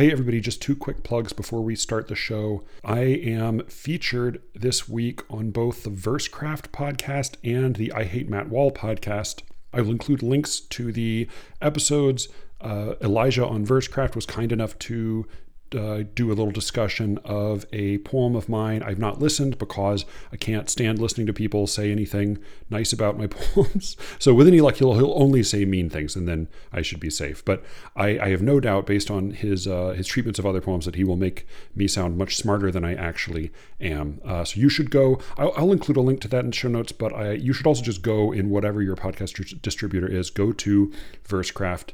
Hey, 0.00 0.10
everybody, 0.10 0.40
just 0.40 0.62
two 0.62 0.74
quick 0.74 1.02
plugs 1.02 1.34
before 1.34 1.60
we 1.60 1.76
start 1.76 2.08
the 2.08 2.14
show. 2.14 2.64
I 2.82 3.00
am 3.00 3.66
featured 3.66 4.40
this 4.54 4.88
week 4.88 5.20
on 5.30 5.50
both 5.50 5.82
the 5.82 5.90
Versecraft 5.90 6.70
podcast 6.70 7.36
and 7.44 7.76
the 7.76 7.92
I 7.92 8.04
Hate 8.04 8.26
Matt 8.26 8.48
Wall 8.48 8.70
podcast. 8.70 9.42
I 9.74 9.82
will 9.82 9.90
include 9.90 10.22
links 10.22 10.58
to 10.58 10.90
the 10.90 11.28
episodes. 11.60 12.28
Uh, 12.62 12.94
Elijah 13.02 13.46
on 13.46 13.66
Versecraft 13.66 14.14
was 14.14 14.24
kind 14.24 14.52
enough 14.52 14.78
to 14.78 15.26
uh, 15.74 16.04
do 16.14 16.28
a 16.28 16.34
little 16.34 16.50
discussion 16.50 17.18
of 17.24 17.66
a 17.72 17.98
poem 17.98 18.34
of 18.36 18.48
mine. 18.48 18.82
I've 18.82 18.98
not 18.98 19.20
listened 19.20 19.58
because 19.58 20.04
I 20.32 20.36
can't 20.36 20.68
stand 20.68 20.98
listening 20.98 21.26
to 21.26 21.32
people 21.32 21.66
say 21.66 21.90
anything 21.90 22.38
nice 22.68 22.92
about 22.92 23.18
my 23.18 23.26
poems. 23.28 23.96
so 24.18 24.34
with 24.34 24.48
any 24.48 24.60
luck, 24.60 24.76
he'll, 24.76 24.94
he'll 24.94 25.14
only 25.16 25.42
say 25.42 25.64
mean 25.64 25.90
things, 25.90 26.16
and 26.16 26.28
then 26.28 26.48
I 26.72 26.82
should 26.82 27.00
be 27.00 27.10
safe. 27.10 27.44
But 27.44 27.64
I, 27.96 28.18
I 28.18 28.28
have 28.30 28.42
no 28.42 28.60
doubt, 28.60 28.86
based 28.86 29.10
on 29.10 29.30
his 29.32 29.66
uh, 29.66 29.94
his 29.96 30.06
treatments 30.06 30.38
of 30.38 30.46
other 30.46 30.60
poems, 30.60 30.86
that 30.86 30.94
he 30.94 31.04
will 31.04 31.16
make 31.16 31.46
me 31.74 31.86
sound 31.88 32.16
much 32.16 32.36
smarter 32.36 32.70
than 32.70 32.84
I 32.84 32.94
actually 32.94 33.52
am. 33.80 34.20
Uh, 34.24 34.44
so 34.44 34.60
you 34.60 34.68
should 34.68 34.90
go. 34.90 35.20
I'll, 35.36 35.52
I'll, 35.56 35.72
include 35.72 35.96
a 35.96 36.00
link 36.00 36.20
to 36.22 36.28
that 36.28 36.44
in 36.44 36.52
show 36.52 36.68
notes, 36.68 36.92
but 36.92 37.12
I, 37.12 37.32
you 37.32 37.52
should 37.52 37.66
also 37.66 37.82
just 37.82 38.02
go 38.02 38.32
in 38.32 38.50
whatever 38.50 38.82
your 38.82 38.96
podcast 38.96 39.60
distributor 39.62 40.08
is. 40.08 40.30
Go 40.30 40.52
to 40.52 40.92
Versecraft 41.26 41.90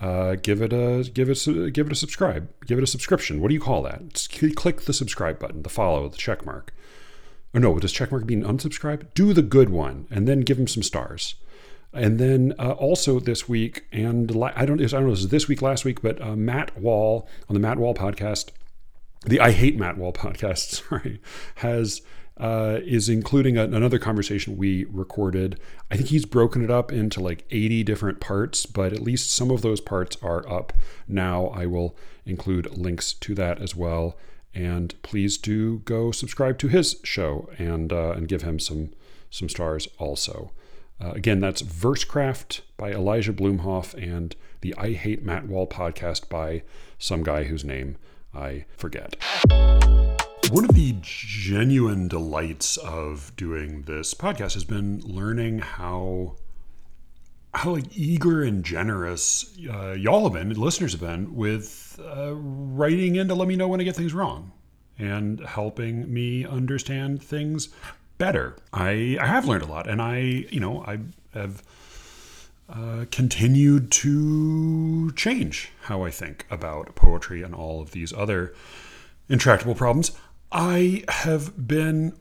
uh, 0.00 0.36
give 0.36 0.62
it 0.62 0.72
a 0.72 1.08
give 1.12 1.28
it 1.28 1.46
a, 1.46 1.70
give 1.70 1.86
it 1.86 1.92
a 1.92 1.96
subscribe. 1.96 2.48
Give 2.66 2.78
it 2.78 2.84
a 2.84 2.88
subscription. 2.88 3.40
What 3.40 3.48
do 3.48 3.54
you 3.54 3.60
call 3.60 3.82
that? 3.82 4.14
Just 4.14 4.56
click 4.56 4.82
the 4.82 4.92
subscribe 4.92 5.38
button, 5.38 5.62
the 5.62 5.68
follow, 5.68 6.08
the 6.08 6.16
check 6.16 6.46
mark. 6.46 6.72
Or 7.54 7.60
no, 7.60 7.78
does 7.78 7.92
check 7.92 8.12
mark 8.12 8.26
mean 8.26 8.42
unsubscribe? 8.44 9.12
Do 9.14 9.32
the 9.32 9.42
good 9.42 9.70
one, 9.70 10.06
and 10.10 10.28
then 10.28 10.40
give 10.40 10.58
them 10.58 10.68
some 10.68 10.82
stars. 10.82 11.34
And 11.92 12.18
then 12.18 12.54
uh, 12.58 12.72
also 12.72 13.18
this 13.18 13.48
week, 13.48 13.86
and 13.90 14.32
la- 14.34 14.52
I 14.54 14.66
don't 14.66 14.80
I 14.80 14.86
don't 14.86 15.04
know 15.04 15.10
this 15.10 15.20
is 15.20 15.28
this 15.28 15.48
week, 15.48 15.62
last 15.62 15.84
week, 15.84 16.02
but 16.02 16.20
uh, 16.20 16.36
Matt 16.36 16.78
Wall 16.78 17.26
on 17.48 17.54
the 17.54 17.60
Matt 17.60 17.78
Wall 17.78 17.94
podcast, 17.94 18.50
the 19.24 19.40
I 19.40 19.52
Hate 19.52 19.78
Matt 19.78 19.96
Wall 19.96 20.12
podcast, 20.24 20.82
sorry, 20.88 21.20
has 21.56 22.02
uh, 22.38 22.78
is 22.84 23.08
including 23.08 23.56
a, 23.56 23.64
another 23.64 23.98
conversation 23.98 24.56
we 24.56 24.84
recorded. 24.84 25.58
I 25.90 25.96
think 25.96 26.08
he's 26.08 26.24
broken 26.24 26.62
it 26.62 26.70
up 26.70 26.92
into 26.92 27.20
like 27.20 27.44
80 27.50 27.82
different 27.84 28.20
parts, 28.20 28.66
but 28.66 28.92
at 28.92 29.02
least 29.02 29.30
some 29.30 29.50
of 29.50 29.62
those 29.62 29.80
parts 29.80 30.16
are 30.22 30.48
up 30.48 30.72
now. 31.06 31.48
I 31.48 31.66
will 31.66 31.96
include 32.24 32.76
links 32.76 33.12
to 33.14 33.34
that 33.34 33.60
as 33.60 33.74
well. 33.74 34.16
And 34.54 34.94
please 35.02 35.36
do 35.36 35.80
go 35.80 36.10
subscribe 36.12 36.58
to 36.58 36.68
his 36.68 36.96
show 37.04 37.50
and 37.58 37.92
uh, 37.92 38.12
and 38.12 38.28
give 38.28 38.42
him 38.42 38.58
some 38.58 38.90
some 39.30 39.48
stars 39.48 39.88
also. 39.98 40.52
Uh, 41.00 41.10
again, 41.10 41.38
that's 41.38 41.62
Versecraft 41.62 42.62
by 42.76 42.90
Elijah 42.90 43.32
Blumhoff 43.32 43.94
and 43.94 44.34
the 44.62 44.74
I 44.76 44.92
Hate 44.92 45.22
Matt 45.22 45.46
Wall 45.46 45.66
podcast 45.66 46.28
by 46.28 46.62
some 46.98 47.22
guy 47.22 47.44
whose 47.44 47.64
name 47.64 47.96
I 48.34 48.64
forget. 48.76 49.16
One 50.50 50.64
of 50.64 50.74
the 50.74 50.96
genuine 51.02 52.08
delights 52.08 52.78
of 52.78 53.32
doing 53.36 53.82
this 53.82 54.14
podcast 54.14 54.54
has 54.54 54.64
been 54.64 55.00
learning 55.00 55.58
how 55.58 56.36
how 57.52 57.72
like 57.72 57.96
eager 57.96 58.42
and 58.42 58.64
generous 58.64 59.54
uh, 59.70 59.92
y'all 59.92 60.24
have 60.24 60.32
been, 60.32 60.58
listeners 60.58 60.92
have 60.92 61.02
been, 61.02 61.34
with 61.34 62.00
uh, 62.02 62.34
writing 62.34 63.16
in 63.16 63.28
to 63.28 63.34
let 63.34 63.46
me 63.46 63.56
know 63.56 63.68
when 63.68 63.80
I 63.80 63.84
get 63.84 63.96
things 63.96 64.14
wrong 64.14 64.52
and 64.98 65.40
helping 65.40 66.12
me 66.12 66.46
understand 66.46 67.22
things 67.22 67.68
better. 68.16 68.56
I 68.72 69.18
I 69.20 69.26
have 69.26 69.44
learned 69.44 69.64
a 69.64 69.66
lot, 69.66 69.86
and 69.88 70.00
I 70.00 70.18
you 70.50 70.60
know 70.60 70.82
I 70.84 71.00
have. 71.34 71.62
Uh, 72.70 73.06
continued 73.10 73.90
to 73.90 75.10
change 75.12 75.72
how 75.84 76.02
I 76.02 76.10
think 76.10 76.44
about 76.50 76.94
poetry 76.94 77.42
and 77.42 77.54
all 77.54 77.80
of 77.80 77.92
these 77.92 78.12
other 78.12 78.52
intractable 79.30 79.74
problems. 79.74 80.12
I 80.50 81.04
have 81.08 81.68
been 81.68 82.14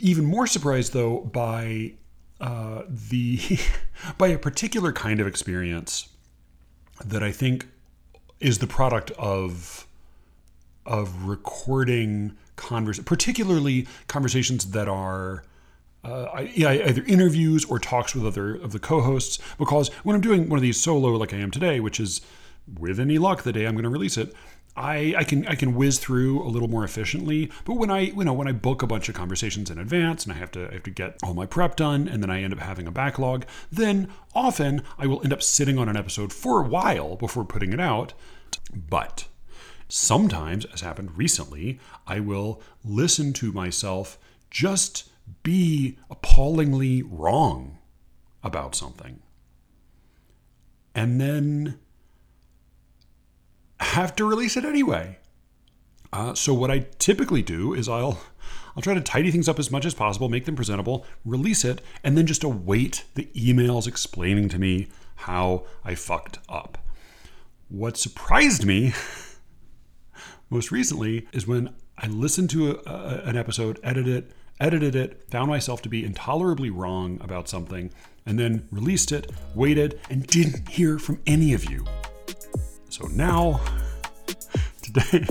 even 0.00 0.24
more 0.24 0.46
surprised 0.46 0.92
though 0.92 1.20
by 1.20 1.92
uh, 2.40 2.82
the 2.88 3.58
by 4.18 4.28
a 4.28 4.38
particular 4.38 4.92
kind 4.92 5.20
of 5.20 5.26
experience 5.26 6.08
that 7.04 7.22
I 7.22 7.32
think 7.32 7.66
is 8.40 8.58
the 8.58 8.66
product 8.66 9.10
of 9.12 9.86
of 10.84 11.24
recording 11.24 12.36
convers 12.56 12.98
particularly 13.00 13.86
conversations 14.08 14.70
that 14.70 14.88
are 14.88 15.44
uh, 16.04 16.46
either 16.56 17.02
interviews 17.02 17.64
or 17.64 17.78
talks 17.78 18.14
with 18.14 18.24
other 18.24 18.54
of 18.54 18.72
the 18.72 18.78
co-hosts 18.78 19.38
because 19.58 19.88
when 20.04 20.14
I'm 20.14 20.22
doing 20.22 20.48
one 20.48 20.56
of 20.56 20.62
these 20.62 20.80
solo 20.80 21.10
like 21.10 21.34
I 21.34 21.38
am 21.38 21.50
today, 21.50 21.80
which 21.80 21.98
is 21.98 22.20
with 22.78 23.00
any 23.00 23.18
luck 23.18 23.42
the 23.42 23.52
day 23.52 23.66
I'm 23.66 23.74
going 23.74 23.84
to 23.84 23.90
release 23.90 24.16
it, 24.16 24.32
I, 24.76 25.14
I 25.16 25.24
can 25.24 25.46
I 25.46 25.54
can 25.54 25.74
whiz 25.74 25.98
through 25.98 26.42
a 26.42 26.48
little 26.48 26.68
more 26.68 26.84
efficiently. 26.84 27.50
But 27.64 27.74
when 27.74 27.90
I 27.90 28.00
you 28.00 28.24
know 28.24 28.34
when 28.34 28.48
I 28.48 28.52
book 28.52 28.82
a 28.82 28.86
bunch 28.86 29.08
of 29.08 29.14
conversations 29.14 29.70
in 29.70 29.78
advance 29.78 30.24
and 30.24 30.32
I 30.32 30.36
have 30.36 30.50
to 30.52 30.68
I 30.68 30.74
have 30.74 30.82
to 30.84 30.90
get 30.90 31.16
all 31.22 31.34
my 31.34 31.46
prep 31.46 31.76
done 31.76 32.08
and 32.08 32.22
then 32.22 32.30
I 32.30 32.42
end 32.42 32.52
up 32.52 32.60
having 32.60 32.86
a 32.86 32.92
backlog, 32.92 33.46
then 33.72 34.08
often 34.34 34.82
I 34.98 35.06
will 35.06 35.22
end 35.22 35.32
up 35.32 35.42
sitting 35.42 35.78
on 35.78 35.88
an 35.88 35.96
episode 35.96 36.32
for 36.32 36.60
a 36.60 36.68
while 36.68 37.16
before 37.16 37.44
putting 37.44 37.72
it 37.72 37.80
out. 37.80 38.12
But 38.74 39.28
sometimes, 39.88 40.66
as 40.66 40.82
happened 40.82 41.16
recently, 41.16 41.80
I 42.06 42.20
will 42.20 42.60
listen 42.84 43.32
to 43.34 43.52
myself 43.52 44.18
just 44.50 45.10
be 45.42 45.98
appallingly 46.10 47.02
wrong 47.02 47.78
about 48.42 48.74
something. 48.74 49.20
And 50.94 51.20
then 51.20 51.78
have 53.80 54.16
to 54.16 54.24
release 54.24 54.56
it 54.56 54.64
anyway. 54.64 55.18
Uh, 56.12 56.34
so 56.34 56.54
what 56.54 56.70
I 56.70 56.86
typically 56.98 57.42
do 57.42 57.74
is 57.74 57.88
I'll 57.88 58.20
I'll 58.76 58.82
try 58.82 58.94
to 58.94 59.00
tidy 59.00 59.30
things 59.30 59.48
up 59.48 59.58
as 59.58 59.70
much 59.70 59.86
as 59.86 59.94
possible, 59.94 60.28
make 60.28 60.44
them 60.44 60.54
presentable, 60.54 61.06
release 61.24 61.64
it, 61.64 61.80
and 62.04 62.16
then 62.16 62.26
just 62.26 62.44
await 62.44 63.04
the 63.14 63.28
emails 63.34 63.86
explaining 63.86 64.50
to 64.50 64.58
me 64.58 64.88
how 65.16 65.64
I 65.82 65.94
fucked 65.94 66.38
up. 66.46 66.76
What 67.68 67.96
surprised 67.96 68.66
me 68.66 68.92
most 70.50 70.70
recently 70.70 71.26
is 71.32 71.46
when 71.46 71.74
I 71.96 72.06
listened 72.08 72.50
to 72.50 72.72
a, 72.72 72.90
a, 72.90 73.22
an 73.24 73.36
episode, 73.36 73.80
edited 73.82 74.14
it, 74.14 74.32
edited 74.60 74.94
it, 74.94 75.24
found 75.30 75.48
myself 75.48 75.80
to 75.82 75.88
be 75.88 76.04
intolerably 76.04 76.68
wrong 76.68 77.18
about 77.22 77.48
something, 77.48 77.90
and 78.26 78.38
then 78.38 78.68
released 78.70 79.10
it, 79.10 79.32
waited, 79.54 79.98
and 80.10 80.26
didn't 80.26 80.68
hear 80.68 80.98
from 80.98 81.20
any 81.26 81.54
of 81.54 81.70
you. 81.70 81.86
So 82.98 83.08
now, 83.08 83.60
today, 84.80 85.26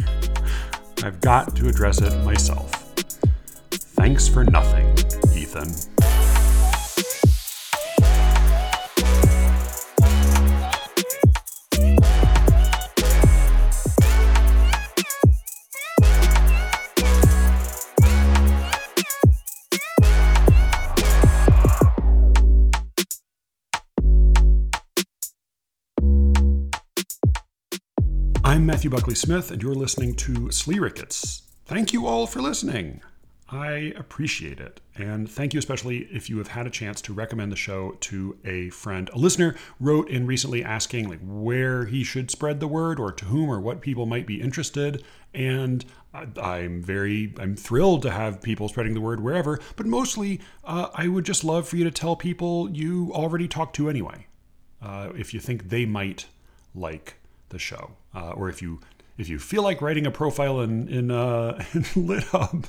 I've 1.03 1.19
got 1.19 1.55
to 1.55 1.67
address 1.67 1.99
it 1.99 2.15
myself. 2.23 2.71
Thanks 3.71 4.27
for 4.27 4.43
nothing, 4.43 4.95
Ethan. 5.35 5.94
I'm 28.55 28.65
Matthew 28.65 28.89
Buckley 28.89 29.15
Smith, 29.15 29.51
and 29.51 29.61
you're 29.61 29.75
listening 29.75 30.15
to 30.15 30.49
Slee 30.49 30.79
Rickets. 30.79 31.41
Thank 31.65 31.91
you 31.91 32.07
all 32.07 32.25
for 32.25 32.41
listening. 32.41 33.01
I 33.49 33.93
appreciate 33.97 34.61
it. 34.61 34.79
And 34.95 35.29
thank 35.29 35.53
you 35.53 35.57
especially 35.57 36.07
if 36.09 36.29
you 36.29 36.37
have 36.37 36.47
had 36.47 36.65
a 36.65 36.69
chance 36.69 37.01
to 37.01 37.13
recommend 37.13 37.51
the 37.51 37.57
show 37.57 37.97
to 37.99 38.37
a 38.45 38.69
friend. 38.69 39.09
A 39.11 39.17
listener 39.17 39.57
wrote 39.77 40.07
in 40.07 40.25
recently 40.25 40.63
asking 40.63 41.09
like 41.09 41.19
where 41.21 41.83
he 41.83 42.05
should 42.05 42.31
spread 42.31 42.61
the 42.61 42.67
word 42.69 42.97
or 42.97 43.11
to 43.11 43.25
whom 43.25 43.49
or 43.49 43.59
what 43.59 43.81
people 43.81 44.05
might 44.05 44.25
be 44.25 44.39
interested. 44.39 45.03
And 45.33 45.83
I'm 46.13 46.81
very 46.81 47.33
I'm 47.37 47.57
thrilled 47.57 48.03
to 48.03 48.11
have 48.11 48.41
people 48.41 48.69
spreading 48.69 48.93
the 48.93 49.01
word 49.01 49.19
wherever, 49.19 49.59
but 49.75 49.85
mostly 49.85 50.39
uh, 50.63 50.87
I 50.93 51.09
would 51.09 51.25
just 51.25 51.43
love 51.43 51.67
for 51.67 51.75
you 51.75 51.83
to 51.83 51.91
tell 51.91 52.15
people 52.15 52.69
you 52.69 53.11
already 53.13 53.49
talked 53.49 53.75
to 53.75 53.89
anyway. 53.89 54.27
Uh, 54.81 55.09
if 55.17 55.33
you 55.33 55.41
think 55.41 55.67
they 55.67 55.85
might 55.85 56.27
like 56.73 57.17
the 57.49 57.59
show, 57.59 57.91
uh, 58.13 58.31
or 58.31 58.49
if 58.49 58.61
you 58.61 58.79
if 59.17 59.29
you 59.29 59.39
feel 59.39 59.63
like 59.63 59.81
writing 59.81 60.05
a 60.05 60.11
profile 60.11 60.59
in 60.61 60.89
in, 60.89 61.09
uh, 61.11 61.63
in 61.73 61.83
LitHub, 61.83 62.65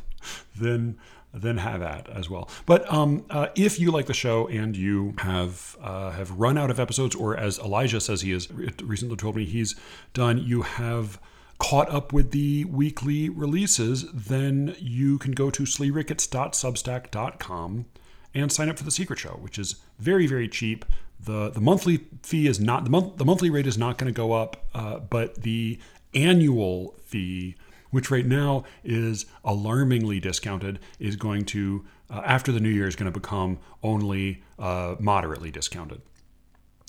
then 0.59 0.97
then 1.35 1.59
have 1.59 1.83
at 1.83 2.09
as 2.09 2.31
well. 2.31 2.49
But 2.65 2.91
um, 2.93 3.27
uh, 3.31 3.49
if 3.55 3.79
you 3.79 3.91
like 3.91 4.07
the 4.07 4.15
show 4.15 4.49
and 4.49 4.75
you 4.77 5.15
have 5.19 5.77
uh, 5.83 6.11
have 6.13 6.31
run 6.33 6.59
out 6.59 6.71
of 6.71 6.81
episodes, 6.81 7.15
or 7.15 7.37
as 7.37 7.59
Elijah 7.59 8.01
says 8.01 8.23
he 8.23 8.31
has 8.33 8.51
recently 8.53 9.17
told 9.17 9.37
me 9.37 9.45
he's 9.45 9.75
done, 10.15 10.39
you 10.39 10.63
have 10.63 11.21
caught 11.59 11.91
up 11.91 12.13
with 12.13 12.33
the 12.33 12.67
weekly 12.67 13.31
releases, 13.31 14.05
then 14.13 14.77
you 14.79 15.17
can 15.19 15.33
go 15.33 15.51
to 15.51 15.65
sleerickets.substack.com 15.65 17.87
and 18.35 18.53
sign 18.53 18.69
up 18.69 18.77
for 18.77 18.85
the 18.85 18.91
secret 18.91 19.19
show, 19.19 19.39
which 19.41 19.59
is 19.59 19.77
very 19.99 20.27
very 20.27 20.47
cheap 20.49 20.85
the 21.27 21.51
the 21.51 21.61
monthly 21.61 22.01
fee 22.23 22.47
is 22.47 22.59
not 22.59 22.85
the 22.85 22.91
month 22.91 23.19
the 23.19 23.25
monthly 23.25 23.51
rate 23.51 23.67
is 23.67 23.77
not 23.77 23.99
going 23.99 24.13
to 24.13 24.17
go 24.17 24.33
up, 24.33 24.67
uh, 24.75 24.99
but 24.99 25.43
the 25.43 25.79
annual 26.15 26.95
fee, 27.05 27.57
which 27.91 28.11
right 28.11 28.25
now 28.25 28.65
is 28.83 29.27
alarmingly 29.45 30.19
discounted, 30.19 30.79
is 30.99 31.17
going 31.17 31.45
to, 31.45 31.85
uh, 32.09 32.23
after 32.25 32.51
the 32.51 32.61
new 32.61 32.71
year, 32.71 32.89
is 32.89 32.97
going 32.97 33.13
to 33.13 33.21
become 33.21 33.59
only 33.83 34.43
uh, 34.59 34.97
moderately 34.99 35.51
discounted. 35.51 36.01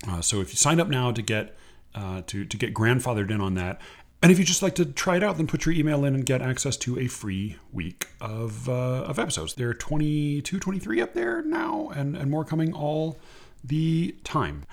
Uh, 0.07 0.21
so 0.21 0.39
if 0.39 0.51
you 0.51 0.55
sign 0.55 0.79
up 0.79 0.87
now 0.87 1.11
to 1.11 1.21
get 1.21 1.57
uh, 1.93 2.21
to 2.27 2.45
to 2.45 2.57
get 2.57 2.73
grandfathered 2.73 3.29
in 3.31 3.41
on 3.41 3.55
that, 3.55 3.81
and 4.21 4.31
if 4.31 4.39
you 4.39 4.45
just 4.45 4.61
like 4.61 4.75
to 4.75 4.85
try 4.85 5.17
it 5.17 5.23
out, 5.23 5.37
then 5.37 5.47
put 5.47 5.65
your 5.65 5.73
email 5.73 6.05
in 6.05 6.15
and 6.15 6.25
get 6.25 6.41
access 6.41 6.77
to 6.77 6.97
a 6.99 7.07
free 7.07 7.57
week 7.71 8.07
of, 8.19 8.67
uh, 8.67 8.71
of 9.03 9.19
episodes. 9.19 9.53
There 9.53 9.69
are 9.69 9.75
22, 9.75 10.59
23 10.59 11.01
up 11.01 11.13
there 11.13 11.43
now, 11.43 11.91
and, 11.95 12.17
and 12.17 12.31
more 12.31 12.43
coming 12.43 12.73
all 12.73 13.19
the 13.67 14.15
time. 14.23 14.63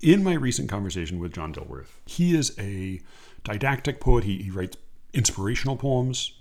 In 0.00 0.22
my 0.22 0.34
recent 0.34 0.68
conversation 0.68 1.18
with 1.18 1.32
John 1.32 1.52
Dilworth, 1.52 2.00
he 2.04 2.36
is 2.36 2.54
a 2.58 3.00
didactic 3.44 4.00
poet. 4.00 4.24
He, 4.24 4.42
he 4.42 4.50
writes 4.50 4.76
inspirational 5.12 5.76
poems. 5.76 6.32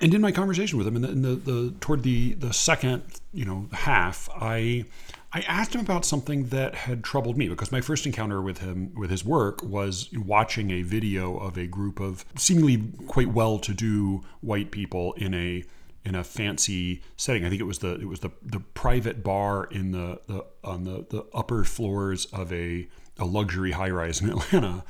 And 0.00 0.12
in 0.12 0.20
my 0.20 0.32
conversation 0.32 0.76
with 0.76 0.86
him, 0.86 0.96
in 0.96 1.02
the, 1.02 1.08
in 1.10 1.22
the, 1.22 1.34
the 1.36 1.74
toward 1.80 2.02
the 2.02 2.34
the 2.34 2.52
second 2.52 3.04
you 3.32 3.44
know 3.44 3.68
half, 3.72 4.28
I 4.34 4.84
I 5.32 5.40
asked 5.42 5.74
him 5.74 5.80
about 5.80 6.04
something 6.04 6.48
that 6.48 6.74
had 6.74 7.04
troubled 7.04 7.38
me 7.38 7.48
because 7.48 7.72
my 7.72 7.80
first 7.80 8.04
encounter 8.04 8.42
with 8.42 8.58
him, 8.58 8.92
with 8.96 9.10
his 9.10 9.24
work, 9.24 9.62
was 9.62 10.08
watching 10.12 10.70
a 10.70 10.82
video 10.82 11.36
of 11.36 11.56
a 11.56 11.66
group 11.66 12.00
of 12.00 12.24
seemingly 12.36 12.84
quite 13.06 13.28
well-to-do 13.28 14.22
white 14.40 14.70
people 14.72 15.12
in 15.14 15.32
a 15.32 15.64
in 16.04 16.14
a 16.14 16.24
fancy 16.24 17.02
setting. 17.16 17.44
I 17.44 17.48
think 17.48 17.60
it 17.60 17.64
was 17.64 17.78
the 17.78 17.94
it 17.94 18.08
was 18.08 18.20
the 18.20 18.30
the 18.42 18.60
private 18.60 19.22
bar 19.22 19.64
in 19.64 19.92
the, 19.92 20.20
the 20.26 20.44
on 20.62 20.84
the, 20.84 21.06
the 21.08 21.26
upper 21.34 21.64
floors 21.64 22.26
of 22.26 22.52
a 22.52 22.88
a 23.18 23.24
luxury 23.24 23.72
high 23.72 23.90
rise 23.90 24.20
in 24.20 24.30
Atlanta. 24.30 24.84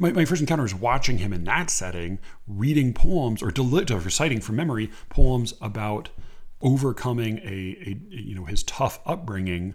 My, 0.00 0.12
my 0.12 0.24
first 0.24 0.40
encounter 0.40 0.62
was 0.62 0.74
watching 0.74 1.18
him 1.18 1.32
in 1.32 1.44
that 1.44 1.70
setting, 1.70 2.20
reading 2.46 2.94
poems 2.94 3.42
or, 3.42 3.50
deli- 3.50 3.84
reciting 3.84 4.40
from 4.40 4.54
memory 4.54 4.92
poems 5.08 5.54
about 5.60 6.10
overcoming 6.60 7.38
a, 7.38 7.76
a 7.84 7.98
you 8.10 8.34
know 8.34 8.44
his 8.44 8.62
tough 8.62 9.00
upbringing 9.06 9.74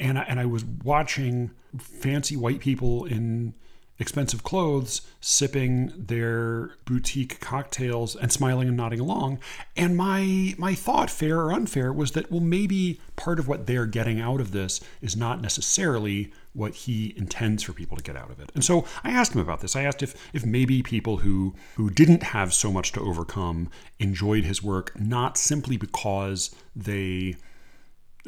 and 0.00 0.18
I, 0.18 0.22
and 0.22 0.40
I 0.40 0.46
was 0.46 0.64
watching 0.64 1.50
fancy 1.78 2.36
white 2.36 2.60
people 2.60 3.04
in 3.04 3.54
expensive 4.00 4.42
clothes 4.42 5.02
sipping 5.20 5.92
their 5.96 6.70
boutique 6.86 7.38
cocktails 7.38 8.16
and 8.16 8.32
smiling 8.32 8.66
and 8.66 8.76
nodding 8.76 8.98
along. 8.98 9.38
And 9.76 9.96
my 9.96 10.54
my 10.58 10.74
thought 10.74 11.10
fair 11.10 11.38
or 11.38 11.52
unfair 11.52 11.92
was 11.92 12.12
that 12.12 12.30
well 12.30 12.40
maybe 12.40 13.00
part 13.16 13.38
of 13.38 13.46
what 13.46 13.66
they're 13.66 13.86
getting 13.86 14.18
out 14.18 14.40
of 14.40 14.52
this 14.52 14.80
is 15.02 15.16
not 15.16 15.42
necessarily 15.42 16.32
what 16.54 16.74
he 16.74 17.14
intends 17.16 17.62
for 17.62 17.72
people 17.72 17.96
to 17.96 18.02
get 18.02 18.16
out 18.16 18.30
of 18.30 18.40
it. 18.40 18.50
And 18.54 18.64
so 18.64 18.84
i 19.04 19.10
asked 19.10 19.34
him 19.34 19.40
about 19.40 19.60
this. 19.60 19.76
I 19.76 19.82
asked 19.82 20.02
if 20.02 20.14
if 20.32 20.44
maybe 20.44 20.82
people 20.82 21.18
who 21.18 21.54
who 21.76 21.90
didn't 21.90 22.22
have 22.22 22.54
so 22.54 22.72
much 22.72 22.92
to 22.92 23.00
overcome 23.00 23.68
enjoyed 23.98 24.44
his 24.44 24.62
work 24.62 24.98
not 24.98 25.36
simply 25.36 25.76
because 25.76 26.54
they 26.74 27.36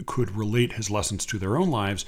could 0.06 0.34
relate 0.36 0.72
his 0.72 0.90
lessons 0.90 1.26
to 1.26 1.38
their 1.38 1.56
own 1.56 1.70
lives 1.70 2.04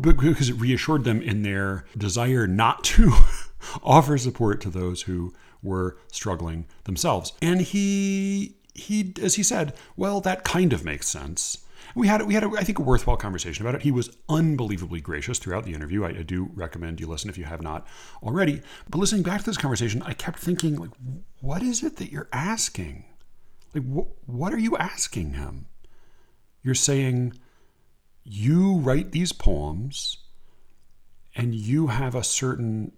because 0.00 0.48
it 0.48 0.54
reassured 0.54 1.04
them 1.04 1.22
in 1.22 1.42
their 1.42 1.84
desire 1.96 2.46
not 2.46 2.84
to 2.84 3.12
offer 3.82 4.18
support 4.18 4.60
to 4.60 4.70
those 4.70 5.02
who 5.02 5.32
were 5.62 5.96
struggling 6.10 6.66
themselves. 6.84 7.32
And 7.40 7.60
he 7.60 8.56
he 8.74 9.14
as 9.22 9.34
he 9.34 9.42
said, 9.42 9.74
well, 9.96 10.20
that 10.22 10.44
kind 10.44 10.72
of 10.72 10.84
makes 10.84 11.08
sense. 11.08 11.58
We 11.94 12.06
had 12.06 12.22
we 12.22 12.34
had 12.34 12.44
a, 12.44 12.50
I 12.56 12.64
think 12.64 12.78
a 12.78 12.82
worthwhile 12.82 13.16
conversation 13.16 13.64
about 13.64 13.74
it. 13.74 13.82
He 13.82 13.90
was 13.90 14.16
unbelievably 14.28 15.00
gracious 15.00 15.38
throughout 15.38 15.64
the 15.64 15.74
interview. 15.74 16.04
I, 16.04 16.10
I 16.10 16.22
do 16.22 16.50
recommend 16.54 17.00
you 17.00 17.06
listen 17.06 17.28
if 17.28 17.36
you 17.36 17.44
have 17.44 17.62
not 17.62 17.86
already. 18.22 18.62
But 18.88 18.98
listening 18.98 19.22
back 19.22 19.40
to 19.40 19.46
this 19.46 19.58
conversation, 19.58 20.02
I 20.02 20.14
kept 20.14 20.38
thinking 20.38 20.76
like, 20.76 20.90
what 21.40 21.62
is 21.62 21.82
it 21.82 21.96
that 21.96 22.10
you're 22.10 22.28
asking? 22.32 23.04
Like, 23.74 23.84
wh- 23.84 24.28
what 24.28 24.54
are 24.54 24.58
you 24.58 24.76
asking 24.76 25.34
him? 25.34 25.66
You're 26.62 26.74
saying, 26.74 27.34
you 28.24 28.76
write 28.76 29.12
these 29.12 29.32
poems 29.32 30.18
and 31.34 31.54
you 31.54 31.88
have 31.88 32.14
a 32.14 32.22
certain 32.22 32.92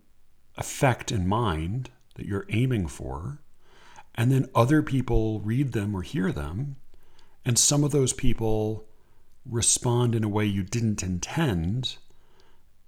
effect 0.56 1.10
in 1.10 1.26
mind 1.26 1.90
that 2.16 2.26
you're 2.26 2.46
aiming 2.50 2.86
for, 2.86 3.38
and 4.14 4.30
then 4.30 4.48
other 4.54 4.82
people 4.82 5.40
read 5.40 5.72
them 5.72 5.94
or 5.94 6.02
hear 6.02 6.30
them, 6.30 6.76
and 7.44 7.58
some 7.58 7.84
of 7.84 7.90
those 7.90 8.12
people 8.12 8.86
respond 9.44 10.14
in 10.14 10.24
a 10.24 10.28
way 10.28 10.44
you 10.44 10.62
didn't 10.62 11.02
intend. 11.02 11.96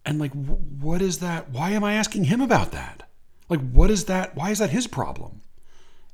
And 0.05 0.19
like, 0.19 0.33
what 0.33 1.03
is 1.03 1.19
that? 1.19 1.51
Why 1.51 1.71
am 1.71 1.85
I 1.85 1.95
asking 1.95 2.25
him 2.25 2.41
about 2.41 2.73
that? 2.73 3.09
Like, 3.49 3.61
what 3.71 3.91
is 3.91 4.05
that? 4.07 4.35
Why 4.37 4.51
is 4.51 4.59
that 4.59 4.71
his 4.71 4.87
problem? 4.87 5.43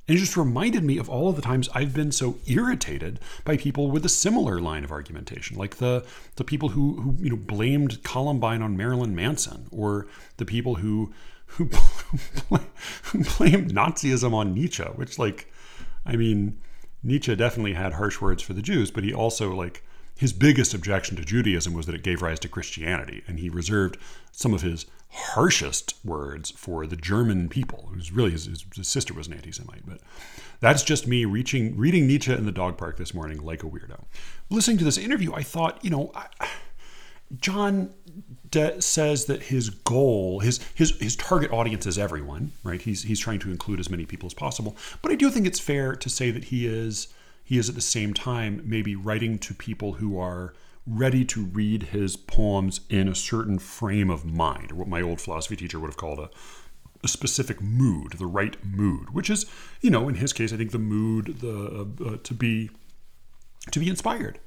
And 0.09 0.17
it 0.17 0.21
just 0.21 0.37
reminded 0.37 0.83
me 0.83 0.99
of 0.99 1.09
all 1.09 1.29
of 1.29 1.37
the 1.37 1.43
times 1.43 1.69
I've 1.75 1.95
been 1.95 2.11
so 2.11 2.39
irritated 2.47 3.21
by 3.45 3.57
people 3.57 3.91
with 3.91 4.05
a 4.05 4.09
similar 4.09 4.61
line 4.61 4.83
of 4.83 4.91
argumentation, 4.91 5.57
like 5.57 5.77
the 5.77 6.05
the 6.37 6.45
people 6.45 6.71
who 6.71 7.01
who 7.01 7.17
you 7.21 7.31
know 7.31 7.37
blamed 7.37 8.03
Columbine 8.03 8.63
on 8.63 8.77
Marilyn 8.77 9.15
Manson, 9.15 9.67
or 9.71 10.09
the 10.39 10.45
people 10.45 10.77
who 10.77 11.13
who, 11.47 11.65
who 13.05 13.25
blamed 13.39 13.73
Nazism 13.73 14.33
on 14.33 14.55
Nietzsche, 14.55 14.83
which 14.83 15.19
like, 15.19 15.53
I 16.07 16.17
mean, 16.17 16.59
Nietzsche 17.03 17.35
definitely 17.37 17.75
had 17.75 17.95
harsh 17.95 18.21
words 18.21 18.43
for 18.43 18.55
the 18.55 18.63
Jews, 18.63 18.91
but 18.91 19.05
he 19.05 19.13
also 19.13 19.55
like 19.55 19.85
his 20.17 20.33
biggest 20.33 20.75
objection 20.75 21.17
to 21.17 21.25
Judaism 21.25 21.75
was 21.75 21.87
that 21.87 21.95
it 21.95 22.03
gave 22.03 22.23
rise 22.23 22.39
to 22.41 22.49
Christianity, 22.49 23.23
and 23.27 23.39
he 23.39 23.49
reserved 23.49 23.99
some 24.31 24.55
of 24.55 24.63
his 24.63 24.87
harshest 25.13 25.95
words 26.05 26.51
for 26.51 26.87
the 26.87 26.97
German 26.97 27.49
people. 27.49 27.91
It 27.93 27.97
was 27.97 28.13
really 28.13 28.31
his, 28.31 28.47
his, 28.75 28.89
sister 28.89 29.13
was 29.13 29.27
an 29.27 29.35
anti-Semite, 29.35 29.87
but 29.87 30.01
that's 30.61 30.83
just 30.83 31.07
me 31.07 31.25
reaching 31.25 31.77
reading 31.77 32.07
Nietzsche 32.07 32.33
in 32.33 32.47
the 32.47 32.53
dog 32.53 32.79
park 32.79 32.97
this 32.97 33.13
morning 33.13 33.45
like 33.45 33.63
a 33.63 33.67
weirdo. 33.67 34.05
Listening 34.49 34.79
to 34.79 34.85
this 34.85 34.99
interview, 34.99 35.35
I 35.35 35.43
thought, 35.43 35.85
you 35.85 35.91
know, 35.91 36.13
I, 36.15 36.29
John 37.39 37.93
de- 38.51 38.81
says 38.81 39.27
that 39.27 39.45
his 39.45 39.71
goal, 39.71 40.41
his 40.41 40.61
his 40.75 40.99
his 40.99 41.17
target 41.17 41.51
audience 41.53 41.87
is 41.87 41.99
everyone, 41.99 42.53
right? 42.65 42.81
He's 42.81 43.03
he's 43.03 43.21
trying 43.21 43.39
to 43.41 43.51
include 43.51 43.81
as 43.81 43.91
many 43.91 44.07
people 44.07 44.27
as 44.27 44.35
possible. 44.35 44.77
But 45.03 45.13
I 45.13 45.15
do 45.15 45.31
think 45.31 45.47
it's 45.47 45.61
fair 45.61 45.95
to 45.95 46.09
say 46.09 46.31
that 46.31 46.45
he 46.45 46.67
is 46.67 47.09
he 47.45 47.59
is 47.59 47.69
at 47.69 47.75
the 47.75 47.81
same 47.81 48.15
time 48.15 48.63
maybe 48.65 48.97
writing 48.97 49.39
to 49.41 49.55
people 49.55 49.95
who 49.95 50.19
are 50.19 50.55
ready 50.87 51.25
to 51.25 51.45
read 51.45 51.85
his 51.85 52.17
poems 52.17 52.81
in 52.89 53.09
a 53.09 53.15
certain 53.15 53.59
frame 53.59 54.11
of 54.11 54.25
mind, 54.25 54.73
or 54.73 54.77
what 54.77 54.89
my 54.89 55.01
old 55.01 55.21
philosophy 55.21 55.57
teacher 55.57 55.79
would 55.79 55.89
have 55.89 55.97
called 55.97 56.19
a, 56.19 56.31
a 57.05 57.09
specific 57.09 57.61
mood, 57.61 58.13
the 58.15 58.27
right 58.27 58.57
mood, 58.65 59.11
which 59.11 59.31
is, 59.31 59.47
you 59.81 59.91
know, 59.91 60.09
in 60.09 60.17
his 60.17 60.33
case, 60.33 60.53
I 60.53 60.57
think 60.57 60.73
the 60.73 60.79
mood 60.79 61.39
the 61.41 61.87
uh, 62.03 62.09
uh, 62.09 62.17
to 62.23 62.35
be 62.35 62.71
to 63.71 63.79
be 63.79 63.89
inspired, 63.89 64.41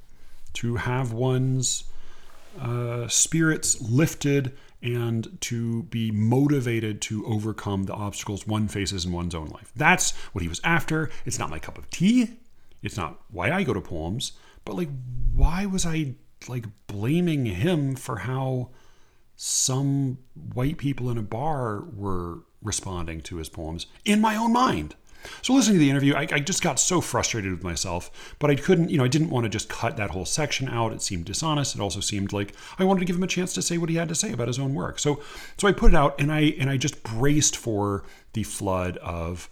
to 0.54 0.76
have 0.76 1.14
one's 1.14 1.86
uh, 2.60 3.08
spirits 3.08 3.82
lifted 3.82 4.58
and 4.82 5.38
to 5.42 5.84
be 5.84 6.12
motivated 6.12 7.02
to 7.02 7.26
overcome 7.26 7.84
the 7.84 7.94
obstacles 7.94 8.46
one 8.46 8.68
faces 8.68 9.06
in 9.06 9.12
one's 9.12 9.34
own 9.34 9.48
life. 9.48 9.72
That's 9.76 10.12
what 10.34 10.42
he 10.42 10.48
was 10.48 10.62
after. 10.64 11.10
It's 11.26 11.40
not 11.40 11.50
my 11.50 11.60
cup 11.60 11.78
of 11.78 11.90
tea. 11.90 12.40
It's 12.84 12.98
not 12.98 13.20
why 13.32 13.52
I 13.52 13.64
go 13.64 13.74
to 13.74 13.82
poems, 13.82 14.34
but 14.64 14.76
like, 14.76 14.90
why 15.34 15.66
was 15.66 15.86
I 15.86 16.16
like 16.50 16.66
blaming 16.88 17.46
him 17.46 17.96
for 17.96 18.18
how 18.20 18.70
some 19.36 20.18
white 20.54 20.78
people 20.78 21.10
in 21.10 21.18
a 21.18 21.24
bar 21.24 21.84
were 21.96 22.40
responding 22.62 23.22
to 23.22 23.38
his 23.38 23.50
poems 23.50 23.88
in 24.06 24.22
my 24.22 24.36
own 24.36 24.54
mind. 24.54 24.96
So 25.42 25.54
listening 25.54 25.76
to 25.76 25.80
the 25.80 25.90
interview, 25.90 26.14
I, 26.16 26.28
I, 26.32 26.40
just 26.40 26.62
got 26.62 26.80
so 26.80 27.02
frustrated 27.02 27.52
with 27.52 27.64
myself, 27.64 28.36
but 28.40 28.52
I 28.52 28.56
couldn't, 28.56 28.90
you 28.90 28.98
know, 28.98 29.04
I 29.04 29.08
didn't 29.08 29.30
want 29.30 29.46
to 29.46 29.50
just 29.50 29.70
cut 29.70 29.98
that 29.98 30.12
whole 30.12 30.26
section 30.26 30.70
out. 30.70 30.94
It 30.94 31.02
seemed 31.02 31.26
dishonest. 31.26 31.76
It 31.76 31.82
also 31.82 32.00
seemed 32.00 32.32
like 32.32 32.54
I 32.78 32.84
wanted 32.84 33.00
to 33.00 33.06
give 33.06 33.16
him 33.16 33.24
a 33.24 33.28
chance 33.28 33.54
to 33.54 33.62
say 33.62 33.78
what 33.78 33.90
he 33.90 33.96
had 33.96 34.10
to 34.10 34.16
say 34.16 34.32
about 34.32 34.48
his 34.48 34.60
own 34.60 34.76
work. 34.76 35.00
So, 35.00 35.22
so 35.58 35.68
I 35.68 35.72
put 35.72 35.94
it 35.94 35.96
out, 35.96 36.20
and 36.20 36.32
I 36.32 36.56
and 36.60 36.70
I 36.70 36.78
just 36.78 37.02
braced 37.04 37.58
for 37.58 38.04
the 38.34 38.44
flood 38.44 38.98
of 38.98 39.50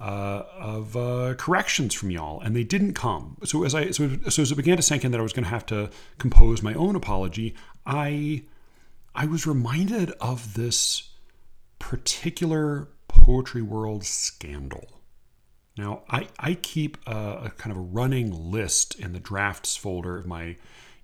uh, 0.00 0.44
of 0.58 0.96
uh, 0.96 1.34
corrections 1.36 1.94
from 1.94 2.10
y'all, 2.10 2.40
and 2.40 2.54
they 2.54 2.64
didn't 2.64 2.94
come. 2.94 3.36
So 3.44 3.64
as 3.64 3.74
I 3.74 3.90
so, 3.90 4.10
so 4.28 4.42
as 4.42 4.52
it 4.52 4.54
began 4.56 4.76
to 4.76 4.82
sink 4.82 5.04
in 5.04 5.10
that 5.12 5.18
I 5.18 5.22
was 5.22 5.32
going 5.32 5.44
to 5.44 5.50
have 5.50 5.66
to 5.66 5.90
compose 6.18 6.62
my 6.62 6.74
own 6.74 6.94
apology, 6.94 7.54
I 7.84 8.44
I 9.14 9.26
was 9.26 9.46
reminded 9.46 10.12
of 10.20 10.54
this 10.54 11.10
particular 11.78 12.88
poetry 13.08 13.62
world 13.62 14.04
scandal. 14.04 15.00
Now 15.76 16.02
I 16.08 16.28
I 16.38 16.54
keep 16.54 16.98
a, 17.06 17.46
a 17.46 17.52
kind 17.56 17.72
of 17.72 17.78
a 17.78 17.86
running 17.86 18.50
list 18.50 18.98
in 19.00 19.12
the 19.12 19.20
drafts 19.20 19.76
folder 19.76 20.16
of 20.16 20.26
my 20.26 20.56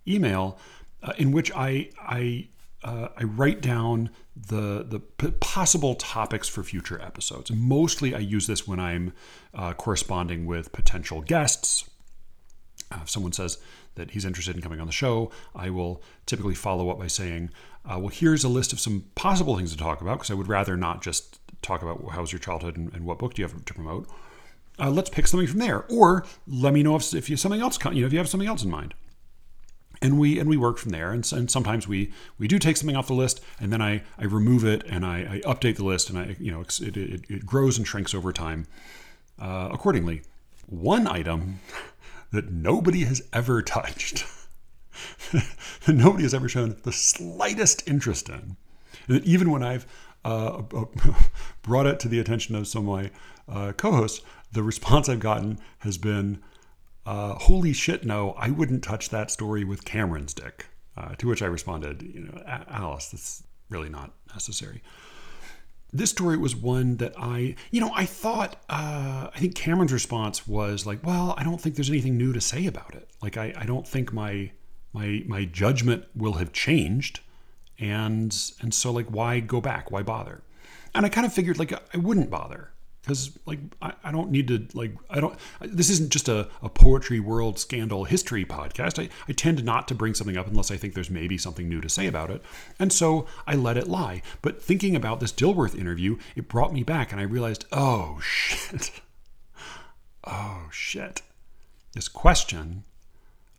email 0.07 0.59
uh, 1.03 1.13
in 1.19 1.33
which 1.33 1.51
I 1.53 1.91
I 2.01 2.49
uh, 2.85 3.09
I 3.17 3.25
write 3.25 3.63
down 3.63 4.11
the 4.37 4.85
the 4.87 5.01
p- 5.01 5.31
possible 5.41 5.95
topics 5.95 6.49
for 6.49 6.63
future 6.63 7.01
episodes. 7.01 7.51
Mostly, 7.51 8.15
I 8.15 8.19
use 8.19 8.47
this 8.47 8.69
when 8.69 8.79
I'm 8.79 9.13
uh, 9.55 9.73
corresponding 9.73 10.45
with 10.47 10.71
potential 10.73 11.23
guests. 11.23 11.89
Uh, 12.93 12.99
if 13.03 13.11
someone 13.11 13.33
says 13.33 13.59
that 13.95 14.11
he's 14.11 14.25
interested 14.25 14.55
in 14.55 14.63
coming 14.63 14.81
on 14.81 14.87
the 14.87 14.93
show, 14.93 15.31
I 15.55 15.71
will 15.71 16.03
typically 16.27 16.55
follow 16.55 16.91
up 16.91 16.99
by 16.99 17.07
saying, 17.07 17.51
uh, 17.91 17.99
"Well, 17.99 18.09
here's 18.09 18.45
a 18.45 18.49
list 18.49 18.75
of 18.75 18.81
some 18.81 19.07
possible 19.15 19.57
things 19.57 19.73
to 19.73 19.79
talk 19.79 20.03
about," 20.03 20.19
because 20.19 20.31
I 20.31 20.35
would 20.35 20.49
rather 20.49 20.77
not 20.77 21.03
just 21.03 21.41
talk 21.63 21.81
about 21.81 22.05
how 22.11 22.21
was 22.21 22.33
your 22.33 22.41
childhood 22.41 22.77
and, 22.77 22.93
and 22.93 23.07
what 23.07 23.19
book 23.19 23.33
do 23.35 23.41
you 23.41 23.49
have 23.49 23.65
to 23.65 23.75
promote. 23.75 24.09
Uh, 24.79 24.91
let's 24.91 25.09
pick 25.09 25.27
something 25.27 25.47
from 25.47 25.61
there, 25.61 25.87
or 25.89 26.27
let 26.47 26.75
me 26.75 26.83
know 26.83 26.97
if, 26.97 27.15
if 27.15 27.31
you 27.31 27.37
something 27.37 27.63
else. 27.63 27.79
You 27.85 28.03
know, 28.03 28.07
if 28.07 28.13
you 28.13 28.19
have 28.19 28.29
something 28.29 28.49
else 28.49 28.63
in 28.63 28.71
mind 28.71 28.95
and 30.05 30.19
we 30.19 30.39
and 30.39 30.49
we 30.49 30.57
work 30.59 30.77
from 30.77 30.91
there. 30.91 31.11
And, 31.13 31.31
and 31.33 31.51
sometimes 31.51 31.89
we 31.89 32.13
we 32.39 32.47
do 32.47 32.59
take 32.59 32.77
something 32.77 32.95
off 32.95 33.07
the 33.07 33.15
list 33.15 33.41
and 33.59 33.73
then 33.73 33.81
i 33.81 34.03
i 34.19 34.25
remove 34.25 34.65
it 34.65 34.85
and 34.87 35.05
i, 35.05 35.41
I 35.47 35.53
update 35.53 35.77
the 35.77 35.85
list 35.85 36.11
and 36.11 36.19
i 36.19 36.37
you 36.39 36.53
know 36.53 36.61
it, 36.61 36.81
it, 36.81 37.25
it 37.29 37.47
grows 37.47 37.79
and 37.79 37.87
shrinks 37.87 38.15
over 38.15 38.33
time. 38.33 38.67
Uh, 39.37 39.69
accordingly 39.73 40.23
one 40.67 41.09
item 41.09 41.59
that 42.31 42.53
nobody 42.53 43.01
has 43.05 43.23
ever 43.33 43.63
touched 43.63 44.25
that 45.33 45.95
nobody 45.95 46.23
has 46.23 46.35
ever 46.35 46.49
shown 46.49 46.77
the 46.85 46.93
slightest 46.93 47.87
interest 47.89 48.29
in 48.29 48.57
and 49.09 49.17
that 49.17 49.25
even 49.25 49.51
when 49.51 49.63
i've 49.63 49.87
uh, 50.25 50.63
brought 51.63 51.87
it 51.87 51.99
to 51.99 52.09
the 52.09 52.21
attention 52.21 52.55
of 52.55 52.69
some 52.69 52.89
of 52.89 52.97
my 52.97 53.11
uh, 53.49 53.73
co-hosts 53.73 54.25
the 54.53 54.63
response 54.63 55.09
i've 55.09 55.19
gotten 55.19 55.59
has 55.79 55.99
been 55.99 56.41
uh, 57.07 57.35
holy 57.35 57.73
shit, 57.73 58.05
no, 58.05 58.33
I 58.33 58.51
wouldn't 58.51 58.83
touch 58.83 59.11
that 59.11 59.31
story 59.31 59.65
with 59.65 59.85
Cameron's 59.85 60.35
dick. 60.35 60.67
Uh, 60.97 61.15
to 61.17 61.27
which 61.27 61.43
I 61.43 61.47
responded, 61.47 62.03
you 62.03 62.21
know, 62.21 62.41
Alice, 62.47 63.09
that's 63.09 63.43
really 63.69 63.89
not 63.89 64.13
necessary. 64.33 64.81
This 65.93 66.11
story 66.11 66.37
was 66.37 66.55
one 66.55 66.99
that 66.99 67.15
I, 67.19 67.57
you 67.73 67.81
know, 67.81 67.91
I 67.95 68.05
thought, 68.05 68.63
uh, 68.69 69.29
I 69.35 69.39
think 69.39 69.57
Cameron's 69.57 69.93
response 69.93 70.47
was 70.47 70.87
like, 70.87 71.05
well, 71.05 71.35
I 71.37 71.43
don't 71.43 71.61
think 71.61 71.75
there's 71.75 71.91
anything 71.91 72.17
new 72.17 72.33
to 72.33 72.41
say 72.41 72.67
about 72.67 72.95
it. 72.95 73.09
Like, 73.21 73.37
I, 73.37 73.53
I 73.57 73.67
don't 73.67 73.87
think 73.87 74.13
my, 74.13 74.53
my, 74.93 75.25
my 75.27 75.45
judgment 75.45 76.05
will 76.15 76.35
have 76.35 76.53
changed. 76.53 77.21
And, 77.81 78.37
and 78.61 78.73
so 78.73 78.93
like, 78.93 79.07
why 79.07 79.41
go 79.41 79.61
back? 79.61 79.91
Why 79.91 80.03
bother? 80.03 80.43
And 80.95 81.05
I 81.05 81.09
kind 81.09 81.27
of 81.27 81.33
figured 81.33 81.59
like 81.59 81.73
I 81.73 81.99
wouldn't 81.99 82.31
bother 82.31 82.71
because 83.05 83.39
like 83.45 83.59
I, 83.83 83.93
I, 84.03 84.13
don't 84.13 84.31
need 84.31 84.49
to 84.49 84.67
like 84.73 84.93
i 85.11 85.21
don't 85.21 85.39
this 85.61 85.91
isn't 85.91 86.11
just 86.11 86.29
a, 86.29 86.49
a 86.63 86.71
poetry 86.71 87.21
world 87.21 87.59
scandal 87.59 88.05
history 88.05 88.45
podcast. 88.45 89.03
I, 89.03 89.11
I 89.29 89.33
tend 89.33 89.63
not 89.63 89.87
to 89.89 89.95
bring 89.95 90.15
something 90.15 90.37
up 90.37 90.47
unless 90.47 90.71
i 90.71 90.77
think 90.77 90.95
there's 90.95 91.11
maybe 91.11 91.37
something 91.37 91.69
new 91.69 91.81
to 91.81 91.89
say 91.89 92.07
about 92.07 92.31
it. 92.31 92.43
And 92.79 92.93
so 92.93 93.27
i 93.47 93.55
let 93.55 93.77
it 93.77 93.89
lie. 93.89 94.23
But 94.43 94.63
thinking 94.63 94.97
about 94.97 95.21
this 95.21 95.33
dilworth 95.33 95.79
interview 95.79 96.17
it 96.35 96.49
brought 96.49 96.73
me 96.73 96.83
back 96.83 97.13
and 97.13 97.21
i 97.21 97.25
realized 97.25 97.67
oh 97.73 98.19
shit. 98.23 99.01
Oh 100.25 100.69
shit. 100.73 101.21
This 101.93 102.09
question 102.09 102.85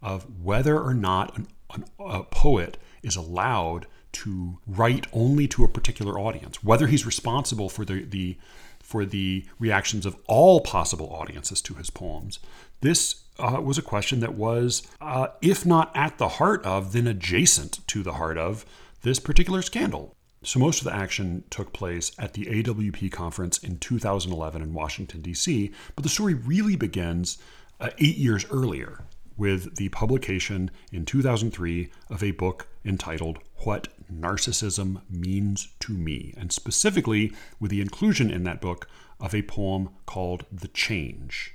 of 0.02 0.44
whether 0.44 0.82
or 0.82 0.94
not 0.94 1.38
an, 1.38 1.48
an, 1.74 1.86
a 2.00 2.24
poet 2.24 2.78
is 3.04 3.16
allowed 3.16 3.86
to 4.14 4.60
write 4.66 5.08
only 5.12 5.46
to 5.46 5.66
a 5.66 5.68
particular 5.68 6.18
audience 6.18 6.64
whether 6.64 6.88
he's 6.88 7.06
responsible 7.06 7.68
for 7.68 7.84
the 7.84 8.04
the 8.06 8.38
for 8.86 9.04
the 9.04 9.44
reactions 9.58 10.06
of 10.06 10.16
all 10.28 10.62
possible 10.62 11.12
audiences 11.12 11.60
to 11.60 11.74
his 11.74 11.90
poems. 11.90 12.38
This 12.82 13.24
uh, 13.40 13.60
was 13.60 13.80
a 13.80 13.82
question 13.82 14.20
that 14.20 14.36
was, 14.36 14.88
uh, 15.02 15.30
if 15.42 15.66
not 15.66 15.92
at 15.96 16.20
the 16.20 16.28
heart 16.28 16.64
of, 16.64 16.94
then 16.94 17.08
adjacent 17.08 17.86
to 17.88 18.04
the 18.04 18.14
heart 18.14 18.38
of 18.38 18.64
this 19.02 19.20
particular 19.20 19.64
scandal. 19.64 20.16
So, 20.44 20.60
most 20.60 20.82
of 20.82 20.86
the 20.86 20.94
action 20.94 21.46
took 21.50 21.74
place 21.74 22.12
at 22.20 22.34
the 22.34 22.46
AWP 22.46 23.12
conference 23.12 23.58
in 23.58 23.80
2011 23.80 24.62
in 24.62 24.74
Washington, 24.76 25.22
D.C., 25.22 25.72
but 25.96 26.04
the 26.04 26.10
story 26.10 26.36
really 26.36 26.76
begins 26.76 27.40
uh, 27.80 27.90
eight 27.98 28.18
years 28.18 28.46
earlier 28.52 29.04
with 29.36 29.78
the 29.78 29.90
publication 29.90 30.70
in 30.92 31.06
2003 31.06 31.90
of 32.12 32.22
a 32.22 32.32
book 32.32 32.68
entitled 32.86 33.40
What 33.64 33.88
Narcissism 34.12 35.02
Means 35.10 35.70
to 35.82 35.94
Me, 35.94 36.34
and 36.38 36.52
specifically 36.52 37.34
with 37.60 37.72
the 37.72 37.82
inclusion 37.82 38.30
in 38.32 38.44
that 38.44 38.62
book 38.62 38.88
of 39.20 39.34
a 39.34 39.42
poem 39.42 39.90
called 40.06 40.46
The 40.52 40.68
Change. 40.70 41.54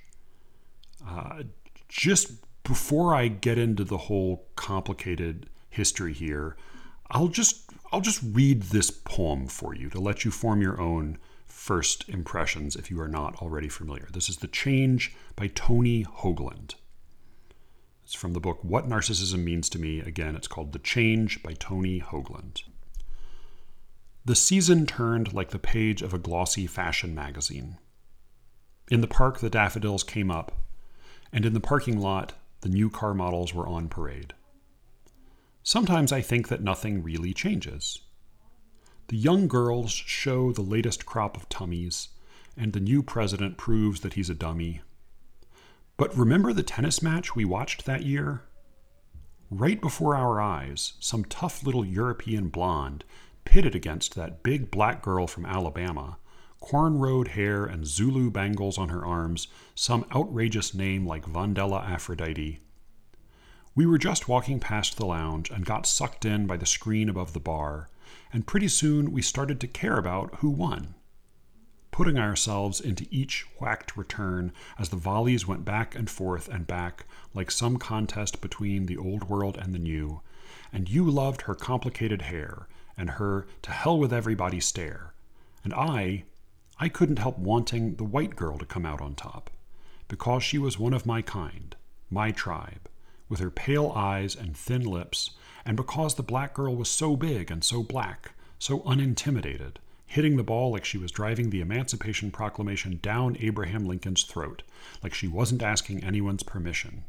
Uh, 1.07 1.45
just 1.89 2.33
before 2.63 3.15
I 3.15 3.29
get 3.29 3.59
into 3.59 3.85
the 3.85 3.99
whole 3.99 4.47
complicated 4.57 5.49
history 5.69 6.13
here, 6.13 6.57
I'll 7.11 7.29
just 7.29 7.71
I'll 7.93 8.01
just 8.01 8.23
read 8.23 8.63
this 8.65 8.91
poem 8.91 9.49
for 9.49 9.75
you 9.75 9.91
to 9.91 10.01
let 10.01 10.25
you 10.25 10.31
form 10.31 10.63
your 10.63 10.81
own 10.81 11.19
first 11.47 12.09
impressions 12.09 12.77
if 12.77 12.91
you 12.91 13.01
are 13.01 13.09
not 13.09 13.43
already 13.43 13.69
familiar. 13.69 14.09
This 14.13 14.29
is 14.29 14.37
The 14.37 14.47
Change 14.47 15.13
by 15.35 15.49
Tony 15.49 16.05
Hoagland. 16.05 16.75
It's 18.11 18.19
from 18.19 18.33
the 18.33 18.41
book 18.41 18.59
What 18.65 18.89
Narcissism 18.89 19.45
Means 19.45 19.69
to 19.69 19.79
Me. 19.79 20.01
Again, 20.01 20.35
it's 20.35 20.49
called 20.49 20.73
The 20.73 20.81
Change 20.81 21.45
by 21.45 21.53
Tony 21.53 22.01
Hoagland. 22.01 22.65
The 24.25 24.35
season 24.35 24.85
turned 24.85 25.33
like 25.33 25.51
the 25.51 25.61
page 25.61 26.03
of 26.03 26.13
a 26.13 26.19
glossy 26.19 26.67
fashion 26.67 27.15
magazine. 27.15 27.79
In 28.91 29.01
the 29.01 29.07
park, 29.07 29.39
the 29.39 29.49
daffodils 29.49 30.03
came 30.03 30.29
up, 30.29 30.51
and 31.33 31.47
in 31.47 31.55
the 31.55 31.61
parking 31.61 32.01
lot, 32.01 32.33
the 32.63 32.69
new 32.69 32.91
car 32.91 33.15
models 33.15 33.55
were 33.55 33.69
on 33.69 33.89
parade. 33.89 34.35
Sometimes 35.63 36.11
I 36.11 36.21
think 36.21 36.49
that 36.49 36.65
nothing 36.65 37.05
really 37.05 37.33
changes. 37.33 38.01
The 39.07 39.19
young 39.19 39.47
girls 39.47 39.93
show 39.93 40.51
the 40.51 40.63
latest 40.63 41.07
crop 41.07 41.37
of 41.37 41.49
tummies, 41.49 42.09
and 42.57 42.73
the 42.73 42.81
new 42.81 43.05
president 43.05 43.57
proves 43.57 44.01
that 44.01 44.15
he's 44.15 44.31
a 44.31 44.35
dummy 44.35 44.81
but 46.01 46.17
remember 46.17 46.55
the 46.55 46.63
tennis 46.63 47.03
match 47.03 47.37
we 47.37 47.45
watched 47.45 47.85
that 47.85 48.07
year? 48.07 48.41
Right 49.51 49.79
before 49.83 50.17
our 50.17 50.41
eyes, 50.41 50.95
some 50.99 51.27
tough 51.27 51.63
little 51.63 51.85
European 51.85 52.49
blonde 52.49 53.05
pitted 53.45 53.75
against 53.75 54.15
that 54.15 54.43
big 54.43 54.71
black 54.71 55.03
girl 55.03 55.27
from 55.27 55.45
Alabama, 55.45 56.17
cornrowed 56.59 57.29
hair 57.29 57.67
and 57.67 57.87
Zulu 57.87 58.31
bangles 58.31 58.79
on 58.79 58.89
her 58.89 59.05
arms, 59.05 59.49
some 59.75 60.07
outrageous 60.17 60.73
name 60.73 61.07
like 61.07 61.27
Vondella 61.27 61.87
Aphrodite. 61.87 62.61
We 63.75 63.85
were 63.85 63.99
just 63.99 64.27
walking 64.27 64.59
past 64.59 64.97
the 64.97 65.05
lounge 65.05 65.51
and 65.51 65.67
got 65.67 65.85
sucked 65.85 66.25
in 66.25 66.47
by 66.47 66.57
the 66.57 66.65
screen 66.65 67.11
above 67.11 67.35
the 67.35 67.41
bar, 67.41 67.91
and 68.33 68.47
pretty 68.47 68.69
soon 68.69 69.13
we 69.13 69.21
started 69.21 69.61
to 69.61 69.67
care 69.69 69.99
about 69.99 70.37
who 70.37 70.49
won 70.49 70.95
putting 71.91 72.19
ourselves 72.19 72.81
into 72.81 73.07
each 73.11 73.47
whacked 73.59 73.97
return 73.97 74.53
as 74.79 74.89
the 74.89 74.97
volleys 74.97 75.47
went 75.47 75.65
back 75.65 75.95
and 75.95 76.09
forth 76.09 76.49
and 76.49 76.67
back 76.67 77.05
like 77.35 77.51
some 77.51 77.77
contest 77.77 78.41
between 78.41 78.87
the 78.87 78.97
old 78.97 79.29
world 79.29 79.57
and 79.57 79.75
the 79.75 79.79
new. 79.79 80.21
And 80.73 80.89
you 80.89 81.11
loved 81.11 81.43
her 81.43 81.55
complicated 81.55 82.23
hair 82.23 82.69
and 82.97 83.11
her 83.11 83.47
to 83.63 83.71
hell 83.71 83.99
with 83.99 84.13
everybody 84.13 84.61
stare. 84.61 85.15
And 85.65 85.75
I, 85.75 86.25
I 86.79 86.89
couldn't 86.89 87.19
help 87.19 87.39
wanting 87.39 87.97
the 87.97 88.05
white 88.05 88.37
girl 88.37 88.59
to 88.59 88.65
come 88.65 88.87
out 88.87 89.01
on 89.01 89.15
top, 89.15 89.51
because 90.09 90.43
she 90.43 90.59
was 90.59 90.79
one 90.79 90.95
of 90.95 91.07
my 91.07 91.23
kind, 91.23 91.77
my 92.11 92.31
tribe, 92.31 92.89
with 93.29 93.41
her 93.41 93.51
pale 93.51 93.93
eyes 93.95 94.35
and 94.35 94.57
thin 94.57 94.83
lips, 94.83 95.31
and 95.65 95.77
because 95.77 96.15
the 96.15 96.23
black 96.23 96.55
girl 96.55 96.75
was 96.75 96.89
so 96.89 97.17
big 97.17 97.51
and 97.51 97.63
so 97.63 97.83
black, 97.83 98.33
so 98.59 98.83
unintimidated 98.87 99.79
hitting 100.11 100.37
the 100.37 100.43
ball 100.43 100.73
like 100.73 100.85
she 100.85 100.99
was 100.99 101.13
driving 101.13 101.51
the 101.51 101.61
Emancipation 101.61 102.33
Proclamation 102.33 102.99
down 103.01 103.37
Abraham 103.39 103.85
Lincoln's 103.85 104.25
throat, 104.25 104.65
like 105.05 105.15
she 105.15 105.29
wasn't 105.29 105.63
asking 105.63 106.03
anyone's 106.03 106.43
permission. 106.43 107.05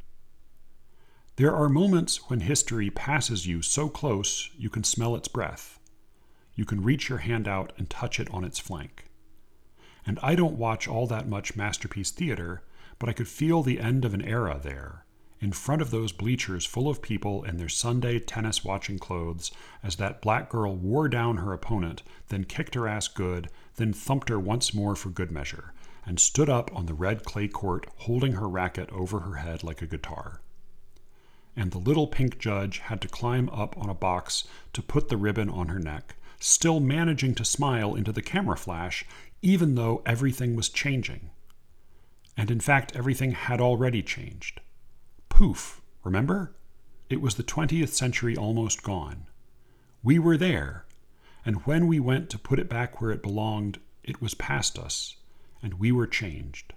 There 1.35 1.55
are 1.55 1.67
moments 1.67 2.29
when 2.29 2.41
history 2.41 2.91
passes 2.91 3.47
you 3.47 3.63
so 3.63 3.89
close 3.89 4.51
you 4.55 4.69
can 4.69 4.83
smell 4.83 5.15
its 5.15 5.27
breath. 5.27 5.79
You 6.53 6.63
can 6.63 6.83
reach 6.83 7.09
your 7.09 7.17
hand 7.17 7.47
out 7.47 7.73
and 7.75 7.89
touch 7.89 8.19
it 8.19 8.29
on 8.29 8.43
its 8.43 8.59
flank. 8.59 9.05
And 10.05 10.19
I 10.21 10.35
don't 10.35 10.59
watch 10.59 10.87
all 10.87 11.07
that 11.07 11.27
much 11.27 11.55
masterpiece 11.55 12.11
theater, 12.11 12.61
but 12.99 13.09
I 13.09 13.13
could 13.13 13.27
feel 13.27 13.63
the 13.63 13.79
end 13.79 14.05
of 14.05 14.13
an 14.13 14.21
era 14.21 14.59
there, 14.61 15.05
in 15.41 15.51
front 15.51 15.81
of 15.81 15.89
those 15.89 16.11
bleachers 16.11 16.67
full 16.67 16.87
of 16.87 17.01
people 17.01 17.43
in 17.43 17.57
their 17.57 17.67
Sunday 17.67 18.19
tennis 18.19 18.63
watching 18.63 18.99
clothes 18.99 19.51
as 19.81 19.95
that 19.95 20.21
black 20.21 20.49
girl 20.49 20.75
wore 20.75 21.09
down 21.09 21.37
her 21.37 21.51
opponent, 21.51 22.03
then 22.29 22.43
kicked 22.43 22.75
her 22.75 22.87
ass 22.87 23.07
good, 23.07 23.49
then 23.77 23.91
thumped 23.91 24.29
her 24.29 24.39
once 24.39 24.71
more 24.71 24.95
for 24.95 25.09
good 25.09 25.31
measure, 25.31 25.73
and 26.05 26.19
stood 26.19 26.47
up 26.47 26.73
on 26.75 26.85
the 26.85 26.93
red 26.93 27.23
clay 27.23 27.47
court 27.47 27.87
holding 27.97 28.33
her 28.33 28.47
racket 28.47 28.89
over 28.91 29.21
her 29.21 29.35
head 29.35 29.63
like 29.63 29.81
a 29.81 29.87
guitar. 29.87 30.41
And 31.55 31.71
the 31.71 31.79
little 31.79 32.07
pink 32.07 32.37
judge 32.37 32.77
had 32.77 33.01
to 33.01 33.07
climb 33.07 33.49
up 33.49 33.75
on 33.77 33.89
a 33.89 33.95
box 33.95 34.45
to 34.73 34.83
put 34.83 35.09
the 35.09 35.17
ribbon 35.17 35.49
on 35.49 35.69
her 35.69 35.79
neck, 35.79 36.15
still 36.39 36.79
managing 36.79 37.33
to 37.35 37.43
smile 37.43 37.95
into 37.95 38.11
the 38.11 38.21
camera 38.21 38.55
flash, 38.55 39.05
even 39.41 39.73
though 39.73 40.03
everything 40.05 40.55
was 40.55 40.69
changing. 40.69 41.31
And 42.37 42.51
in 42.51 42.59
fact, 42.59 42.95
everything 42.95 43.31
had 43.31 43.59
already 43.59 44.03
changed. 44.03 44.61
Poof, 45.41 45.81
remember? 46.03 46.53
It 47.09 47.19
was 47.19 47.33
the 47.33 47.41
20th 47.41 47.89
century 47.89 48.37
almost 48.37 48.83
gone. 48.83 49.25
We 50.03 50.19
were 50.19 50.37
there, 50.37 50.85
and 51.43 51.65
when 51.65 51.87
we 51.87 51.99
went 51.99 52.29
to 52.29 52.37
put 52.37 52.59
it 52.59 52.69
back 52.69 53.01
where 53.01 53.09
it 53.09 53.23
belonged, 53.23 53.79
it 54.03 54.21
was 54.21 54.35
past 54.35 54.77
us, 54.77 55.15
and 55.63 55.79
we 55.79 55.91
were 55.91 56.05
changed. 56.05 56.73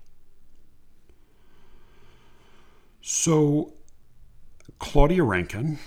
So, 3.03 3.75
Claudia 4.79 5.25
Rankine, 5.25 5.79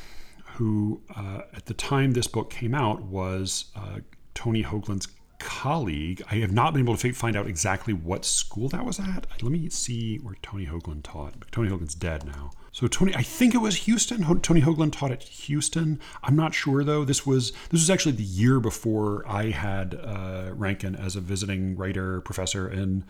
who 0.58 1.02
uh, 1.16 1.42
at 1.56 1.66
the 1.66 1.74
time 1.74 2.12
this 2.12 2.28
book 2.28 2.52
came 2.52 2.76
out 2.76 3.02
was 3.02 3.72
uh, 3.76 4.02
Tony 4.36 4.62
Hoagland's 4.62 5.08
colleague. 5.40 6.22
I 6.30 6.36
have 6.36 6.52
not 6.52 6.74
been 6.74 6.84
able 6.84 6.98
to 6.98 7.14
find 7.14 7.36
out 7.36 7.48
exactly 7.48 7.94
what 7.94 8.24
school 8.24 8.70
that 8.70 8.86
was 8.86 9.00
at. 9.00 9.26
Let 9.42 9.52
me 9.52 9.68
see 9.70 10.18
where 10.18 10.36
Tony 10.44 10.68
Hoagland 10.68 11.04
taught. 11.04 11.34
Tony 11.52 11.70
Hoagland's 11.70 11.96
dead 11.96 12.26
now. 12.26 12.52
So 12.78 12.86
Tony, 12.86 13.16
I 13.16 13.24
think 13.24 13.56
it 13.56 13.58
was 13.58 13.76
Houston. 13.76 14.40
Tony 14.42 14.62
Hoagland 14.62 14.92
taught 14.92 15.10
at 15.10 15.24
Houston. 15.24 16.00
I'm 16.22 16.36
not 16.36 16.54
sure 16.54 16.84
though. 16.84 17.04
This 17.04 17.26
was 17.26 17.50
this 17.72 17.82
was 17.82 17.90
actually 17.90 18.12
the 18.12 18.22
year 18.22 18.60
before 18.60 19.24
I 19.28 19.50
had 19.50 19.96
uh, 19.96 20.52
Rankine 20.54 20.96
as 20.96 21.16
a 21.16 21.20
visiting 21.20 21.76
writer 21.76 22.22
professor 22.22 22.70
in 22.70 23.04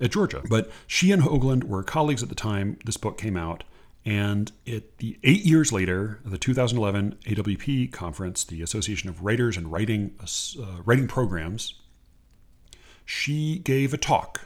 at 0.00 0.12
Georgia. 0.12 0.40
But 0.48 0.70
she 0.86 1.10
and 1.10 1.24
Hoagland 1.24 1.64
were 1.64 1.82
colleagues 1.82 2.22
at 2.22 2.28
the 2.28 2.36
time 2.36 2.78
this 2.84 2.96
book 2.96 3.18
came 3.18 3.36
out. 3.36 3.64
And 4.04 4.52
it, 4.66 4.98
the 4.98 5.18
eight 5.24 5.44
years 5.44 5.72
later, 5.72 6.20
the 6.24 6.38
2011 6.38 7.16
AWP 7.26 7.90
conference, 7.90 8.44
the 8.44 8.62
Association 8.62 9.08
of 9.08 9.24
Writers 9.24 9.56
and 9.56 9.72
Writing 9.72 10.14
uh, 10.22 10.82
Writing 10.84 11.08
Programs, 11.08 11.74
she 13.04 13.58
gave 13.58 13.92
a 13.92 13.98
talk, 13.98 14.42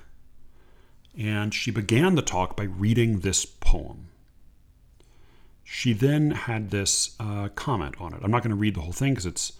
and 1.14 1.52
she 1.52 1.70
began 1.70 2.14
the 2.14 2.22
talk 2.22 2.56
by 2.56 2.64
reading 2.64 3.20
this 3.20 3.44
poem. 3.44 4.08
She 5.68 5.92
then 5.92 6.30
had 6.30 6.70
this 6.70 7.16
uh, 7.18 7.48
comment 7.56 7.96
on 8.00 8.14
it. 8.14 8.20
I'm 8.22 8.30
not 8.30 8.42
going 8.42 8.50
to 8.50 8.56
read 8.56 8.76
the 8.76 8.82
whole 8.82 8.92
thing 8.92 9.12
because 9.12 9.26
it's 9.26 9.52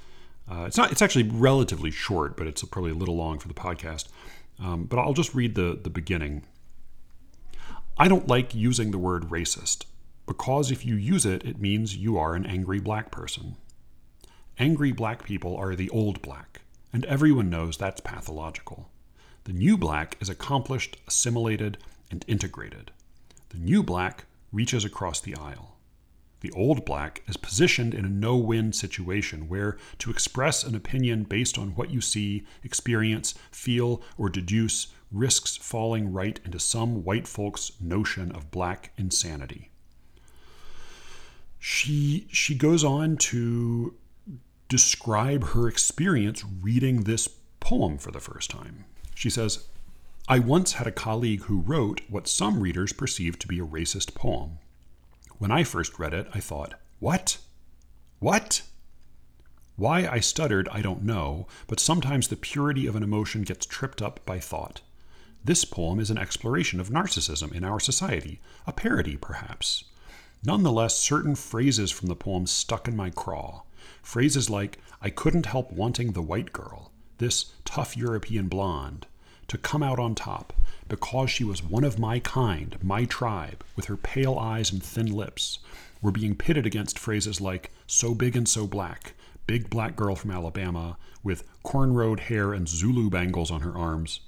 uh, 0.48 0.64
it's 0.64 0.76
not 0.76 0.92
it's 0.92 1.02
actually 1.02 1.28
relatively 1.28 1.90
short, 1.90 2.36
but 2.36 2.46
it's 2.46 2.62
probably 2.62 2.92
a 2.92 2.94
little 2.94 3.16
long 3.16 3.40
for 3.40 3.48
the 3.48 3.54
podcast. 3.54 4.06
Um, 4.62 4.84
but 4.84 5.00
I'll 5.00 5.14
just 5.14 5.34
read 5.34 5.56
the 5.56 5.76
the 5.82 5.90
beginning. 5.90 6.44
I 7.98 8.06
don't 8.06 8.28
like 8.28 8.54
using 8.54 8.92
the 8.92 8.98
word 8.98 9.25
racist, 9.30 9.86
because 10.26 10.70
if 10.70 10.86
you 10.86 10.94
use 10.94 11.26
it, 11.26 11.44
it 11.44 11.60
means 11.60 11.96
you 11.96 12.16
are 12.16 12.34
an 12.34 12.46
angry 12.46 12.78
black 12.78 13.10
person. 13.10 13.56
Angry 14.60 14.92
black 14.92 15.25
people 15.25 15.56
are 15.56 15.75
the 15.75 15.90
old 15.90 16.22
black, 16.22 16.60
and 16.92 17.04
everyone 17.06 17.50
knows 17.50 17.76
that's 17.76 18.00
pathological. 18.00 18.90
The 19.42 19.52
new 19.52 19.76
black 19.76 20.16
is 20.20 20.28
accomplished, 20.28 20.98
assimilated, 21.08 21.78
and 22.12 22.25
integrated. 22.28 22.92
The 23.48 23.58
new 23.58 23.82
black 23.82 24.26
reaches 24.52 24.84
across 24.84 25.20
the 25.20 25.34
aisle. 25.34 25.75
The 26.46 26.52
old 26.52 26.84
black 26.84 27.24
is 27.26 27.36
positioned 27.36 27.92
in 27.92 28.04
a 28.04 28.08
no 28.08 28.36
win 28.36 28.72
situation 28.72 29.48
where 29.48 29.76
to 29.98 30.12
express 30.12 30.62
an 30.62 30.76
opinion 30.76 31.24
based 31.24 31.58
on 31.58 31.70
what 31.70 31.90
you 31.90 32.00
see, 32.00 32.46
experience, 32.62 33.34
feel, 33.50 34.00
or 34.16 34.28
deduce 34.28 34.86
risks 35.10 35.56
falling 35.56 36.12
right 36.12 36.38
into 36.44 36.60
some 36.60 37.02
white 37.02 37.26
folks' 37.26 37.72
notion 37.80 38.30
of 38.30 38.52
black 38.52 38.92
insanity. 38.96 39.72
She, 41.58 42.28
she 42.30 42.54
goes 42.54 42.84
on 42.84 43.16
to 43.16 43.94
describe 44.68 45.48
her 45.48 45.66
experience 45.66 46.44
reading 46.62 47.02
this 47.02 47.26
poem 47.58 47.98
for 47.98 48.12
the 48.12 48.20
first 48.20 48.50
time. 48.50 48.84
She 49.16 49.30
says, 49.30 49.66
I 50.28 50.38
once 50.38 50.74
had 50.74 50.86
a 50.86 50.92
colleague 50.92 51.42
who 51.42 51.58
wrote 51.58 52.02
what 52.08 52.28
some 52.28 52.60
readers 52.60 52.92
perceived 52.92 53.40
to 53.40 53.48
be 53.48 53.58
a 53.58 53.66
racist 53.66 54.14
poem. 54.14 54.60
When 55.38 55.50
I 55.50 55.64
first 55.64 55.98
read 55.98 56.14
it, 56.14 56.28
I 56.34 56.40
thought, 56.40 56.74
What? 56.98 57.38
What? 58.20 58.62
Why 59.76 60.06
I 60.06 60.20
stuttered, 60.20 60.68
I 60.70 60.80
don't 60.80 61.02
know, 61.02 61.46
but 61.66 61.78
sometimes 61.78 62.28
the 62.28 62.36
purity 62.36 62.86
of 62.86 62.96
an 62.96 63.02
emotion 63.02 63.42
gets 63.42 63.66
tripped 63.66 64.00
up 64.00 64.24
by 64.24 64.38
thought. 64.38 64.80
This 65.44 65.66
poem 65.66 66.00
is 66.00 66.10
an 66.10 66.16
exploration 66.16 66.80
of 66.80 66.88
narcissism 66.88 67.52
in 67.52 67.64
our 67.64 67.78
society, 67.78 68.40
a 68.66 68.72
parody, 68.72 69.18
perhaps. 69.18 69.84
Nonetheless, 70.42 70.98
certain 70.98 71.34
phrases 71.34 71.90
from 71.90 72.08
the 72.08 72.16
poem 72.16 72.46
stuck 72.46 72.88
in 72.88 72.96
my 72.96 73.10
craw. 73.10 73.62
Phrases 74.02 74.48
like, 74.48 74.78
I 75.02 75.10
couldn't 75.10 75.46
help 75.46 75.70
wanting 75.70 76.12
the 76.12 76.22
white 76.22 76.52
girl, 76.54 76.90
this 77.18 77.52
tough 77.66 77.94
European 77.94 78.48
blonde, 78.48 79.06
to 79.48 79.58
come 79.58 79.82
out 79.82 79.98
on 79.98 80.14
top, 80.14 80.54
because 80.88 81.30
she 81.30 81.44
was 81.44 81.62
one 81.62 81.84
of 81.84 81.98
my 81.98 82.18
kind, 82.20 82.76
my 82.82 83.04
tribe, 83.04 83.64
with 83.74 83.86
her 83.86 83.96
pale 83.96 84.38
eyes 84.38 84.70
and 84.70 84.82
thin 84.82 85.12
lips, 85.12 85.58
were 86.00 86.12
being 86.12 86.34
pitted 86.34 86.66
against 86.66 86.99
phrases 86.99 87.40
like, 87.40 87.70
so 87.86 88.14
big 88.14 88.36
and 88.36 88.49
so 88.49 88.66
black, 88.66 89.14
big 89.46 89.70
black 89.70 89.96
girl 89.96 90.14
from 90.14 90.30
Alabama, 90.30 90.96
with 91.22 91.44
cornrowed 91.64 92.20
hair 92.20 92.52
and 92.52 92.68
Zulu 92.68 93.10
bangles 93.10 93.50
on 93.50 93.62
her 93.62 93.76
arms, 93.76 94.20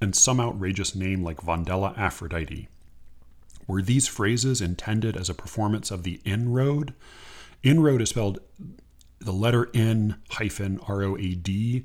and 0.00 0.16
some 0.16 0.40
outrageous 0.40 0.94
name 0.94 1.22
like 1.22 1.42
Vondella 1.42 1.96
Aphrodite. 1.96 2.68
Were 3.66 3.82
these 3.82 4.08
phrases 4.08 4.60
intended 4.60 5.16
as 5.16 5.28
a 5.28 5.34
performance 5.34 5.90
of 5.90 6.02
the 6.02 6.20
inroad? 6.24 6.92
Inroad 7.62 8.02
is 8.02 8.08
spelled 8.08 8.40
the 9.20 9.32
letter 9.32 9.68
N 9.74 10.16
hyphen 10.30 10.80
R 10.88 11.02
O 11.02 11.16
A 11.16 11.34
D. 11.34 11.84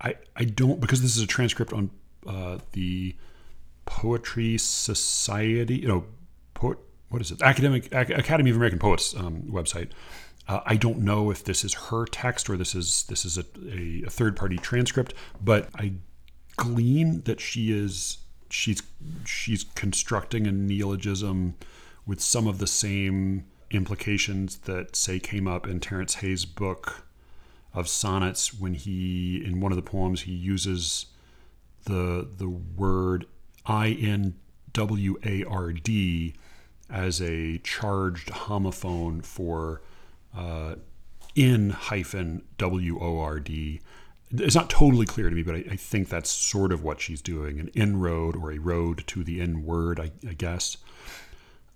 I, 0.00 0.16
I 0.36 0.44
don't, 0.44 0.80
because 0.80 1.00
this 1.00 1.16
is 1.16 1.22
a 1.22 1.26
transcript 1.26 1.72
on 1.72 1.90
uh, 2.26 2.58
the 2.72 3.14
Poetry 3.86 4.58
Society, 4.58 5.76
you 5.76 5.88
know, 5.88 6.04
poet, 6.54 6.78
what 7.08 7.22
is 7.22 7.30
it? 7.30 7.40
Academic 7.42 7.92
Academy 7.92 8.50
of 8.50 8.56
American 8.56 8.78
Poets 8.78 9.14
um, 9.16 9.42
website. 9.44 9.90
Uh, 10.46 10.60
I 10.64 10.76
don't 10.76 10.98
know 10.98 11.30
if 11.30 11.44
this 11.44 11.64
is 11.64 11.74
her 11.74 12.06
text 12.06 12.48
or 12.48 12.56
this 12.56 12.74
is 12.74 13.04
this 13.08 13.24
is 13.24 13.38
a, 13.38 13.44
a, 13.70 14.04
a 14.06 14.10
third 14.10 14.36
party 14.36 14.56
transcript, 14.56 15.14
but 15.42 15.68
I 15.74 15.92
glean 16.56 17.22
that 17.22 17.40
she 17.40 17.72
is 17.72 18.18
she's 18.50 18.82
she's 19.24 19.64
constructing 19.74 20.46
a 20.46 20.52
neologism 20.52 21.54
with 22.06 22.20
some 22.20 22.46
of 22.46 22.58
the 22.58 22.66
same 22.66 23.44
implications 23.70 24.58
that 24.60 24.96
say 24.96 25.18
came 25.18 25.46
up 25.46 25.66
in 25.66 25.80
Terence 25.80 26.16
Hayes' 26.16 26.44
book 26.44 27.06
of 27.74 27.88
sonnets 27.88 28.54
when 28.54 28.74
he 28.74 29.42
in 29.44 29.60
one 29.60 29.72
of 29.72 29.76
the 29.76 29.82
poems 29.82 30.22
he 30.22 30.32
uses 30.32 31.06
the 31.88 32.28
the 32.36 32.48
word 32.48 33.26
I 33.66 33.88
N 33.88 34.36
W 34.72 35.18
A 35.24 35.44
R 35.44 35.72
D 35.72 36.34
as 36.88 37.20
a 37.20 37.58
charged 37.58 38.28
homophone 38.28 39.24
for 39.24 39.82
uh, 40.36 40.76
in 41.34 41.70
hyphen 41.70 42.42
W 42.58 42.98
O 43.00 43.20
R 43.20 43.40
D 43.40 43.80
it's 44.30 44.54
not 44.54 44.68
totally 44.68 45.06
clear 45.06 45.30
to 45.30 45.34
me, 45.34 45.42
but 45.42 45.54
I, 45.54 45.64
I, 45.70 45.76
think 45.76 46.08
that's 46.08 46.30
sort 46.30 46.72
of 46.72 46.82
what 46.82 47.00
she's 47.00 47.22
doing 47.22 47.58
an 47.58 47.68
inroad 47.68 48.36
or 48.36 48.52
a 48.52 48.58
road 48.58 49.04
to 49.06 49.24
the 49.24 49.40
in 49.40 49.64
word, 49.64 49.98
I, 49.98 50.10
I 50.28 50.34
guess. 50.34 50.76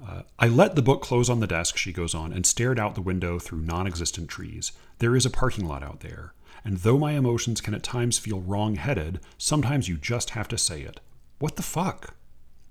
Uh, 0.06 0.22
I 0.38 0.48
let 0.48 0.74
the 0.74 0.82
book 0.82 1.00
close 1.00 1.30
on 1.30 1.40
the 1.40 1.46
desk, 1.46 1.76
she 1.76 1.92
goes 1.92 2.14
on, 2.14 2.32
and 2.32 2.44
stared 2.44 2.78
out 2.78 2.94
the 2.94 3.00
window 3.00 3.38
through 3.38 3.60
non 3.60 3.86
existent 3.86 4.28
trees. 4.28 4.72
There 4.98 5.16
is 5.16 5.24
a 5.24 5.30
parking 5.30 5.66
lot 5.66 5.82
out 5.82 6.00
there, 6.00 6.34
and 6.64 6.78
though 6.78 6.98
my 6.98 7.12
emotions 7.12 7.60
can 7.60 7.74
at 7.74 7.82
times 7.82 8.18
feel 8.18 8.40
wrong 8.40 8.76
headed, 8.76 9.20
sometimes 9.38 9.88
you 9.88 9.96
just 9.96 10.30
have 10.30 10.48
to 10.48 10.58
say 10.58 10.82
it. 10.82 11.00
What 11.38 11.56
the 11.56 11.62
fuck? 11.62 12.14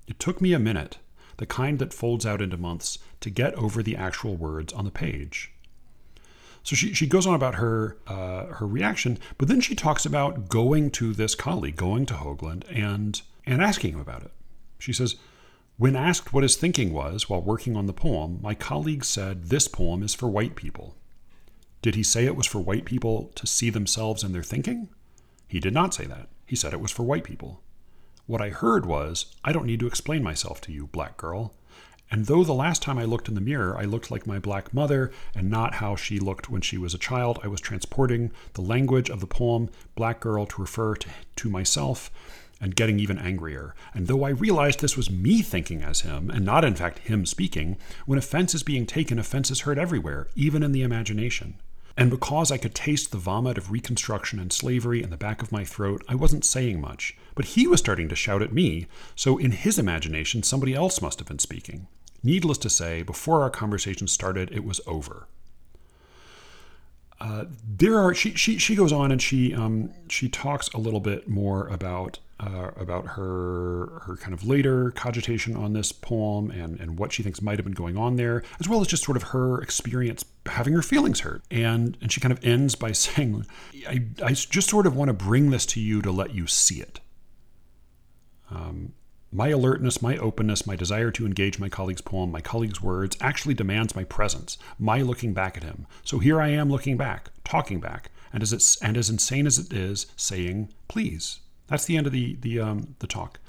It 0.08 0.20
took 0.20 0.42
me 0.42 0.54
a 0.54 0.60
minute, 0.60 0.98
the 1.38 1.46
kind 1.46 1.80
that 1.80 1.94
folds 1.94 2.26
out 2.26 2.42
into 2.42 2.58
months, 2.58 3.00
to 3.20 3.30
get 3.30 3.54
over 3.56 3.84
the 3.84 3.96
actual 3.96 4.36
words 4.36 4.74
on 4.74 4.86
the 4.86 4.92
page. 4.92 5.52
So 6.64 6.76
she, 6.76 6.94
she 6.94 7.08
goes 7.08 7.26
on 7.26 7.34
about 7.34 7.56
her 7.56 7.98
uh, 8.08 8.46
her 8.46 8.68
reaction, 8.68 9.18
but 9.38 9.48
then 9.48 9.62
she 9.62 9.76
talks 9.76 10.06
about 10.06 10.48
going 10.48 10.92
to 10.92 11.14
this 11.14 11.34
colleague, 11.34 11.76
going 11.76 12.06
to 12.08 12.14
Hoagland, 12.14 12.64
and 12.70 13.22
and 13.46 13.62
asking 13.62 13.94
him 13.94 14.00
about 14.00 14.24
it. 14.24 14.32
She 14.78 14.94
says, 14.94 15.16
when 15.78 15.96
asked 15.96 16.32
what 16.32 16.44
his 16.44 16.56
thinking 16.56 16.94
was 16.94 17.28
while 17.28 17.42
working 17.42 17.76
on 17.76 17.88
the 17.88 17.94
poem, 17.94 18.40
my 18.42 18.54
colleague 18.54 19.04
said 19.04 19.46
this 19.46 19.68
poem 19.68 20.04
is 20.04 20.14
for 20.14 20.30
white 20.30 20.56
people. 20.56 20.96
Did 21.82 21.96
he 21.96 22.04
say 22.04 22.26
it 22.26 22.36
was 22.36 22.46
for 22.46 22.60
white 22.60 22.86
people 22.86 23.32
to 23.34 23.48
see 23.48 23.72
themselves 23.72 24.24
in 24.24 24.34
their 24.34 24.44
thinking? 24.44 24.90
He 25.48 25.60
did 25.60 25.74
not 25.74 25.94
say 25.94 26.06
that. 26.06 26.30
He 26.46 26.56
said 26.56 26.74
it 26.74 26.82
was 26.82 26.92
for 26.92 27.04
white 27.04 27.24
people. 27.24 27.64
What 28.28 28.42
I 28.42 28.50
heard 28.50 28.86
was, 28.86 29.36
I 29.44 29.52
don't 29.52 29.66
need 29.66 29.80
to 29.80 29.88
explain 29.88 30.22
myself 30.22 30.62
to 30.62 30.72
you, 30.72 30.88
black 30.88 31.18
girl. 31.18 31.56
And 32.12 32.26
though 32.28 32.44
the 32.44 32.54
last 32.54 32.84
time 32.84 32.98
I 32.98 33.06
looked 33.06 33.28
in 33.30 33.36
the 33.36 33.42
mirror, 33.42 33.76
I 33.78 33.86
looked 33.86 34.12
like 34.12 34.28
my 34.28 34.38
black 34.38 34.74
mother 34.74 35.12
and 35.34 35.50
not 35.50 35.76
how 35.76 35.96
she 35.96 36.20
looked 36.20 36.50
when 36.50 36.62
she 36.62 36.78
was 36.78 36.94
a 36.94 37.00
child, 37.00 37.40
I 37.44 37.48
was 37.48 37.62
transporting 37.62 38.32
the 38.54 38.62
language 38.62 39.10
of 39.10 39.20
the 39.20 39.28
poem 39.28 39.70
Black 39.96 40.20
Girl 40.20 40.46
to 40.46 40.62
refer 40.62 40.96
to, 40.96 41.10
to 41.38 41.50
myself 41.50 42.12
and 42.60 42.76
getting 42.76 43.00
even 43.00 43.18
angrier. 43.18 43.74
And 43.94 44.08
though 44.08 44.24
I 44.24 44.30
realized 44.30 44.82
this 44.82 44.98
was 44.98 45.10
me 45.10 45.42
thinking 45.42 45.82
as 45.82 46.02
him, 46.02 46.30
and 46.30 46.46
not 46.46 46.64
in 46.64 46.76
fact 46.76 47.00
him 47.00 47.26
speaking, 47.26 47.78
when 48.06 48.20
offense 48.20 48.54
is 48.54 48.62
being 48.62 48.86
taken, 48.86 49.18
offense 49.18 49.50
is 49.50 49.62
heard 49.62 49.80
everywhere, 49.80 50.28
even 50.36 50.62
in 50.62 50.74
the 50.74 50.84
imagination. 50.84 51.56
And 52.02 52.10
because 52.10 52.52
I 52.52 52.58
could 52.58 52.74
taste 52.74 53.12
the 53.12 53.20
vomit 53.20 53.60
of 53.60 53.70
Reconstruction 53.72 54.40
and 54.40 54.52
slavery 54.52 55.04
in 55.04 55.12
the 55.12 55.18
back 55.18 55.44
of 55.44 55.52
my 55.52 55.64
throat, 55.64 56.04
I 56.10 56.16
wasn't 56.16 56.44
saying 56.44 56.82
much. 56.82 57.16
But 57.36 57.46
he 57.46 57.68
was 57.68 57.80
starting 57.80 58.10
to 58.10 58.16
shout 58.16 58.42
at 58.42 58.52
me, 58.52 58.88
so 59.16 59.38
in 59.38 59.52
his 59.52 59.78
imagination, 59.78 60.42
somebody 60.42 60.74
else 60.74 61.00
must 61.02 61.20
have 61.20 61.28
been 61.28 61.38
speaking. 61.40 61.88
Needless 62.24 62.58
to 62.60 62.70
say, 62.72 63.04
before 63.04 63.44
our 63.44 63.52
conversation 63.52 64.08
started, 64.08 64.52
it 64.52 64.64
was 64.66 64.82
over. 64.88 65.28
uh, 67.20 67.46
there 67.78 67.98
are 68.00 68.14
she, 68.16 68.34
she 68.34 68.58
she 68.58 68.76
goes 68.76 68.92
on 68.92 69.12
and 69.12 69.22
she 69.22 69.54
um 69.54 69.92
she 70.10 70.28
talks 70.28 70.68
a 70.70 70.78
little 70.80 71.00
bit 71.00 71.28
more 71.30 71.68
about 71.68 72.20
uh, 72.42 72.72
about 72.76 73.06
her 73.06 74.02
her 74.06 74.18
kind 74.20 74.34
of 74.34 74.44
later 74.44 74.92
cogitation 74.92 75.56
on 75.56 75.74
this 75.74 75.92
poem 75.92 76.50
and 76.50 76.80
and 76.80 76.98
what 76.98 77.14
she 77.14 77.22
thinks 77.22 77.42
might 77.42 77.58
have 77.58 77.66
been 77.66 77.74
going 77.74 77.98
on 77.98 78.16
there, 78.16 78.44
as 78.60 78.68
well 78.68 78.82
as 78.82 78.88
just 78.88 79.04
sort 79.04 79.16
of 79.16 79.24
her 79.24 79.62
experience 79.62 80.26
having 80.48 80.74
her 80.74 80.82
feelings 80.82 81.20
hurt. 81.20 81.44
And 81.52 81.98
and 82.02 82.12
she 82.12 82.20
kind 82.20 82.32
of 82.32 82.44
ends 82.44 82.76
by 82.76 82.92
saying, 82.94 83.46
"I 83.88 84.06
I 84.24 84.34
just 84.34 84.70
sort 84.70 84.88
of 84.88 84.96
want 84.96 85.10
to 85.10 85.14
bring 85.14 85.52
this 85.52 85.66
to 85.68 85.80
you 85.80 86.02
to 86.02 86.12
let 86.12 86.34
you 86.34 86.48
see 86.48 86.82
it." 86.82 87.00
Um, 88.50 88.94
my 89.32 89.48
alertness, 89.50 90.02
my 90.02 90.18
openness, 90.18 90.68
my 90.68 90.76
desire 90.76 91.12
to 91.12 91.26
engage 91.26 91.58
my 91.58 91.70
colleague's 91.70 92.02
poem, 92.02 92.32
my 92.32 92.42
colleague's 92.42 92.82
words 92.82 93.16
actually 93.22 93.54
demands 93.54 93.96
my 93.96 94.04
presence, 94.04 94.58
my 94.78 95.02
looking 95.02 95.34
back 95.34 95.56
at 95.56 95.64
him. 95.64 95.86
So 96.04 96.20
here 96.20 96.42
I 96.42 96.50
am 96.50 96.70
looking 96.70 96.98
back, 96.98 97.30
talking 97.46 97.80
back, 97.80 98.12
and 98.34 98.44
as 98.44 98.52
it's 98.52 98.82
and 98.82 98.98
as 98.98 99.10
insane 99.10 99.48
as 99.48 99.60
it 99.60 99.72
is, 99.72 100.08
saying, 100.18 100.74
please. 100.88 101.40
That's 101.68 101.86
the 101.86 101.98
end 101.98 102.08
of 102.08 102.14
the 102.14 102.36
the 102.42 102.60
um, 102.60 102.96
the 103.00 103.08
talk. 103.08 103.40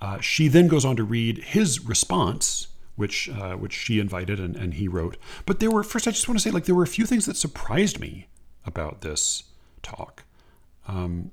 Uh, 0.00 0.20
she 0.20 0.48
then 0.48 0.68
goes 0.68 0.84
on 0.84 0.96
to 0.96 1.04
read 1.04 1.38
his 1.38 1.84
response, 1.84 2.68
which 2.96 3.28
uh, 3.28 3.54
which 3.54 3.72
she 3.72 3.98
invited 3.98 4.38
and, 4.40 4.56
and 4.56 4.74
he 4.74 4.88
wrote. 4.88 5.16
But 5.46 5.60
there 5.60 5.70
were 5.70 5.82
first, 5.82 6.06
I 6.06 6.10
just 6.10 6.28
want 6.28 6.38
to 6.38 6.42
say, 6.42 6.50
like 6.50 6.64
there 6.64 6.74
were 6.74 6.82
a 6.82 6.88
few 6.88 7.06
things 7.06 7.26
that 7.26 7.36
surprised 7.36 7.98
me 8.00 8.28
about 8.64 9.00
this 9.00 9.44
talk. 9.82 10.24
Um, 10.88 11.30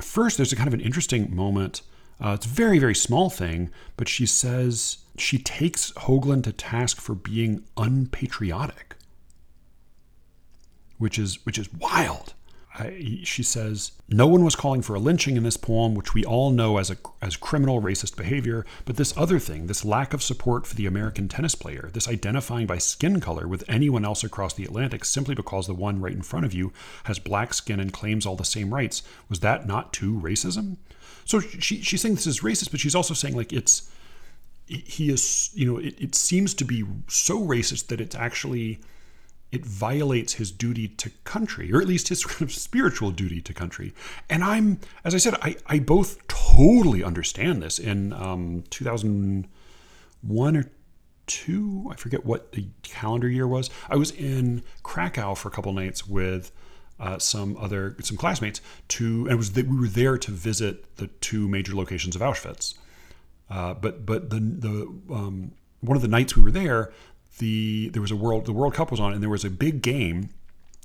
first, 0.00 0.36
there's 0.36 0.52
a 0.52 0.56
kind 0.56 0.68
of 0.68 0.74
an 0.74 0.80
interesting 0.80 1.34
moment 1.34 1.82
uh, 2.20 2.32
it's 2.34 2.46
a 2.46 2.48
very, 2.48 2.78
very 2.78 2.94
small 2.94 3.28
thing, 3.28 3.70
but 3.96 4.08
she 4.08 4.26
says 4.26 4.98
she 5.18 5.38
takes 5.38 5.92
Hoagland 5.92 6.44
to 6.44 6.52
task 6.52 7.00
for 7.00 7.14
being 7.14 7.64
unpatriotic, 7.76 8.96
which 10.98 11.18
is 11.18 11.44
which 11.44 11.58
is 11.58 11.72
wild. 11.72 12.34
I, 12.76 13.20
she 13.22 13.44
says 13.44 13.92
no 14.08 14.26
one 14.26 14.42
was 14.42 14.56
calling 14.56 14.82
for 14.82 14.96
a 14.96 14.98
lynching 14.98 15.36
in 15.36 15.44
this 15.44 15.56
poem, 15.56 15.94
which 15.94 16.12
we 16.12 16.24
all 16.24 16.50
know 16.50 16.78
as 16.78 16.90
a 16.90 16.96
as 17.22 17.36
criminal 17.36 17.80
racist 17.80 18.16
behavior. 18.16 18.66
But 18.84 18.96
this 18.96 19.16
other 19.16 19.38
thing, 19.38 19.68
this 19.68 19.84
lack 19.84 20.12
of 20.12 20.24
support 20.24 20.66
for 20.66 20.74
the 20.74 20.86
American 20.86 21.28
tennis 21.28 21.54
player, 21.54 21.90
this 21.92 22.08
identifying 22.08 22.66
by 22.66 22.78
skin 22.78 23.20
color 23.20 23.46
with 23.46 23.62
anyone 23.68 24.04
else 24.04 24.24
across 24.24 24.54
the 24.54 24.64
Atlantic 24.64 25.04
simply 25.04 25.36
because 25.36 25.68
the 25.68 25.74
one 25.74 26.00
right 26.00 26.12
in 26.12 26.22
front 26.22 26.46
of 26.46 26.52
you 26.52 26.72
has 27.04 27.20
black 27.20 27.54
skin 27.54 27.78
and 27.78 27.92
claims 27.92 28.26
all 28.26 28.36
the 28.36 28.44
same 28.44 28.74
rights, 28.74 29.02
was 29.28 29.40
that 29.40 29.68
not 29.68 29.92
too 29.92 30.20
racism? 30.20 30.76
So 31.24 31.38
she, 31.38 31.80
she's 31.80 32.00
saying 32.00 32.16
this 32.16 32.26
is 32.26 32.40
racist, 32.40 32.72
but 32.72 32.80
she's 32.80 32.96
also 32.96 33.14
saying 33.14 33.36
like 33.36 33.52
it's 33.52 33.88
he 34.66 35.10
is 35.10 35.50
you 35.54 35.66
know 35.66 35.78
it, 35.78 35.94
it 36.00 36.14
seems 36.16 36.54
to 36.54 36.64
be 36.64 36.84
so 37.06 37.40
racist 37.40 37.86
that 37.88 38.00
it's 38.00 38.16
actually 38.16 38.80
it 39.54 39.64
violates 39.64 40.34
his 40.34 40.50
duty 40.50 40.88
to 40.88 41.10
country 41.24 41.72
or 41.72 41.80
at 41.80 41.86
least 41.86 42.08
his 42.08 42.20
sort 42.24 42.40
of 42.40 42.52
spiritual 42.52 43.10
duty 43.10 43.40
to 43.40 43.54
country 43.54 43.94
and 44.28 44.42
i'm 44.44 44.78
as 45.04 45.14
i 45.14 45.18
said 45.18 45.34
i, 45.42 45.56
I 45.66 45.78
both 45.78 46.26
totally 46.28 47.04
understand 47.04 47.62
this 47.62 47.78
in 47.78 48.12
um, 48.12 48.64
2001 48.70 50.56
or 50.56 50.70
two 51.26 51.88
i 51.90 51.96
forget 51.96 52.26
what 52.26 52.52
the 52.52 52.66
calendar 52.82 53.28
year 53.28 53.48
was 53.48 53.70
i 53.88 53.96
was 53.96 54.10
in 54.10 54.62
krakow 54.82 55.34
for 55.34 55.48
a 55.48 55.50
couple 55.52 55.72
nights 55.72 56.06
with 56.06 56.52
uh, 57.00 57.18
some 57.18 57.56
other 57.56 57.96
some 58.00 58.16
classmates 58.16 58.60
to 58.88 59.22
and 59.24 59.32
it 59.32 59.36
was 59.36 59.52
that 59.52 59.66
we 59.66 59.78
were 59.78 59.88
there 59.88 60.16
to 60.16 60.30
visit 60.30 60.96
the 60.96 61.08
two 61.20 61.48
major 61.48 61.74
locations 61.74 62.14
of 62.14 62.22
Auschwitz. 62.22 62.74
Uh, 63.50 63.74
but 63.74 64.06
but 64.06 64.30
the 64.30 64.38
the 64.38 64.72
um, 65.12 65.52
one 65.80 65.96
of 65.96 66.02
the 66.02 66.08
nights 66.08 66.36
we 66.36 66.42
were 66.42 66.50
there, 66.50 66.92
the 67.38 67.90
there 67.90 68.02
was 68.02 68.10
a 68.10 68.16
world 68.16 68.46
the 68.46 68.52
World 68.52 68.74
Cup 68.74 68.90
was 68.90 69.00
on 69.00 69.12
and 69.12 69.22
there 69.22 69.30
was 69.30 69.44
a 69.44 69.50
big 69.50 69.82
game. 69.82 70.30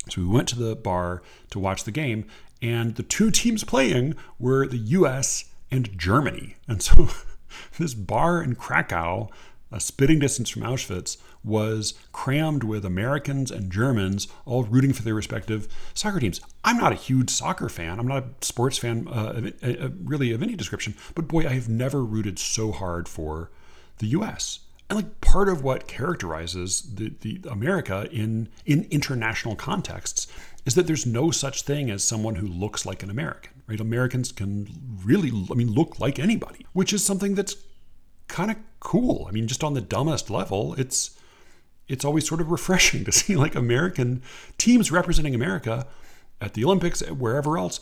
So 0.10 0.22
we 0.22 0.28
went 0.28 0.48
to 0.50 0.58
the 0.58 0.76
bar 0.76 1.22
to 1.52 1.60
watch 1.60 1.84
the 1.84 1.92
game, 1.92 2.26
and 2.62 2.96
the 2.96 3.04
two 3.04 3.32
teams 3.32 3.64
playing 3.64 4.16
were 4.40 4.66
the 4.66 4.78
U.S. 4.78 5.46
and 5.70 5.98
Germany. 5.98 6.56
And 6.68 6.82
so 6.82 7.10
this 7.78 7.94
bar 7.94 8.42
in 8.42 8.56
Krakow, 8.56 9.30
a 9.72 9.80
spitting 9.80 10.20
distance 10.20 10.50
from 10.50 10.64
Auschwitz, 10.64 11.18
was 11.44 11.94
crammed 12.12 12.64
with 12.64 12.86
Americans 12.86 13.52
and 13.52 13.72
Germans 13.72 14.28
all 14.46 14.64
rooting 14.64 14.94
for 14.94 15.04
their 15.04 15.14
respective 15.14 15.68
soccer 15.94 16.20
teams. 16.20 16.42
I'm 16.64 16.78
not 16.78 16.92
a 16.92 16.96
huge 16.96 17.30
soccer 17.30 17.70
fan. 17.70 18.00
I'm 18.00 18.08
not 18.08 18.24
a 18.24 18.46
sports 18.46 18.78
fan, 18.78 19.08
uh, 19.08 19.52
uh, 19.62 19.90
really, 20.04 20.32
of 20.32 20.42
any 20.42 20.56
description. 20.56 20.96
But 21.14 21.28
boy, 21.28 21.46
I 21.46 21.54
have 21.54 21.70
never 21.70 22.04
rooted 22.04 22.40
so 22.40 22.72
hard 22.72 23.08
for 23.08 23.52
the 24.00 24.08
U.S. 24.08 24.60
And 24.90 24.98
like 24.98 25.22
part 25.22 25.50
of 25.50 25.64
what 25.64 25.88
characterizes 25.88 26.82
the, 26.96 27.14
the 27.22 27.42
America 27.50 28.10
in 28.12 28.50
in 28.66 28.88
international 28.90 29.56
contexts 29.56 30.28
is 30.66 30.76
that 30.76 30.88
there's 30.88 31.06
no 31.06 31.32
such 31.32 31.62
thing 31.62 31.90
as 31.90 32.04
someone 32.04 32.36
who 32.36 32.48
looks 32.48 32.86
like 32.86 33.04
an 33.04 33.10
American. 33.10 33.54
Right? 33.68 33.80
Americans 33.80 34.32
can 34.32 34.68
really, 35.04 35.32
I 35.52 35.54
mean, 35.54 35.72
look 35.72 36.00
like 36.00 36.18
anybody, 36.18 36.66
which 36.74 36.92
is 36.92 37.06
something 37.06 37.36
that's 37.36 37.56
kind 38.28 38.50
of 38.50 38.58
cool. 38.80 39.26
I 39.28 39.32
mean, 39.32 39.48
just 39.48 39.64
on 39.64 39.74
the 39.74 39.82
dumbest 39.82 40.30
level, 40.30 40.74
it's 40.74 41.18
it's 41.88 42.06
always 42.06 42.28
sort 42.28 42.42
of 42.42 42.50
refreshing 42.50 43.06
to 43.06 43.12
see 43.12 43.36
like 43.36 43.56
American 43.56 44.24
teams 44.58 44.92
representing 44.92 45.36
America 45.36 45.88
at 46.42 46.54
the 46.54 46.64
Olympics, 46.64 47.02
wherever 47.10 47.58
else, 47.58 47.80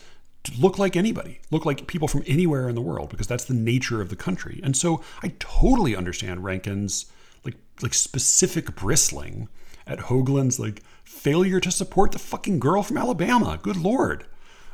look 0.57 0.77
like 0.79 0.95
anybody, 0.95 1.39
look 1.51 1.65
like 1.65 1.87
people 1.87 2.07
from 2.07 2.23
anywhere 2.25 2.69
in 2.69 2.75
the 2.75 2.81
world, 2.81 3.09
because 3.09 3.27
that's 3.27 3.45
the 3.45 3.53
nature 3.53 4.01
of 4.01 4.09
the 4.09 4.15
country. 4.15 4.59
And 4.63 4.75
so 4.75 5.01
I 5.21 5.33
totally 5.39 5.95
understand 5.95 6.43
Rankine's 6.43 7.05
like 7.43 7.55
like 7.81 7.93
specific 7.93 8.75
bristling 8.75 9.49
at 9.85 9.99
Hoagland's 9.99 10.59
like 10.59 10.83
failure 11.03 11.59
to 11.59 11.71
support 11.71 12.11
the 12.11 12.19
fucking 12.19 12.59
girl 12.59 12.83
from 12.83 12.97
Alabama. 12.97 13.59
Good 13.61 13.77
lord. 13.77 14.25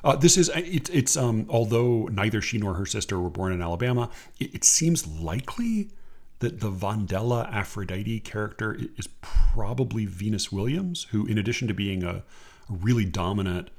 Uh, 0.04 0.16
this 0.16 0.38
is 0.38 0.50
it, 0.50 0.90
it's 0.94 1.16
um 1.16 1.46
although 1.50 2.08
neither 2.12 2.42
she 2.42 2.58
nor 2.58 2.74
her 2.76 2.86
sister 2.86 3.20
were 3.20 3.30
born 3.30 3.54
in 3.54 3.62
Alabama, 3.62 4.10
it, 4.40 4.56
it 4.56 4.64
seems 4.64 5.08
likely 5.08 5.90
that 6.40 6.60
the 6.60 6.70
Vondella 6.72 7.50
Aphrodite 7.54 8.20
character 8.20 8.78
is 8.98 9.08
probably 9.22 10.06
Venus 10.06 10.52
Williams, 10.52 11.08
who, 11.12 11.26
in 11.26 11.38
addition 11.38 11.70
to 11.70 11.74
being 11.74 12.04
a, 12.04 12.16
a 12.16 12.24
really 12.70 13.06
dominant 13.06 13.70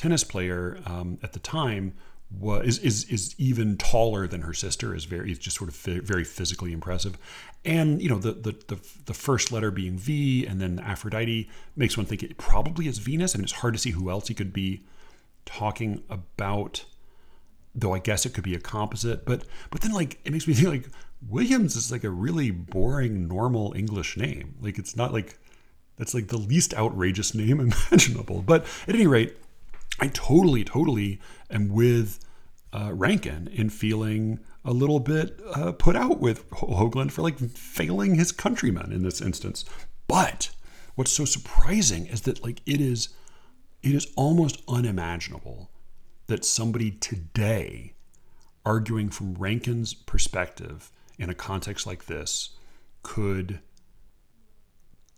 tennis 0.00 0.24
player 0.24 0.78
um, 0.86 1.18
at 1.22 1.34
the 1.34 1.38
time, 1.38 1.92
was 2.38 2.78
is, 2.78 3.04
is 3.04 3.34
even 3.38 3.76
taller 3.76 4.26
than 4.26 4.42
her 4.42 4.54
sister. 4.54 4.94
is 4.94 5.04
very 5.04 5.32
is 5.32 5.38
just 5.38 5.56
sort 5.56 5.68
of 5.68 5.76
very 5.76 6.24
physically 6.24 6.72
impressive, 6.72 7.18
and 7.64 8.00
you 8.00 8.08
know 8.08 8.18
the, 8.18 8.32
the 8.32 8.52
the 8.68 8.80
the 9.06 9.14
first 9.14 9.52
letter 9.52 9.70
being 9.70 9.98
V 9.98 10.46
and 10.46 10.60
then 10.60 10.78
Aphrodite 10.78 11.50
makes 11.76 11.96
one 11.96 12.06
think 12.06 12.22
it 12.22 12.38
probably 12.38 12.86
is 12.88 12.98
Venus, 12.98 13.34
and 13.34 13.44
it's 13.44 13.52
hard 13.52 13.74
to 13.74 13.80
see 13.80 13.90
who 13.90 14.10
else 14.10 14.28
he 14.28 14.34
could 14.34 14.52
be 14.52 14.80
talking 15.44 16.02
about 16.08 16.84
though 17.74 17.94
I 17.94 17.98
guess 17.98 18.24
it 18.24 18.32
could 18.32 18.44
be 18.44 18.54
a 18.54 18.60
composite. 18.60 19.26
But 19.26 19.44
but 19.70 19.82
then 19.82 19.92
like 19.92 20.18
it 20.24 20.32
makes 20.32 20.46
me 20.46 20.54
think 20.54 20.68
like 20.68 20.92
Williams 21.28 21.76
is 21.76 21.92
like 21.92 22.04
a 22.04 22.10
really 22.10 22.50
boring 22.50 23.28
normal 23.28 23.74
English 23.76 24.16
name. 24.16 24.54
Like 24.62 24.78
it's 24.78 24.96
not 24.96 25.12
like 25.12 25.38
that's 25.96 26.14
like 26.14 26.28
the 26.28 26.38
least 26.38 26.72
outrageous 26.74 27.34
name 27.34 27.60
imaginable. 27.90 28.40
But 28.40 28.64
at 28.88 28.94
any 28.94 29.06
rate, 29.06 29.36
I 29.98 30.08
totally 30.08 30.64
totally 30.64 31.20
am 31.50 31.68
with 31.68 32.20
uh, 32.72 32.92
Rankine 32.94 33.48
in 33.52 33.70
feeling 33.70 34.40
a 34.64 34.72
little 34.72 35.00
bit 35.00 35.40
uh, 35.54 35.72
put 35.72 35.96
out 35.96 36.20
with 36.20 36.48
Hoagland 36.50 37.10
for 37.10 37.22
like 37.22 37.38
failing 37.38 38.14
his 38.14 38.32
countrymen 38.32 38.92
in 38.92 39.02
this 39.02 39.20
instance. 39.20 39.64
But 40.06 40.50
what's 40.94 41.10
so 41.10 41.24
surprising 41.24 42.06
is 42.06 42.22
that 42.22 42.42
like 42.42 42.60
it 42.66 42.80
is 42.80 43.10
it 43.82 43.94
is 43.94 44.12
almost 44.16 44.62
unimaginable 44.68 45.70
that 46.26 46.44
somebody 46.44 46.90
today, 46.90 47.94
arguing 48.64 49.08
from 49.08 49.34
Rankine's 49.34 49.94
perspective 49.94 50.92
in 51.18 51.30
a 51.30 51.34
context 51.34 51.86
like 51.86 52.06
this, 52.06 52.50
could 53.02 53.60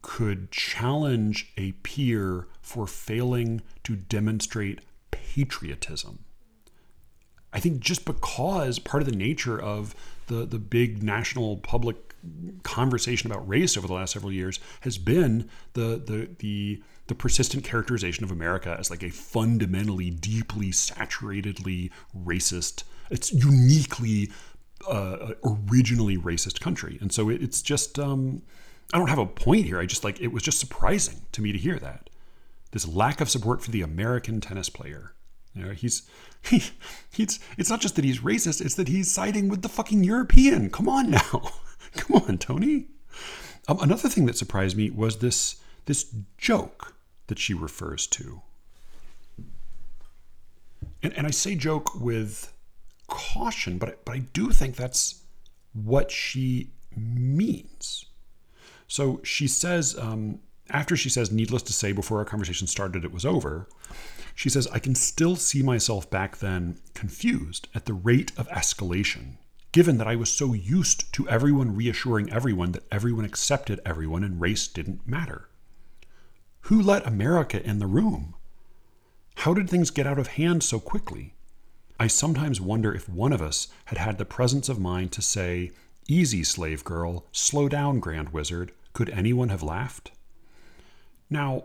could 0.01 0.51
challenge 0.51 1.53
a 1.57 1.73
peer 1.73 2.49
for 2.63 2.87
failing 2.87 3.61
to 3.85 3.97
demonstrate 3.97 4.81
patriotism. 5.11 6.21
I 7.53 7.61
think 7.61 7.81
just 7.81 8.07
because 8.07 8.79
part 8.79 9.03
of 9.03 9.09
the 9.09 9.17
nature 9.17 9.61
of 9.61 9.95
the, 10.29 10.47
the 10.47 10.59
big 10.59 11.03
national 11.03 11.59
public 11.59 11.97
conversation 12.63 13.31
about 13.31 13.47
race 13.47 13.77
over 13.77 13.87
the 13.87 13.93
last 13.93 14.13
several 14.13 14.33
years 14.33 14.61
has 14.83 14.97
been 14.97 15.51
the 15.75 16.01
the 16.07 16.31
the 16.39 16.83
the 17.09 17.15
persistent 17.15 17.65
characterization 17.65 18.25
of 18.25 18.31
America 18.31 18.77
as 18.79 18.91
like 18.91 19.03
a 19.03 19.11
fundamentally, 19.11 20.11
deeply, 20.11 20.69
saturatedly 20.69 21.91
racist, 22.17 22.85
it's 23.11 23.33
uniquely, 23.33 24.31
uh, 24.89 25.33
originally 25.45 26.17
racist 26.17 26.61
country. 26.61 26.99
And 27.01 27.13
so 27.13 27.29
it, 27.29 27.43
it's 27.43 27.61
just, 27.61 27.99
um, 27.99 28.43
I 28.95 28.99
don't 28.99 29.09
have 29.09 29.19
a 29.19 29.27
point 29.27 29.67
here. 29.67 29.81
I 29.81 29.87
just 29.87 30.05
like, 30.05 30.21
it 30.21 30.29
was 30.29 30.43
just 30.43 30.61
surprising 30.61 31.23
to 31.33 31.43
me 31.43 31.53
to 31.53 31.59
hear 31.59 31.79
that. 31.81 32.09
This 32.73 32.89
lack 32.89 33.21
of 33.21 33.31
support 33.31 33.63
for 33.63 33.71
the 33.71 33.83
American 33.83 34.41
tennis 34.41 34.69
player. 34.69 35.15
You 35.55 35.67
know, 35.67 35.73
he's, 35.73 36.03
he, 36.43 36.63
he's, 37.11 37.39
it's 37.57 37.71
not 37.71 37.81
just 37.81 37.97
that 37.97 38.05
he's 38.05 38.21
racist, 38.21 38.65
it's 38.65 38.75
that 38.75 38.89
he's 38.89 39.11
siding 39.11 39.49
with 39.49 39.63
the 39.63 39.69
fucking 39.69 40.05
European. 40.05 40.71
Come 40.71 40.89
on 40.89 41.11
now. 41.11 41.53
Come 41.93 42.23
on, 42.23 42.39
Tony. 42.39 42.87
Um, 43.69 43.79
another 43.81 44.09
thing 44.09 44.27
that 44.27 44.37
surprised 44.37 44.77
me 44.77 44.91
was 44.91 45.19
this 45.19 45.57
this 45.85 46.15
joke 46.39 46.95
that 47.27 47.39
she 47.39 47.55
refers 47.55 48.07
to. 48.07 48.43
And, 51.03 51.13
and 51.15 51.27
I 51.27 51.31
say 51.31 51.55
joke 51.55 52.01
with 52.01 52.53
caution, 53.09 53.79
but, 53.79 54.05
but 54.05 54.15
I 54.15 54.19
do 54.19 54.51
think 54.51 54.77
that's 54.77 55.23
what 55.73 56.11
she 56.11 56.71
means. 56.97 58.07
So 58.87 59.21
she 59.25 59.49
says, 59.49 59.99
um, 59.99 60.39
after 60.73 60.97
she 60.97 61.09
says, 61.09 61.31
needless 61.31 61.63
to 61.65 61.73
say, 61.73 61.93
before 61.93 62.19
our 62.19 62.25
conversation 62.25 62.67
started, 62.67 63.05
it 63.05 63.13
was 63.13 63.27
over, 63.27 63.69
she 64.35 64.49
says, 64.49 64.67
I 64.69 64.79
can 64.79 64.95
still 64.95 65.37
see 65.37 65.63
myself 65.63 66.11
back 66.11 66.39
then 66.39 66.79
confused 66.95 67.69
at 67.75 67.85
the 67.85 67.93
rate 67.93 68.33
of 68.37 68.49
escalation, 68.49 69.37
given 69.71 69.99
that 69.99 70.09
I 70.09 70.17
was 70.17 70.33
so 70.33 70.55
used 70.55 71.13
to 71.13 71.29
everyone 71.29 71.77
reassuring 71.77 72.33
everyone 72.33 72.73
that 72.73 72.87
everyone 72.91 73.27
accepted 73.27 73.81
everyone 73.85 74.25
and 74.25 74.41
race 74.41 74.67
didn't 74.67 75.07
matter. 75.07 75.49
Who 76.63 76.81
let 76.81 77.07
America 77.07 77.63
in 77.63 77.79
the 77.79 77.87
room? 77.87 78.35
How 79.37 79.53
did 79.53 79.69
things 79.69 79.91
get 79.91 80.07
out 80.07 80.19
of 80.19 80.29
hand 80.29 80.63
so 80.63 80.81
quickly? 80.81 81.35
I 82.01 82.07
sometimes 82.07 82.61
wonder 82.61 82.95
if 82.95 83.09
one 83.09 83.33
of 83.33 83.43
us 83.43 83.69
had 83.87 83.99
had 83.99 84.19
the 84.19 84.25
presence 84.25 84.69
of 84.69 84.81
mind 84.81 85.13
to 85.13 85.23
say, 85.23 85.73
Easy, 86.09 86.43
slave 86.43 86.83
girl, 86.83 87.27
slow 87.31 87.69
down, 87.69 88.01
grand 88.01 88.31
wizard. 88.31 88.73
Could 88.93 89.11
anyone 89.11 89.51
have 89.51 89.63
laughed? 89.63 90.11
Now, 91.33 91.65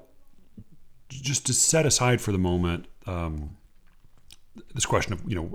just 1.09 1.45
to 1.47 1.53
set 1.53 1.85
aside 1.85 2.21
for 2.21 2.31
the 2.31 2.37
moment 2.37 2.87
um, 3.05 3.57
this 4.73 4.85
question 4.85 5.13
of 5.13 5.21
you 5.27 5.35
know 5.35 5.45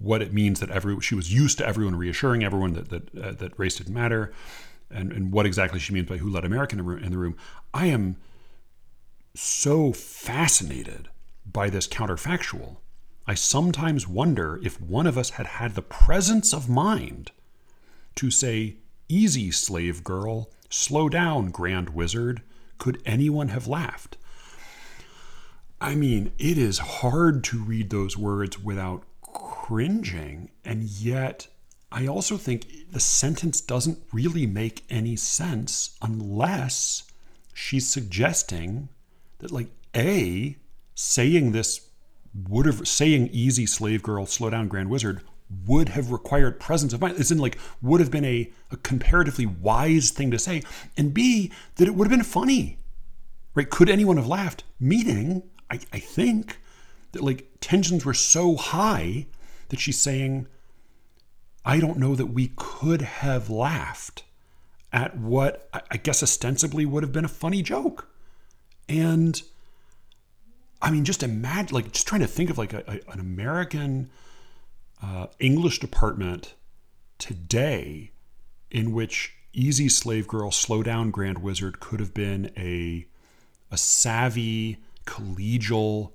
what 0.00 0.22
it 0.22 0.32
means 0.32 0.60
that 0.60 0.70
every 0.70 1.00
she 1.00 1.14
was 1.14 1.32
used 1.32 1.58
to 1.58 1.66
everyone 1.66 1.96
reassuring 1.96 2.44
everyone 2.44 2.72
that 2.74 2.88
that 2.88 3.18
uh, 3.18 3.32
that 3.32 3.58
race 3.58 3.76
didn't 3.76 3.94
matter, 3.94 4.32
and 4.90 5.12
and 5.12 5.32
what 5.32 5.44
exactly 5.44 5.78
she 5.78 5.92
means 5.92 6.08
by 6.08 6.16
who 6.18 6.30
let 6.30 6.44
America 6.44 6.76
in 6.78 7.10
the 7.10 7.18
room. 7.18 7.36
I 7.74 7.86
am 7.86 8.16
so 9.34 9.92
fascinated 9.92 11.08
by 11.44 11.68
this 11.68 11.86
counterfactual. 11.86 12.76
I 13.26 13.34
sometimes 13.34 14.06
wonder 14.06 14.60
if 14.62 14.80
one 14.80 15.06
of 15.06 15.18
us 15.18 15.30
had 15.30 15.46
had 15.46 15.74
the 15.74 15.82
presence 15.82 16.54
of 16.54 16.68
mind 16.68 17.32
to 18.14 18.30
say, 18.30 18.76
"Easy, 19.08 19.50
slave 19.50 20.04
girl, 20.04 20.50
slow 20.70 21.08
down, 21.08 21.50
grand 21.50 21.90
wizard." 21.90 22.42
Could 22.78 23.02
anyone 23.04 23.48
have 23.48 23.66
laughed? 23.66 24.16
I 25.80 25.94
mean, 25.94 26.32
it 26.38 26.56
is 26.56 26.78
hard 26.78 27.44
to 27.44 27.62
read 27.62 27.90
those 27.90 28.16
words 28.16 28.58
without 28.58 29.04
cringing. 29.22 30.50
And 30.64 30.84
yet, 30.84 31.48
I 31.92 32.06
also 32.06 32.36
think 32.36 32.66
the 32.90 33.00
sentence 33.00 33.60
doesn't 33.60 33.98
really 34.12 34.46
make 34.46 34.84
any 34.88 35.16
sense 35.16 35.96
unless 36.00 37.04
she's 37.52 37.88
suggesting 37.88 38.88
that, 39.38 39.50
like, 39.50 39.68
A, 39.94 40.56
saying 40.94 41.52
this 41.52 41.88
would 42.48 42.66
have, 42.66 42.86
saying 42.88 43.28
easy 43.32 43.66
slave 43.66 44.02
girl, 44.02 44.26
slow 44.26 44.50
down 44.50 44.68
grand 44.68 44.90
wizard 44.90 45.22
would 45.66 45.90
have 45.90 46.10
required 46.10 46.58
presence 46.58 46.92
of 46.92 47.00
mind. 47.00 47.18
It's 47.18 47.30
in 47.30 47.38
like 47.38 47.58
would 47.80 48.00
have 48.00 48.10
been 48.10 48.24
a, 48.24 48.50
a 48.70 48.76
comparatively 48.78 49.46
wise 49.46 50.10
thing 50.10 50.30
to 50.30 50.38
say. 50.38 50.62
And 50.96 51.14
B, 51.14 51.52
that 51.76 51.86
it 51.86 51.94
would 51.94 52.06
have 52.06 52.16
been 52.16 52.24
funny. 52.24 52.78
Right? 53.54 53.70
Could 53.70 53.88
anyone 53.88 54.16
have 54.16 54.26
laughed? 54.26 54.64
Meaning 54.78 55.42
I, 55.70 55.80
I 55.92 55.98
think 55.98 56.58
that 57.12 57.22
like 57.22 57.48
tensions 57.60 58.04
were 58.04 58.14
so 58.14 58.56
high 58.56 59.26
that 59.68 59.80
she's 59.80 60.00
saying, 60.00 60.46
I 61.64 61.80
don't 61.80 61.98
know 61.98 62.14
that 62.14 62.26
we 62.26 62.52
could 62.56 63.02
have 63.02 63.50
laughed 63.50 64.22
at 64.92 65.16
what 65.16 65.68
I 65.90 65.96
guess 65.96 66.22
ostensibly 66.22 66.86
would 66.86 67.02
have 67.02 67.12
been 67.12 67.24
a 67.24 67.28
funny 67.28 67.62
joke. 67.62 68.08
And 68.88 69.42
I 70.80 70.90
mean, 70.90 71.04
just 71.04 71.22
imagine, 71.22 71.74
like, 71.74 71.92
just 71.92 72.06
trying 72.06 72.20
to 72.20 72.26
think 72.26 72.50
of 72.50 72.58
like 72.58 72.72
a, 72.72 72.84
a, 72.86 73.12
an 73.12 73.18
American 73.18 74.10
uh, 75.02 75.26
English 75.38 75.78
department 75.78 76.54
today 77.18 78.12
in 78.70 78.92
which 78.92 79.34
Easy 79.52 79.88
Slave 79.88 80.28
Girl, 80.28 80.50
Slow 80.50 80.82
Down 80.82 81.10
Grand 81.10 81.38
Wizard 81.38 81.80
could 81.80 82.00
have 82.00 82.12
been 82.12 82.50
a, 82.56 83.06
a 83.70 83.76
savvy, 83.76 84.78
collegial, 85.06 86.12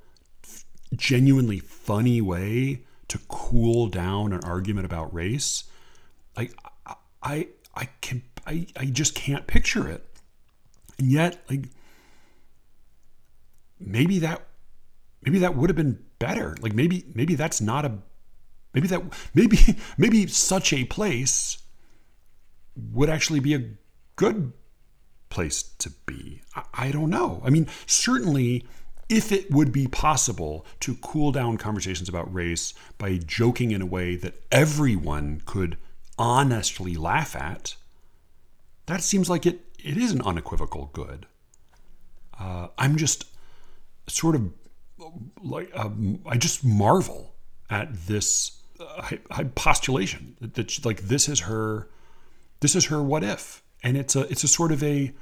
genuinely 0.96 1.60
funny 1.60 2.22
way 2.22 2.84
to 3.08 3.20
cool 3.28 3.88
down 3.88 4.32
an 4.32 4.44
argument 4.44 4.86
about 4.86 5.14
race. 5.14 5.64
I, 6.38 6.50
I, 7.24 7.48
I 7.76 7.86
can, 8.02 8.24
I, 8.46 8.68
I 8.76 8.86
just 8.86 9.16
can't 9.16 9.48
picture 9.48 9.88
it. 9.88 10.06
And 11.00 11.12
yet, 11.12 11.44
like, 11.50 11.66
maybe 13.80 14.20
that, 14.20 14.46
maybe 15.24 15.40
that 15.40 15.56
would 15.56 15.70
have 15.70 15.78
been 15.78 16.04
better. 16.20 16.56
Like, 16.62 16.74
maybe, 16.74 17.06
maybe 17.16 17.36
that's 17.36 17.60
not 17.60 17.86
a, 17.86 17.98
maybe 18.74 18.88
that, 18.88 19.02
maybe, 19.34 19.58
maybe 19.98 20.28
such 20.28 20.74
a 20.74 20.84
place 20.86 21.58
would 22.76 23.10
actually 23.10 23.40
be 23.40 23.54
a 23.54 23.70
good 24.16 24.54
place 25.30 25.64
to 25.64 25.90
be. 26.06 26.42
I, 26.56 26.64
I 26.74 26.92
don't 26.92 27.10
know. 27.10 27.42
I 27.44 27.50
mean, 27.50 27.68
certainly 27.86 28.66
if 29.12 29.34
it 29.34 29.52
would 29.52 29.74
be 29.74 29.88
possible 29.88 30.66
to 30.80 30.96
cool 30.96 31.34
down 31.34 31.58
conversations 31.58 32.08
about 32.08 32.34
race 32.34 32.74
by 32.98 33.18
joking 33.18 33.72
in 33.72 33.82
a 33.82 33.86
way 33.86 34.16
that 34.16 34.42
everyone 34.52 35.42
could 35.46 35.78
honestly 36.18 36.96
laugh 36.96 37.36
at, 37.36 37.76
that 38.86 39.04
seems 39.04 39.30
like 39.30 39.46
it, 39.46 39.66
it 39.84 39.98
is 39.98 40.14
an 40.14 40.22
unequivocal 40.22 40.92
good. 40.94 41.26
Uh, 42.40 42.68
I'm 42.78 42.96
just 42.96 43.26
sort 44.08 44.36
of 44.36 44.54
like, 45.44 45.70
um, 45.76 46.22
I 46.26 46.38
just 46.38 46.64
marvel 46.64 47.36
at 47.70 47.94
this 48.08 48.61
uh, 48.82 49.44
postulation 49.56 50.36
that, 50.42 50.56
that 50.56 50.86
like 50.86 51.02
this 51.02 51.28
is 51.30 51.42
her, 51.42 51.88
this 52.60 52.76
is 52.76 52.86
her 52.86 53.02
what 53.02 53.24
if, 53.24 53.64
and 53.84 53.98
it's 53.98 54.16
a 54.16 54.22
it's 54.32 54.44
a 54.44 54.48
sort 54.48 54.72
of 54.72 54.84
a 54.84 55.14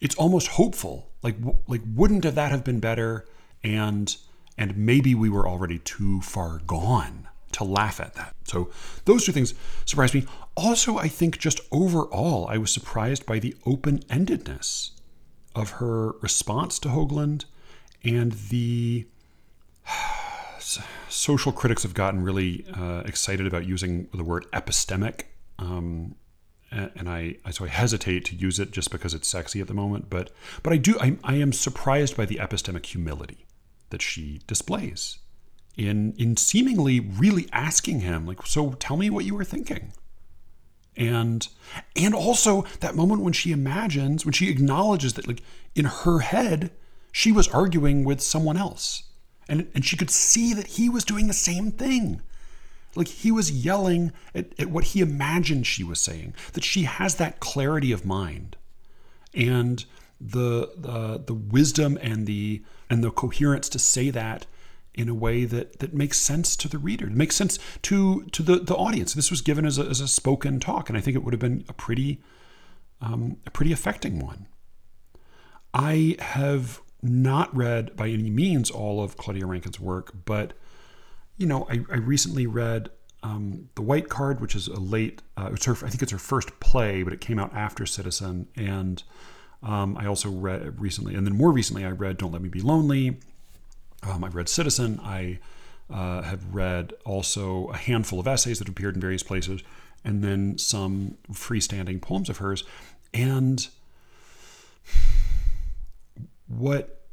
it's 0.00 0.14
almost 0.16 0.48
hopeful. 0.48 1.10
Like 1.22 1.36
like 1.66 1.82
wouldn't 1.94 2.24
have 2.24 2.34
that 2.34 2.50
have 2.50 2.64
been 2.64 2.80
better? 2.80 3.26
And 3.62 4.14
and 4.58 4.76
maybe 4.76 5.14
we 5.14 5.28
were 5.28 5.48
already 5.48 5.78
too 5.78 6.20
far 6.20 6.60
gone 6.66 7.28
to 7.52 7.64
laugh 7.64 8.00
at 8.00 8.14
that. 8.14 8.34
So 8.44 8.70
those 9.04 9.24
two 9.24 9.32
things 9.32 9.54
surprised 9.84 10.14
me. 10.14 10.26
Also, 10.56 10.98
I 10.98 11.08
think 11.08 11.38
just 11.38 11.60
overall, 11.70 12.46
I 12.48 12.58
was 12.58 12.72
surprised 12.72 13.26
by 13.26 13.38
the 13.38 13.56
open-endedness 13.64 14.90
of 15.54 15.70
her 15.72 16.12
response 16.20 16.78
to 16.80 16.88
Hoagland 16.88 17.44
and 18.04 18.32
the 18.32 19.06
social 21.08 21.52
critics 21.52 21.82
have 21.82 21.94
gotten 21.94 22.22
really 22.22 22.64
uh, 22.74 23.02
excited 23.04 23.46
about 23.46 23.66
using 23.66 24.08
the 24.14 24.24
word 24.24 24.46
epistemic 24.52 25.22
um, 25.58 26.14
and 26.70 27.08
I 27.08 27.36
so 27.50 27.64
I 27.64 27.68
hesitate 27.68 28.24
to 28.26 28.36
use 28.36 28.58
it 28.58 28.70
just 28.72 28.90
because 28.90 29.14
it's 29.14 29.28
sexy 29.28 29.60
at 29.60 29.68
the 29.68 29.74
moment. 29.74 30.10
But 30.10 30.30
but 30.62 30.72
I 30.72 30.76
do 30.76 30.98
I, 31.00 31.16
I 31.22 31.36
am 31.36 31.52
surprised 31.52 32.16
by 32.16 32.24
the 32.24 32.36
epistemic 32.36 32.86
humility 32.86 33.46
that 33.90 34.02
she 34.02 34.40
displays 34.46 35.18
in 35.76 36.14
in 36.18 36.36
seemingly 36.36 37.00
really 37.00 37.48
asking 37.52 38.00
him 38.00 38.26
like 38.26 38.44
so 38.46 38.72
tell 38.74 38.96
me 38.96 39.10
what 39.10 39.24
you 39.24 39.34
were 39.34 39.44
thinking 39.44 39.92
and 40.96 41.48
and 41.96 42.14
also 42.14 42.64
that 42.80 42.94
moment 42.94 43.22
when 43.22 43.32
she 43.32 43.50
imagines 43.50 44.24
when 44.24 44.32
she 44.32 44.50
acknowledges 44.50 45.14
that 45.14 45.26
like 45.26 45.42
in 45.74 45.84
her 45.84 46.20
head 46.20 46.70
she 47.10 47.32
was 47.32 47.48
arguing 47.48 48.04
with 48.04 48.20
someone 48.20 48.56
else 48.56 49.02
and 49.48 49.68
and 49.74 49.84
she 49.84 49.96
could 49.96 50.10
see 50.10 50.54
that 50.54 50.66
he 50.66 50.88
was 50.88 51.04
doing 51.04 51.26
the 51.26 51.32
same 51.32 51.70
thing 51.70 52.20
like 52.96 53.08
he 53.08 53.30
was 53.30 53.50
yelling 53.50 54.12
at, 54.34 54.58
at 54.58 54.70
what 54.70 54.84
he 54.84 55.00
imagined 55.00 55.66
she 55.66 55.84
was 55.84 56.00
saying, 56.00 56.34
that 56.52 56.64
she 56.64 56.82
has 56.82 57.16
that 57.16 57.40
clarity 57.40 57.92
of 57.92 58.04
mind 58.04 58.56
and 59.34 59.84
the, 60.20 60.70
the, 60.76 61.22
the 61.26 61.34
wisdom 61.34 61.98
and 62.00 62.26
the, 62.26 62.62
and 62.88 63.02
the 63.02 63.10
coherence 63.10 63.68
to 63.70 63.78
say 63.78 64.10
that 64.10 64.46
in 64.94 65.08
a 65.08 65.14
way 65.14 65.44
that, 65.44 65.80
that 65.80 65.92
makes 65.92 66.18
sense 66.18 66.54
to 66.56 66.68
the 66.68 66.78
reader, 66.78 67.06
it 67.06 67.12
makes 67.12 67.34
sense 67.34 67.58
to, 67.82 68.22
to 68.26 68.42
the, 68.42 68.60
the 68.60 68.76
audience. 68.76 69.12
This 69.12 69.30
was 69.30 69.40
given 69.40 69.66
as 69.66 69.78
a, 69.78 69.82
as 69.82 70.00
a 70.00 70.06
spoken 70.06 70.60
talk, 70.60 70.88
and 70.88 70.96
I 70.96 71.00
think 71.00 71.16
it 71.16 71.24
would 71.24 71.34
have 71.34 71.40
been 71.40 71.64
a 71.68 71.72
pretty, 71.72 72.20
um, 73.00 73.38
a 73.44 73.50
pretty 73.50 73.72
affecting 73.72 74.24
one. 74.24 74.46
I 75.72 76.16
have 76.20 76.80
not 77.04 77.54
read 77.54 77.94
by 77.96 78.08
any 78.08 78.30
means 78.30 78.70
all 78.70 79.02
of 79.02 79.16
Claudia 79.16 79.46
Rankine's 79.46 79.78
work, 79.78 80.12
but 80.24 80.54
you 81.36 81.46
know, 81.46 81.66
I, 81.68 81.80
I 81.90 81.96
recently 81.96 82.46
read 82.46 82.90
um, 83.22 83.68
The 83.74 83.82
White 83.82 84.08
Card, 84.08 84.40
which 84.40 84.54
is 84.54 84.68
a 84.68 84.78
late, 84.78 85.22
uh, 85.36 85.50
it's 85.52 85.64
her, 85.64 85.72
I 85.72 85.88
think 85.88 86.02
it's 86.02 86.12
her 86.12 86.18
first 86.18 86.60
play, 86.60 87.02
but 87.02 87.12
it 87.12 87.20
came 87.20 87.38
out 87.38 87.52
after 87.54 87.86
Citizen. 87.86 88.46
And 88.56 89.02
um, 89.62 89.96
I 89.96 90.06
also 90.06 90.30
read 90.30 90.80
recently, 90.80 91.14
and 91.14 91.26
then 91.26 91.36
more 91.36 91.50
recently, 91.50 91.84
I 91.84 91.90
read 91.90 92.18
Don't 92.18 92.32
Let 92.32 92.42
Me 92.42 92.48
Be 92.48 92.60
Lonely. 92.60 93.16
Um, 94.02 94.22
I 94.22 94.28
read 94.28 94.48
Citizen. 94.48 95.00
I 95.02 95.38
uh, 95.90 96.22
have 96.22 96.54
read 96.54 96.92
also 97.04 97.68
a 97.68 97.76
handful 97.76 98.20
of 98.20 98.26
essays 98.26 98.58
that 98.58 98.68
appeared 98.68 98.94
in 98.94 99.00
various 99.00 99.22
places, 99.22 99.62
and 100.04 100.22
then 100.22 100.58
some 100.58 101.16
freestanding 101.32 102.00
poems 102.00 102.28
of 102.28 102.38
hers. 102.38 102.62
And 103.14 103.66
what 106.46 107.06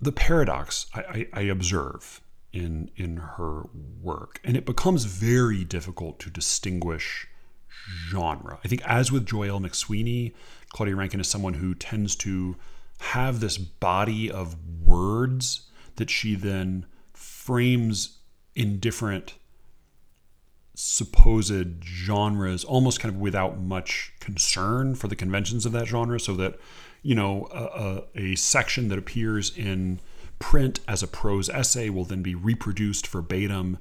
the 0.00 0.12
paradox 0.12 0.86
I, 0.94 1.00
I, 1.00 1.26
I 1.32 1.40
observe 1.42 2.20
in 2.52 2.90
in 2.96 3.16
her 3.16 3.64
work, 4.00 4.40
and 4.44 4.56
it 4.56 4.64
becomes 4.64 5.04
very 5.04 5.64
difficult 5.64 6.18
to 6.20 6.30
distinguish 6.30 7.26
genre. 8.10 8.58
I 8.64 8.68
think, 8.68 8.82
as 8.84 9.12
with 9.12 9.26
Joyelle 9.26 9.60
McSweeney, 9.60 10.34
Claudia 10.70 10.96
Rankine 10.96 11.20
is 11.20 11.28
someone 11.28 11.54
who 11.54 11.74
tends 11.74 12.16
to 12.16 12.56
have 13.00 13.40
this 13.40 13.58
body 13.58 14.30
of 14.30 14.56
words 14.84 15.68
that 15.96 16.10
she 16.10 16.34
then 16.34 16.86
frames 17.12 18.18
in 18.54 18.78
different 18.78 19.34
supposed 20.80 21.82
genres 21.82 22.62
almost 22.62 23.00
kind 23.00 23.12
of 23.12 23.20
without 23.20 23.58
much 23.58 24.12
concern 24.20 24.94
for 24.94 25.08
the 25.08 25.16
conventions 25.16 25.66
of 25.66 25.72
that 25.72 25.88
genre 25.88 26.20
so 26.20 26.34
that 26.34 26.56
you 27.02 27.16
know 27.16 27.48
a, 27.52 27.64
a, 27.64 28.32
a, 28.32 28.34
section 28.36 28.86
that 28.86 28.96
appears 28.96 29.56
in 29.58 29.98
print 30.38 30.78
as 30.86 31.02
a 31.02 31.08
prose 31.08 31.48
essay 31.48 31.90
will 31.90 32.04
then 32.04 32.22
be 32.22 32.32
reproduced 32.32 33.08
verbatim 33.08 33.76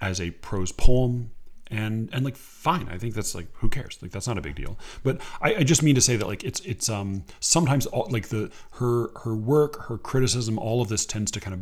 as 0.00 0.18
a 0.18 0.30
prose 0.30 0.72
poem 0.72 1.30
and 1.70 2.08
and 2.10 2.24
like 2.24 2.36
fine. 2.36 2.88
I 2.88 2.96
think 2.96 3.14
that's 3.14 3.34
like 3.34 3.48
who 3.56 3.68
cares? 3.68 3.98
Like 4.00 4.10
that's 4.10 4.26
not 4.26 4.38
a 4.38 4.40
big 4.40 4.54
deal. 4.54 4.78
But 5.02 5.20
i, 5.42 5.56
I 5.56 5.62
just 5.62 5.82
mean 5.82 5.94
to 5.94 6.00
say 6.00 6.16
that 6.16 6.26
like 6.26 6.42
it's 6.42 6.60
it's 6.60 6.88
um 6.88 7.24
sometimes 7.40 7.84
all, 7.84 8.08
like 8.08 8.28
the 8.28 8.50
her 8.72 9.10
her 9.24 9.36
work 9.36 9.88
her 9.88 9.98
criticism 9.98 10.58
all 10.58 10.80
of 10.80 10.88
this 10.88 11.04
tends 11.04 11.30
to 11.32 11.40
kind 11.40 11.52
of 11.52 11.60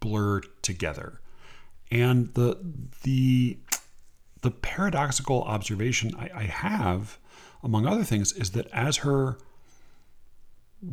blur 0.00 0.40
together. 0.62 1.20
And 1.90 2.32
the 2.32 2.58
the 3.02 3.58
the 4.42 4.50
paradoxical 4.50 5.42
observation 5.42 6.14
I, 6.16 6.30
I 6.34 6.42
have 6.44 7.18
among 7.62 7.86
other 7.86 8.04
things 8.04 8.32
is 8.32 8.50
that 8.50 8.66
as 8.68 8.98
her 8.98 9.38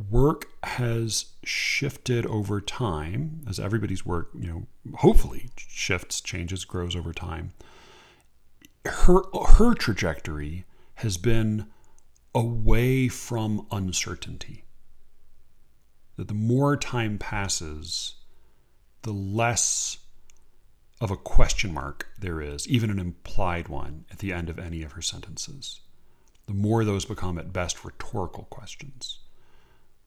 work 0.09 0.47
has 0.63 1.25
shifted 1.43 2.25
over 2.25 2.61
time 2.61 3.41
as 3.47 3.59
everybody's 3.59 4.05
work 4.05 4.29
you 4.33 4.47
know 4.47 4.67
hopefully 4.99 5.49
shifts 5.57 6.21
changes 6.21 6.63
grows 6.65 6.95
over 6.95 7.13
time 7.13 7.51
her 8.85 9.21
her 9.57 9.73
trajectory 9.73 10.65
has 10.95 11.17
been 11.17 11.67
away 12.35 13.07
from 13.07 13.65
uncertainty. 13.71 14.63
That 16.17 16.27
the 16.27 16.33
more 16.33 16.77
time 16.77 17.17
passes, 17.17 18.15
the 19.01 19.13
less 19.13 19.97
of 21.03 21.11
a 21.11 21.17
question 21.17 21.73
mark 21.73 22.07
there 22.17 22.39
is, 22.39 22.65
even 22.69 22.89
an 22.89 22.97
implied 22.97 23.67
one, 23.67 24.05
at 24.09 24.19
the 24.19 24.31
end 24.31 24.49
of 24.49 24.57
any 24.57 24.83
of 24.83 24.93
her 24.93 25.01
sentences. 25.01 25.81
The 26.45 26.53
more 26.53 26.85
those 26.85 27.03
become 27.03 27.37
at 27.37 27.51
best 27.51 27.83
rhetorical 27.83 28.45
questions. 28.45 29.19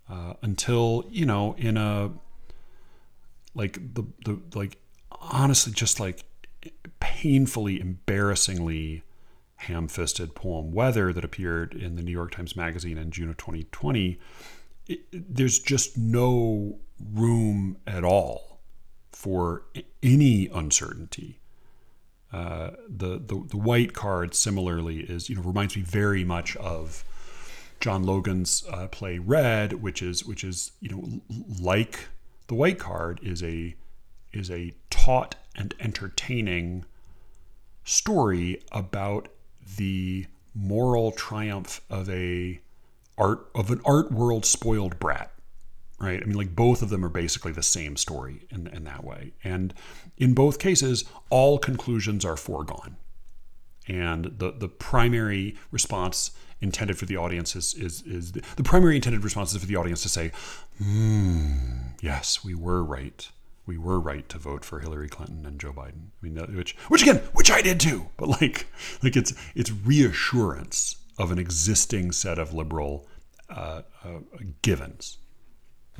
Uh, 0.08 0.34
until, 0.40 1.04
you 1.10 1.26
know, 1.26 1.54
in 1.58 1.76
a 1.76 2.12
like 3.54 3.74
the 3.94 4.04
the 4.24 4.40
like 4.54 4.78
honestly 5.10 5.72
just 5.72 6.00
like 6.00 6.24
painfully, 6.98 7.78
embarrassingly 7.78 9.02
ham 9.56 9.88
fisted 9.88 10.34
poem 10.34 10.72
Weather 10.72 11.12
that 11.12 11.24
appeared 11.24 11.74
in 11.74 11.96
the 11.96 12.02
New 12.02 12.12
York 12.12 12.32
Times 12.32 12.56
Magazine 12.56 12.96
in 12.96 13.10
June 13.10 13.28
of 13.28 13.36
2020, 13.36 14.18
it, 14.86 15.00
there's 15.12 15.58
just 15.58 15.98
no 15.98 16.78
room 17.12 17.76
at 17.86 18.02
all 18.02 18.45
for 19.16 19.62
any 20.02 20.46
uncertainty. 20.52 21.38
Uh, 22.30 22.72
the, 22.86 23.18
the 23.18 23.46
the 23.48 23.56
white 23.56 23.94
card 23.94 24.34
similarly 24.34 25.00
is 25.00 25.30
you 25.30 25.36
know 25.36 25.40
reminds 25.40 25.74
me 25.74 25.80
very 25.80 26.22
much 26.22 26.54
of 26.56 27.02
John 27.80 28.04
Logan's 28.04 28.62
uh, 28.70 28.88
play 28.88 29.18
Red, 29.18 29.82
which 29.82 30.02
is 30.02 30.26
which 30.26 30.44
is 30.44 30.72
you 30.80 30.90
know 30.90 31.20
like 31.58 32.08
the 32.48 32.54
white 32.54 32.78
card 32.78 33.18
is 33.22 33.42
a 33.42 33.74
is 34.34 34.50
a 34.50 34.74
taut 34.90 35.34
and 35.56 35.72
entertaining 35.80 36.84
story 37.84 38.62
about 38.70 39.28
the 39.78 40.26
moral 40.54 41.10
triumph 41.10 41.80
of 41.88 42.10
a 42.10 42.60
art 43.16 43.48
of 43.54 43.70
an 43.70 43.80
art 43.86 44.12
world 44.12 44.44
spoiled 44.44 44.98
brat 44.98 45.32
right 45.98 46.22
i 46.22 46.26
mean 46.26 46.36
like 46.36 46.54
both 46.54 46.82
of 46.82 46.88
them 46.88 47.04
are 47.04 47.10
basically 47.10 47.52
the 47.52 47.62
same 47.62 47.96
story 47.96 48.46
in, 48.50 48.66
in 48.68 48.84
that 48.84 49.04
way 49.04 49.32
and 49.44 49.74
in 50.16 50.34
both 50.34 50.58
cases 50.58 51.04
all 51.30 51.58
conclusions 51.58 52.24
are 52.24 52.36
foregone 52.36 52.96
and 53.88 54.24
the 54.38 54.52
the 54.52 54.68
primary 54.68 55.56
response 55.70 56.32
intended 56.60 56.98
for 56.98 57.06
the 57.06 57.16
audience 57.16 57.54
is 57.54 57.74
is, 57.74 58.02
is 58.02 58.32
the, 58.32 58.42
the 58.56 58.62
primary 58.62 58.96
intended 58.96 59.22
response 59.22 59.54
is 59.54 59.60
for 59.60 59.66
the 59.66 59.76
audience 59.76 60.02
to 60.02 60.08
say 60.08 60.30
hmm 60.78 61.52
yes 62.00 62.44
we 62.44 62.54
were 62.54 62.82
right 62.84 63.30
we 63.66 63.76
were 63.76 63.98
right 63.98 64.28
to 64.28 64.38
vote 64.38 64.64
for 64.64 64.80
Hillary 64.80 65.08
Clinton 65.08 65.44
and 65.44 65.60
Joe 65.60 65.72
Biden. 65.72 66.10
I 66.22 66.28
mean, 66.28 66.56
which, 66.56 66.76
which 66.88 67.02
again, 67.02 67.16
which 67.34 67.50
I 67.50 67.60
did 67.60 67.80
too. 67.80 68.06
But 68.16 68.28
like, 68.40 68.66
like 69.02 69.16
it's 69.16 69.34
it's 69.54 69.70
reassurance 69.70 70.96
of 71.18 71.32
an 71.32 71.38
existing 71.38 72.12
set 72.12 72.38
of 72.38 72.54
liberal 72.54 73.06
uh, 73.50 73.82
uh, 74.04 74.18
givens. 74.62 75.18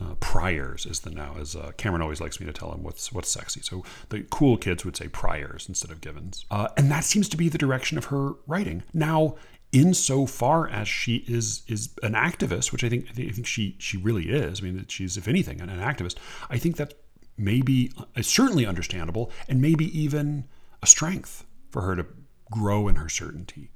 Uh, 0.01 0.15
priors 0.21 0.85
is 0.85 1.01
the 1.01 1.11
now, 1.11 1.37
as 1.41 1.57
uh, 1.57 1.73
Cameron 1.79 2.03
always 2.03 2.21
likes 2.21 2.39
me 2.39 2.47
to 2.47 2.53
tell 2.53 2.71
him 2.73 2.83
what's 2.83 3.13
what's 3.13 3.31
sexy. 3.31 3.63
So 3.63 3.83
the 4.11 4.27
cool 4.31 4.59
kids 4.59 4.85
would 4.85 4.97
say 4.97 5.09
priors 5.09 5.69
instead 5.69 5.91
of 5.91 6.03
givens, 6.03 6.45
uh, 6.51 6.69
and 6.77 6.91
that 6.91 7.05
seems 7.05 7.29
to 7.31 7.37
be 7.37 7.49
the 7.49 7.59
direction 7.59 7.97
of 7.97 8.07
her 8.07 8.33
writing 8.47 8.83
now. 8.93 9.37
Insofar 9.73 10.69
as 10.69 10.87
she 10.87 11.25
is 11.27 11.63
is 11.67 11.91
an 12.03 12.13
activist, 12.13 12.73
which 12.73 12.85
I 12.85 12.89
think 12.89 13.09
I 13.11 13.31
think 13.31 13.47
she 13.47 13.75
she 13.79 13.97
really 13.97 14.31
is. 14.31 14.61
I 14.61 14.65
mean, 14.65 14.87
she's 14.89 15.17
if 15.17 15.29
anything 15.29 15.61
an, 15.61 15.69
an 15.69 15.81
activist. 15.81 16.17
I 16.49 16.57
think 16.57 16.77
that's 16.77 16.95
maybe 17.37 17.93
uh, 17.99 18.23
certainly 18.23 18.65
understandable 18.65 19.31
and 19.49 19.61
maybe 19.61 19.87
even 19.99 20.45
a 20.83 20.87
strength 20.87 21.45
for 21.71 21.83
her 21.83 21.97
to 21.97 22.07
grow 22.51 22.89
in 22.89 22.97
her 22.97 23.09
certainty. 23.09 23.71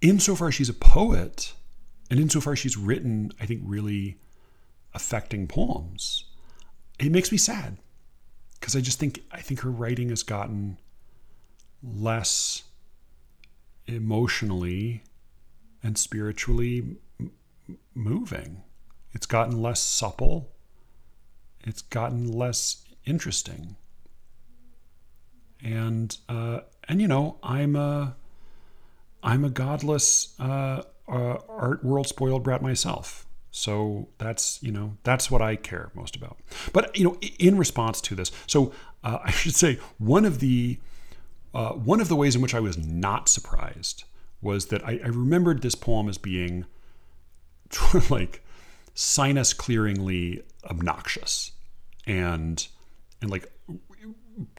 Insofar 0.00 0.50
she's 0.50 0.68
a 0.68 0.74
poet, 0.74 1.52
and 2.10 2.18
insofar 2.18 2.56
she's 2.56 2.76
written, 2.76 3.32
I 3.40 3.46
think, 3.46 3.60
really 3.64 4.18
affecting 4.96 5.46
poems, 5.46 6.24
it 6.98 7.12
makes 7.12 7.30
me 7.30 7.38
sad 7.38 7.78
because 8.58 8.74
I 8.74 8.80
just 8.80 8.98
think 8.98 9.22
I 9.30 9.40
think 9.40 9.60
her 9.60 9.70
writing 9.70 10.08
has 10.08 10.22
gotten 10.24 10.78
less 11.82 12.64
emotionally 13.86 15.04
and 15.82 15.96
spiritually 15.96 16.96
m- 17.20 17.30
moving. 17.94 18.62
It's 19.12 19.26
gotten 19.26 19.62
less 19.62 19.80
supple 19.80 20.50
it's 21.66 21.82
gotten 21.82 22.30
less 22.32 22.84
interesting. 23.04 23.76
And 25.62 26.16
uh, 26.28 26.60
and 26.88 27.00
you 27.00 27.08
know, 27.08 27.38
I'm 27.42 27.74
a 27.74 28.14
I'm 29.22 29.44
a 29.44 29.50
godless 29.50 30.38
uh, 30.38 30.82
uh, 31.08 31.38
art 31.48 31.84
world 31.84 32.06
spoiled 32.06 32.44
brat 32.44 32.62
myself. 32.62 33.25
So 33.56 34.08
that's 34.18 34.62
you 34.62 34.70
know 34.70 34.98
that's 35.02 35.30
what 35.30 35.40
I 35.40 35.56
care 35.56 35.90
most 35.94 36.14
about. 36.14 36.36
But 36.74 36.94
you 36.96 37.04
know, 37.04 37.16
in 37.38 37.56
response 37.56 38.02
to 38.02 38.14
this, 38.14 38.30
so 38.46 38.70
uh, 39.02 39.18
I 39.24 39.30
should 39.30 39.54
say 39.54 39.78
one 39.96 40.26
of 40.26 40.40
the 40.40 40.78
uh, 41.54 41.72
one 41.72 42.02
of 42.02 42.08
the 42.08 42.16
ways 42.16 42.36
in 42.36 42.42
which 42.42 42.54
I 42.54 42.60
was 42.60 42.76
not 42.76 43.30
surprised 43.30 44.04
was 44.42 44.66
that 44.66 44.86
I, 44.86 45.00
I 45.02 45.08
remembered 45.08 45.62
this 45.62 45.74
poem 45.74 46.06
as 46.10 46.18
being 46.18 46.66
like 48.10 48.44
sinus 48.92 49.54
clearingly 49.54 50.42
obnoxious 50.64 51.52
and 52.06 52.68
and 53.22 53.30
like 53.30 53.50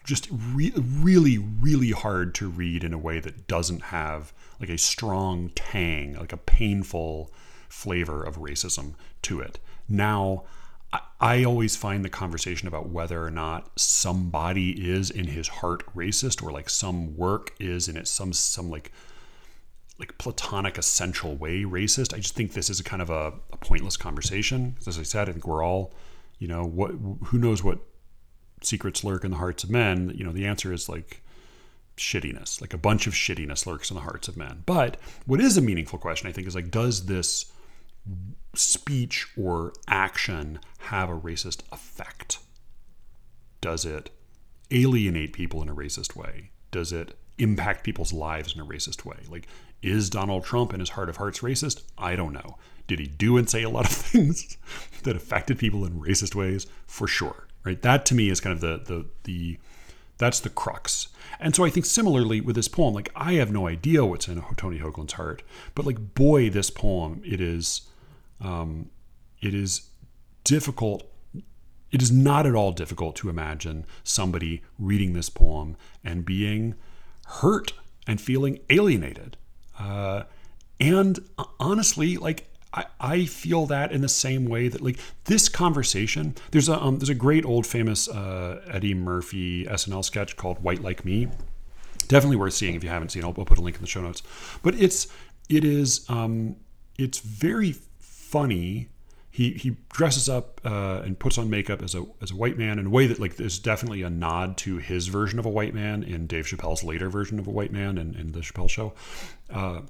just 0.05 0.27
re- 0.31 0.73
really 0.75 1.38
really 1.38 1.91
hard 1.91 2.33
to 2.36 2.49
read 2.49 2.83
in 2.83 2.93
a 2.93 2.97
way 2.97 3.19
that 3.19 3.47
doesn't 3.47 3.83
have 3.83 4.33
like 4.60 4.69
a 4.69 4.77
strong 4.77 5.51
tang 5.53 6.15
like 6.15 6.33
a 6.33 6.38
painful 6.38 7.31
flavor 7.69 8.23
of 8.23 8.38
racism 8.38 8.93
to 9.21 9.39
it 9.39 9.60
now 9.88 10.43
I 11.19 11.43
always 11.43 11.75
find 11.75 12.06
the 12.06 12.10
conversation 12.10 12.67
about 12.67 12.89
whether 12.89 13.21
or 13.21 13.32
not 13.32 13.77
somebody 13.77 14.89
is 14.89 15.10
in 15.10 15.27
his 15.27 15.47
heart 15.47 15.84
racist 15.93 16.41
or 16.41 16.51
like 16.51 16.69
some 16.69 17.17
work 17.17 17.53
is 17.60 17.89
in 17.89 17.97
it 17.97 18.08
some 18.08 18.32
some 18.32 18.69
like 18.69 18.91
like 19.99 20.17
platonic 20.17 20.77
essential 20.77 21.36
way 21.36 21.63
racist. 21.63 22.13
I 22.13 22.19
just 22.19 22.36
think 22.36 22.53
this 22.53 22.69
is 22.69 22.80
a 22.80 22.84
kind 22.84 23.01
of 23.01 23.10
a, 23.10 23.34
a 23.51 23.58
pointless 23.58 23.97
conversation. 23.97 24.77
As 24.86 24.99
I 24.99 25.03
said, 25.03 25.27
I 25.27 25.32
think 25.34 25.48
we're 25.48 25.63
all 25.63 25.91
you 26.39 26.48
know 26.48 26.63
what 26.63 26.91
who 27.25 27.37
knows 27.37 27.63
what 27.63 27.79
secrets 28.62 29.04
lurk 29.04 29.23
in 29.23 29.31
the 29.31 29.37
hearts 29.37 29.63
of 29.63 29.69
men 29.69 30.12
you 30.15 30.23
know 30.23 30.31
the 30.31 30.46
answer 30.46 30.73
is 30.73 30.89
like 30.89 31.21
shittiness 31.96 32.62
like 32.62 32.73
a 32.73 32.77
bunch 32.77 33.08
of 33.08 33.13
shittiness 33.13 33.65
lurks 33.65 33.89
in 33.89 33.96
the 33.96 34.02
hearts 34.02 34.27
of 34.27 34.37
men 34.37 34.63
but 34.65 34.98
what 35.25 35.41
is 35.41 35.58
a 35.58 35.62
meaningful 35.62 35.98
question 35.98 36.27
i 36.27 36.31
think 36.31 36.48
is 36.48 36.56
like 36.56 36.71
does 36.71 37.06
this 37.06 37.52
speech 38.53 39.27
or 39.37 39.73
action 39.87 40.60
have 40.79 41.10
a 41.10 41.19
racist 41.19 41.62
effect 41.71 42.39
does 43.62 43.85
it 43.85 44.10
alienate 44.71 45.33
people 45.33 45.62
in 45.62 45.69
a 45.69 45.75
racist 45.75 46.15
way 46.15 46.49
does 46.71 46.91
it 46.91 47.17
impact 47.37 47.83
people's 47.83 48.12
lives 48.12 48.55
in 48.55 48.62
a 48.62 48.65
racist 48.65 49.05
way 49.05 49.17
like 49.29 49.47
is 49.83 50.10
donald 50.10 50.43
trump 50.43 50.73
in 50.73 50.79
his 50.79 50.89
heart 50.91 51.08
of 51.08 51.17
hearts 51.17 51.39
racist 51.39 51.83
i 51.97 52.15
don't 52.15 52.33
know 52.33 52.58
did 52.87 52.99
he 52.99 53.08
do 53.08 53.37
and 53.37 53.49
say 53.49 53.63
a 53.63 53.69
lot 53.69 53.85
of 53.85 53.91
things 53.91 54.58
that 55.03 55.15
affected 55.15 55.60
people 55.60 55.85
in 55.85 55.99
racist 55.99 56.33
ways? 56.33 56.65
For 56.87 57.08
sure, 57.08 57.47
right? 57.63 57.81
That 57.81 58.05
to 58.08 58.15
me 58.15 58.29
is 58.29 58.39
kind 58.39 58.53
of 58.53 58.62
the 58.62 58.81
the 58.83 59.05
the 59.23 59.60
that's 60.17 60.39
the 60.39 60.49
crux. 60.49 61.10
And 61.39 61.55
so 61.55 61.63
I 61.63 61.69
think 61.69 61.85
similarly 61.85 62.41
with 62.41 62.55
this 62.55 62.67
poem, 62.67 62.95
like 62.95 63.12
I 63.15 63.33
have 63.33 63.51
no 63.51 63.67
idea 63.67 64.03
what's 64.03 64.27
in 64.27 64.41
Tony 64.55 64.79
Hoagland's 64.79 65.13
heart, 65.13 65.43
but 65.75 65.85
like 65.85 66.15
boy, 66.15 66.49
this 66.49 66.71
poem 66.71 67.21
it 67.23 67.39
is, 67.39 67.81
um, 68.42 68.90
it 69.42 69.54
is 69.54 69.90
difficult. 70.44 71.04
It 71.92 72.02
is 72.02 72.12
not 72.12 72.46
at 72.46 72.56
all 72.56 72.71
difficult 72.71 73.15
to 73.17 73.29
imagine 73.29 73.85
somebody 74.04 74.62
reading 74.77 75.13
this 75.13 75.29
poem 75.29 75.77
and 76.04 76.25
being 76.25 76.75
hurt 77.25 77.73
and 78.06 78.19
feeling 78.19 78.60
alienated. 78.69 79.38
Uh, 79.79 80.23
and 80.79 81.19
uh, 81.38 81.46
honestly, 81.60 82.17
like 82.17 82.50
I, 82.73 82.85
I 83.00 83.25
feel 83.25 83.65
that 83.67 83.92
in 83.92 84.02
the 84.02 84.10
same 84.10 84.46
way 84.46 84.67
that 84.67 84.81
like 84.81 85.00
this 85.25 85.50
conversation. 85.50 86.35
There's 86.52 86.69
a 86.69 86.81
um, 86.81 87.00
there's 87.00 87.10
a 87.10 87.15
great 87.15 87.46
old 87.46 87.65
famous 87.65 88.08
uh, 88.08 88.62
Eddie 88.71 88.94
Murphy 88.94 89.65
SNL 89.65 90.04
sketch 90.04 90.35
called 90.35 90.62
"White 90.63 90.81
Like 90.81 91.06
Me." 91.06 91.27
Definitely 92.08 92.38
worth 92.38 92.54
seeing 92.54 92.75
if 92.75 92.83
you 92.83 92.90
haven't 92.90 93.12
seen. 93.12 93.23
I'll, 93.23 93.33
I'll 93.38 93.46
put 93.46 93.58
a 93.58 93.62
link 93.62 93.75
in 93.75 93.81
the 93.81 93.88
show 93.88 94.02
notes. 94.02 94.21
But 94.62 94.75
it's 94.75 95.08
it 95.50 95.63
is 95.63 96.06
um, 96.10 96.58
it's 96.98 97.19
very 97.19 97.75
funny. 98.28 98.90
He, 99.30 99.52
he 99.52 99.78
dresses 99.90 100.28
up 100.28 100.60
uh, 100.65 101.02
and 101.06 101.19
puts 101.19 101.38
on 101.38 101.48
makeup 101.48 101.84
as 101.84 101.94
a 101.94 102.06
as 102.23 102.32
a 102.32 102.36
white 102.36 102.58
man 102.58 102.80
in 102.80 102.88
a 102.88 102.90
way 102.90 103.06
that 103.06 103.19
like 103.19 103.40
is 103.40 103.60
definitely 103.60 104.02
a 104.02 104.10
nod 104.10 104.58
to 104.58 104.78
his 104.78 105.08
version 105.08 105.38
of 105.38 105.46
a 105.46 105.50
white 105.50 105.75
man 105.75 106.02
in 106.02 106.25
Dave 106.25 106.46
Chappelle's 106.46 106.84
later 106.84 107.08
version 107.08 107.38
of 107.38 107.46
a 107.46 107.52
white 107.52 107.71
man 107.71 108.00
in, 108.00 108.15
in 108.15 108.32
the 108.32 108.40
Chappelle 108.40 108.69
Show. 108.69 108.94
Uh, 109.50 109.82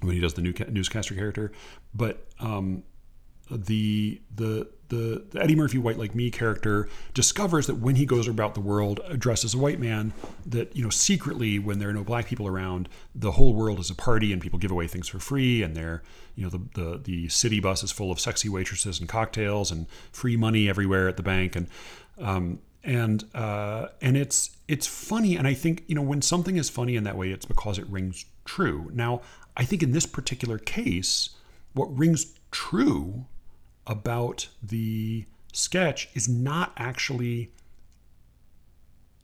when 0.00 0.14
he 0.14 0.20
does 0.20 0.34
the 0.34 0.42
new 0.42 0.54
newscaster 0.70 1.14
character. 1.14 1.52
But 1.94 2.26
um, 2.38 2.82
the, 3.50 4.20
the 4.34 4.68
the 4.90 5.24
the 5.30 5.42
Eddie 5.42 5.56
Murphy 5.56 5.78
White 5.78 5.98
Like 5.98 6.14
Me 6.14 6.30
character 6.30 6.88
discovers 7.14 7.66
that 7.66 7.76
when 7.76 7.96
he 7.96 8.04
goes 8.04 8.28
about 8.28 8.54
the 8.54 8.60
world 8.60 9.00
dressed 9.18 9.44
as 9.44 9.54
a 9.54 9.58
white 9.58 9.80
man, 9.80 10.12
that 10.44 10.76
you 10.76 10.84
know 10.84 10.90
secretly 10.90 11.58
when 11.58 11.78
there 11.78 11.88
are 11.88 11.94
no 11.94 12.04
black 12.04 12.26
people 12.26 12.46
around, 12.46 12.88
the 13.14 13.32
whole 13.32 13.54
world 13.54 13.78
is 13.78 13.88
a 13.88 13.94
party 13.94 14.32
and 14.32 14.42
people 14.42 14.58
give 14.58 14.70
away 14.70 14.86
things 14.86 15.08
for 15.08 15.18
free, 15.18 15.62
and 15.62 15.74
they're 15.74 16.02
you 16.36 16.44
know 16.44 16.50
the 16.50 16.60
the 16.74 16.98
the 16.98 17.28
city 17.28 17.58
bus 17.58 17.82
is 17.82 17.90
full 17.90 18.12
of 18.12 18.20
sexy 18.20 18.48
waitresses 18.48 19.00
and 19.00 19.08
cocktails 19.08 19.70
and 19.70 19.86
free 20.12 20.36
money 20.36 20.68
everywhere 20.68 21.08
at 21.08 21.16
the 21.16 21.22
bank 21.22 21.56
and. 21.56 21.66
Um, 22.18 22.60
and 22.82 23.24
uh, 23.34 23.88
and 24.00 24.16
it's 24.16 24.56
it's 24.66 24.86
funny, 24.86 25.36
and 25.36 25.46
I 25.46 25.52
think 25.52 25.84
you 25.86 25.94
know 25.94 26.00
when 26.00 26.22
something 26.22 26.56
is 26.56 26.70
funny 26.70 26.96
in 26.96 27.04
that 27.04 27.14
way, 27.14 27.30
it's 27.30 27.44
because 27.44 27.78
it 27.78 27.86
rings 27.88 28.24
true. 28.46 28.90
Now, 28.94 29.20
I 29.54 29.64
think 29.64 29.82
in 29.82 29.92
this 29.92 30.06
particular 30.06 30.56
case, 30.56 31.30
what 31.74 31.94
rings 31.96 32.38
true 32.50 33.26
about 33.86 34.48
the 34.62 35.26
sketch 35.52 36.08
is 36.14 36.28
not 36.28 36.72
actually 36.76 37.52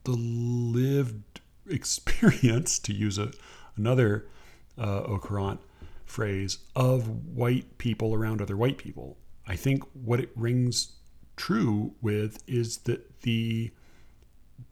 the 0.05 0.13
lived 0.13 1.41
experience, 1.69 2.79
to 2.79 2.93
use 2.93 3.19
a, 3.19 3.33
another 3.77 4.27
uh, 4.79 5.19
phrase, 6.05 6.59
of 6.75 7.09
white 7.27 7.79
people 7.79 8.15
around 8.15 8.41
other 8.41 8.57
white 8.57 8.79
people. 8.79 9.17
I 9.47 9.57
think 9.57 9.83
what 9.93 10.21
it 10.21 10.31
rings 10.37 10.93
true 11.37 11.95
with 12.01 12.43
is 12.47 12.79
that 12.79 13.21
the 13.23 13.73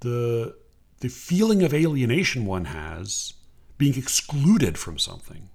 the 0.01 0.57
the 1.01 1.09
feeling 1.09 1.63
of 1.63 1.75
alienation 1.75 2.47
one 2.47 2.67
has 2.67 3.35
being 3.77 3.99
excluded 3.99 4.79
from 4.79 4.99
something 4.99 5.51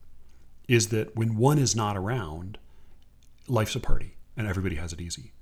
is 0.68 0.90
that 0.90 1.16
when 1.16 1.36
one 1.36 1.58
is 1.58 1.76
not 1.76 1.98
around, 1.98 2.60
life's 3.48 3.76
a 3.76 3.80
party 3.80 4.16
and 4.40 4.48
everybody 4.48 4.78
has 4.78 4.94
it 4.94 5.02
easy. 5.02 5.34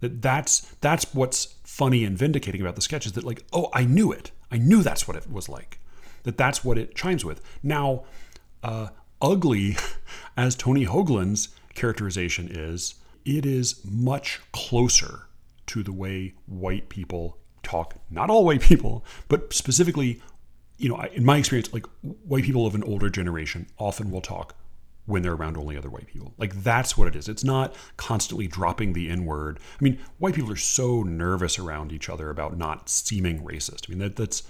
That 0.00 0.22
that's 0.22 0.60
that's 0.80 1.12
what's 1.12 1.56
funny 1.64 2.04
and 2.04 2.16
vindicating 2.16 2.60
about 2.60 2.76
the 2.76 2.82
sketch 2.82 3.04
is 3.04 3.12
that 3.12 3.24
like, 3.24 3.42
oh, 3.52 3.68
I 3.74 3.84
knew 3.84 4.12
it. 4.12 4.30
I 4.50 4.58
knew 4.58 4.82
that's 4.82 5.08
what 5.08 5.16
it 5.16 5.30
was 5.30 5.48
like. 5.48 5.80
That 6.22 6.38
that's 6.38 6.64
what 6.64 6.78
it 6.78 6.94
chimes 6.94 7.24
with. 7.24 7.42
Now, 7.62 8.04
uh, 8.62 8.88
ugly 9.20 9.76
as 10.36 10.54
Tony 10.54 10.86
Hoagland's 10.86 11.48
characterization 11.74 12.48
is, 12.48 12.94
it 13.24 13.44
is 13.44 13.80
much 13.84 14.40
closer 14.52 15.26
to 15.66 15.82
the 15.82 15.92
way 15.92 16.34
white 16.46 16.88
people 16.88 17.38
talk. 17.64 17.96
Not 18.08 18.30
all 18.30 18.44
white 18.44 18.60
people, 18.60 19.04
but 19.26 19.52
specifically 19.52 20.22
you 20.76 20.88
know, 20.88 21.00
in 21.12 21.24
my 21.24 21.38
experience, 21.38 21.72
like 21.72 21.86
white 22.02 22.44
people 22.44 22.66
of 22.66 22.74
an 22.74 22.82
older 22.84 23.08
generation 23.08 23.66
often 23.78 24.10
will 24.10 24.20
talk 24.20 24.56
when 25.06 25.22
they're 25.22 25.34
around 25.34 25.56
only 25.56 25.76
other 25.76 25.90
white 25.90 26.06
people. 26.06 26.32
Like 26.38 26.62
that's 26.62 26.96
what 26.96 27.08
it 27.08 27.16
is. 27.16 27.28
It's 27.28 27.44
not 27.44 27.74
constantly 27.96 28.46
dropping 28.46 28.92
the 28.92 29.10
N 29.10 29.24
word. 29.24 29.58
I 29.80 29.84
mean, 29.84 29.98
white 30.18 30.34
people 30.34 30.52
are 30.52 30.56
so 30.56 31.02
nervous 31.02 31.58
around 31.58 31.92
each 31.92 32.08
other 32.08 32.30
about 32.30 32.56
not 32.56 32.88
seeming 32.88 33.42
racist. 33.42 33.86
I 33.86 33.90
mean, 33.90 33.98
that 33.98 34.16
that's 34.16 34.42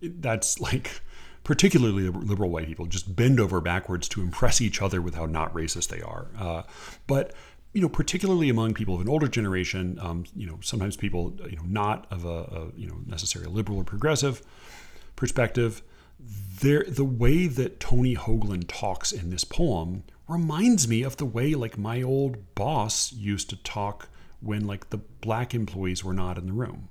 that's 0.00 0.60
like 0.60 1.02
particularly 1.44 2.08
liberal 2.08 2.50
white 2.50 2.66
people 2.66 2.86
just 2.86 3.14
bend 3.14 3.40
over 3.40 3.60
backwards 3.60 4.08
to 4.08 4.20
impress 4.20 4.60
each 4.60 4.80
other 4.80 5.00
with 5.02 5.14
how 5.14 5.26
not 5.26 5.52
racist 5.54 5.88
they 5.88 6.00
are. 6.00 6.28
Uh, 6.38 6.62
but 7.06 7.32
you 7.72 7.80
know, 7.80 7.88
particularly 7.88 8.48
among 8.48 8.74
people 8.74 8.96
of 8.96 9.00
an 9.00 9.08
older 9.08 9.28
generation, 9.28 9.98
um, 10.00 10.24
you 10.34 10.46
know, 10.46 10.58
sometimes 10.60 10.96
people, 10.96 11.36
you 11.48 11.56
know, 11.56 11.62
not 11.66 12.06
of 12.10 12.24
a, 12.24 12.28
a 12.28 12.68
you 12.76 12.88
know 12.88 12.96
necessarily 13.06 13.50
liberal 13.50 13.78
or 13.78 13.84
progressive 13.84 14.42
perspective, 15.14 15.82
there 16.60 16.84
the 16.86 17.04
way 17.04 17.46
that 17.46 17.80
Tony 17.80 18.14
Hoagland 18.14 18.64
talks 18.68 19.12
in 19.12 19.30
this 19.30 19.44
poem 19.44 20.04
reminds 20.28 20.86
me 20.86 21.02
of 21.02 21.16
the 21.16 21.24
way 21.24 21.54
like 21.54 21.78
my 21.78 22.02
old 22.02 22.54
boss 22.54 23.12
used 23.12 23.50
to 23.50 23.56
talk 23.56 24.08
when 24.40 24.66
like 24.66 24.90
the 24.90 24.98
black 24.98 25.54
employees 25.54 26.04
were 26.04 26.14
not 26.14 26.38
in 26.38 26.46
the 26.46 26.52
room. 26.52 26.88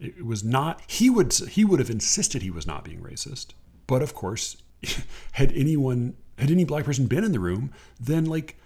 It 0.00 0.24
was 0.24 0.42
not 0.42 0.82
he 0.86 1.10
would 1.10 1.32
he 1.32 1.64
would 1.64 1.80
have 1.80 1.90
insisted 1.90 2.42
he 2.42 2.50
was 2.50 2.66
not 2.66 2.84
being 2.84 3.00
racist, 3.00 3.48
but 3.86 4.02
of 4.02 4.14
course, 4.14 4.56
had 5.32 5.52
anyone 5.52 6.16
had 6.38 6.50
any 6.50 6.64
black 6.64 6.84
person 6.84 7.06
been 7.06 7.24
in 7.24 7.32
the 7.32 7.40
room, 7.40 7.72
then 8.00 8.24
like 8.24 8.56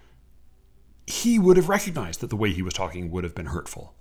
he 1.07 1.39
would 1.39 1.57
have 1.57 1.69
recognized 1.69 2.21
that 2.21 2.31
the 2.31 2.37
way 2.37 2.53
he 2.53 2.63
was 2.63 2.75
talking 2.75 3.11
would 3.11 3.25
have 3.25 3.35
been 3.35 3.47
hurtful. 3.47 3.95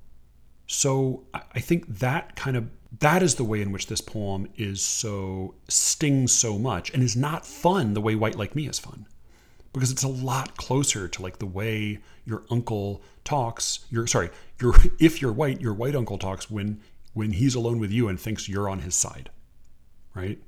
So 0.67 1.23
I 1.33 1.59
think 1.59 1.99
that 1.99 2.35
kind 2.35 2.57
of 2.57 2.69
that 2.99 3.23
is 3.23 3.35
the 3.35 3.43
way 3.43 3.61
in 3.61 3.71
which 3.71 3.87
this 3.87 4.01
poem 4.01 4.47
is 4.55 4.81
so 4.81 5.55
stings 5.67 6.31
so 6.31 6.57
much 6.57 6.93
and 6.93 7.03
is 7.03 7.15
not 7.15 7.45
fun 7.45 7.93
the 7.93 8.01
way 8.01 8.15
White 8.15 8.35
Like 8.35 8.55
Me 8.55 8.67
is 8.67 8.79
fun. 8.79 9.05
Because 9.73 9.91
it's 9.91 10.03
a 10.03 10.07
lot 10.07 10.57
closer 10.57 11.07
to 11.07 11.21
like 11.21 11.39
the 11.39 11.45
way 11.45 11.99
your 12.25 12.43
uncle 12.49 13.01
talks. 13.23 13.85
Your 13.89 14.07
sorry, 14.07 14.29
your 14.61 14.73
if 14.99 15.21
you're 15.21 15.33
white, 15.33 15.61
your 15.61 15.73
white 15.73 15.95
uncle 15.95 16.17
talks 16.17 16.49
when 16.49 16.81
when 17.13 17.31
he's 17.31 17.55
alone 17.55 17.79
with 17.79 17.91
you 17.91 18.07
and 18.07 18.19
thinks 18.19 18.47
you're 18.47 18.69
on 18.69 18.79
his 18.79 18.93
side, 18.93 19.29
right? 20.13 20.39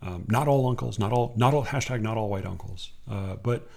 Um, 0.00 0.24
not 0.28 0.48
all 0.48 0.68
uncles, 0.68 0.98
not 0.98 1.12
all, 1.12 1.34
not 1.36 1.52
all 1.52 1.64
hashtag 1.64 2.00
not 2.00 2.16
all 2.16 2.28
white 2.30 2.46
uncles, 2.46 2.92
uh, 3.10 3.36
but 3.36 3.68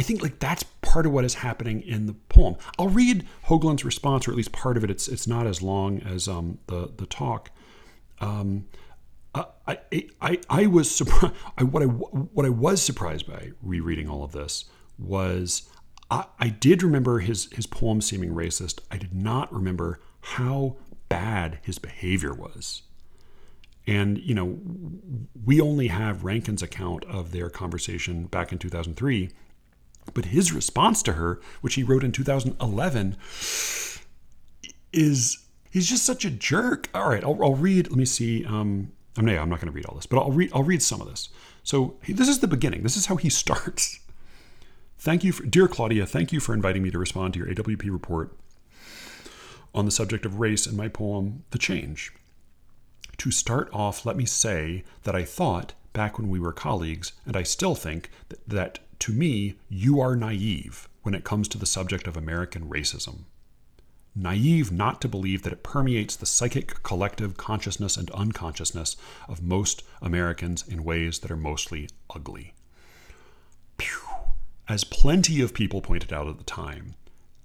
I 0.00 0.02
think 0.02 0.22
like 0.22 0.38
that's 0.38 0.62
part 0.80 1.04
of 1.04 1.12
what 1.12 1.26
is 1.26 1.34
happening 1.34 1.82
in 1.82 2.06
the 2.06 2.14
poem. 2.14 2.56
I'll 2.78 2.88
read 2.88 3.26
Hoagland's 3.48 3.84
response, 3.84 4.26
or 4.26 4.30
at 4.30 4.36
least 4.38 4.50
part 4.50 4.78
of 4.78 4.82
it. 4.82 4.90
It's 4.90 5.08
it's 5.08 5.26
not 5.26 5.46
as 5.46 5.60
long 5.60 6.00
as 6.00 6.26
um, 6.26 6.58
the 6.68 6.90
the 6.96 7.04
talk. 7.04 7.50
Um, 8.18 8.66
I, 9.34 9.78
I, 10.22 10.38
I 10.48 10.66
was 10.68 10.90
surprised. 10.90 11.34
I, 11.58 11.64
what 11.64 11.82
I 11.82 11.86
what 11.86 12.46
I 12.46 12.48
was 12.48 12.80
surprised 12.80 13.26
by 13.26 13.50
rereading 13.60 14.08
all 14.08 14.24
of 14.24 14.32
this 14.32 14.64
was 14.98 15.68
I, 16.10 16.24
I 16.38 16.48
did 16.48 16.82
remember 16.82 17.18
his 17.18 17.52
his 17.52 17.66
poem 17.66 18.00
seeming 18.00 18.30
racist. 18.30 18.78
I 18.90 18.96
did 18.96 19.14
not 19.14 19.52
remember 19.52 20.00
how 20.22 20.76
bad 21.10 21.58
his 21.62 21.78
behavior 21.78 22.32
was. 22.32 22.84
And 23.86 24.16
you 24.16 24.34
know, 24.34 24.58
we 25.44 25.60
only 25.60 25.88
have 25.88 26.24
Rankine's 26.24 26.62
account 26.62 27.04
of 27.04 27.32
their 27.32 27.50
conversation 27.50 28.24
back 28.24 28.50
in 28.50 28.56
2003 28.56 29.28
but 30.14 30.26
his 30.26 30.52
response 30.52 31.02
to 31.04 31.12
her, 31.14 31.40
which 31.60 31.74
he 31.74 31.82
wrote 31.82 32.04
in 32.04 32.12
2011, 32.12 33.16
is 34.92 35.38
he's 35.70 35.88
just 35.88 36.04
such 36.04 36.24
a 36.24 36.30
jerk. 36.30 36.88
All 36.94 37.08
right, 37.08 37.22
I'll, 37.22 37.42
I'll 37.42 37.54
read. 37.54 37.88
Let 37.88 37.96
me 37.96 38.04
see. 38.04 38.44
Um, 38.44 38.92
I'm, 39.16 39.28
I'm 39.28 39.48
not 39.48 39.60
going 39.60 39.66
to 39.66 39.72
read 39.72 39.86
all 39.86 39.94
this, 39.94 40.06
but 40.06 40.18
I'll 40.18 40.32
read. 40.32 40.50
I'll 40.54 40.62
read 40.64 40.82
some 40.82 41.00
of 41.00 41.08
this. 41.08 41.28
So 41.62 41.96
this 42.08 42.28
is 42.28 42.40
the 42.40 42.48
beginning. 42.48 42.82
This 42.82 42.96
is 42.96 43.06
how 43.06 43.16
he 43.16 43.30
starts. 43.30 44.00
Thank 44.98 45.24
you, 45.24 45.32
for, 45.32 45.46
dear 45.46 45.66
Claudia. 45.66 46.06
Thank 46.06 46.32
you 46.32 46.40
for 46.40 46.52
inviting 46.52 46.82
me 46.82 46.90
to 46.90 46.98
respond 46.98 47.34
to 47.34 47.38
your 47.38 47.48
AWP 47.48 47.90
report 47.90 48.36
on 49.74 49.84
the 49.84 49.90
subject 49.90 50.26
of 50.26 50.40
race 50.40 50.66
in 50.66 50.76
my 50.76 50.88
poem, 50.88 51.44
The 51.52 51.58
Change. 51.58 52.12
To 53.18 53.30
start 53.30 53.70
off, 53.72 54.04
let 54.04 54.16
me 54.16 54.26
say 54.26 54.84
that 55.04 55.14
I 55.14 55.24
thought 55.24 55.74
back 55.92 56.18
when 56.18 56.28
we 56.28 56.40
were 56.40 56.52
colleagues, 56.52 57.12
and 57.24 57.36
I 57.36 57.44
still 57.44 57.74
think 57.74 58.10
that, 58.28 58.48
that 58.48 58.78
to 59.00 59.12
me, 59.12 59.56
you 59.68 60.00
are 60.00 60.14
naive 60.14 60.88
when 61.02 61.14
it 61.14 61.24
comes 61.24 61.48
to 61.48 61.58
the 61.58 61.66
subject 61.66 62.06
of 62.06 62.16
American 62.16 62.68
racism. 62.68 63.24
Naive 64.14 64.70
not 64.70 65.00
to 65.00 65.08
believe 65.08 65.42
that 65.42 65.52
it 65.52 65.62
permeates 65.62 66.16
the 66.16 66.26
psychic 66.26 66.82
collective 66.82 67.36
consciousness 67.36 67.96
and 67.96 68.10
unconsciousness 68.10 68.96
of 69.28 69.42
most 69.42 69.82
Americans 70.02 70.66
in 70.66 70.84
ways 70.84 71.20
that 71.20 71.30
are 71.30 71.36
mostly 71.36 71.88
ugly. 72.14 72.54
Pew. 73.78 74.00
as 74.68 74.84
plenty 74.84 75.40
of 75.40 75.54
people 75.54 75.80
pointed 75.80 76.12
out 76.12 76.28
at 76.28 76.38
the 76.38 76.44
time, 76.44 76.94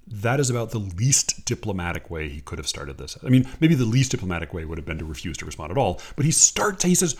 that 0.07 0.39
is 0.39 0.49
about 0.49 0.69
the 0.69 0.79
least 0.79 1.45
diplomatic 1.45 2.11
way 2.11 2.29
he 2.29 2.41
could 2.41 2.59
have 2.59 2.67
started 2.67 2.97
this. 2.97 3.17
I 3.25 3.29
mean, 3.29 3.47
maybe 3.59 3.73
the 3.73 3.85
least 3.85 4.11
diplomatic 4.11 4.53
way 4.53 4.63
would 4.63 4.77
have 4.77 4.85
been 4.85 4.99
to 4.99 5.05
refuse 5.05 5.37
to 5.37 5.45
respond 5.45 5.71
at 5.71 5.77
all. 5.77 5.99
But 6.15 6.25
he 6.25 6.31
starts, 6.31 6.83
he 6.83 6.93
says, 6.93 7.15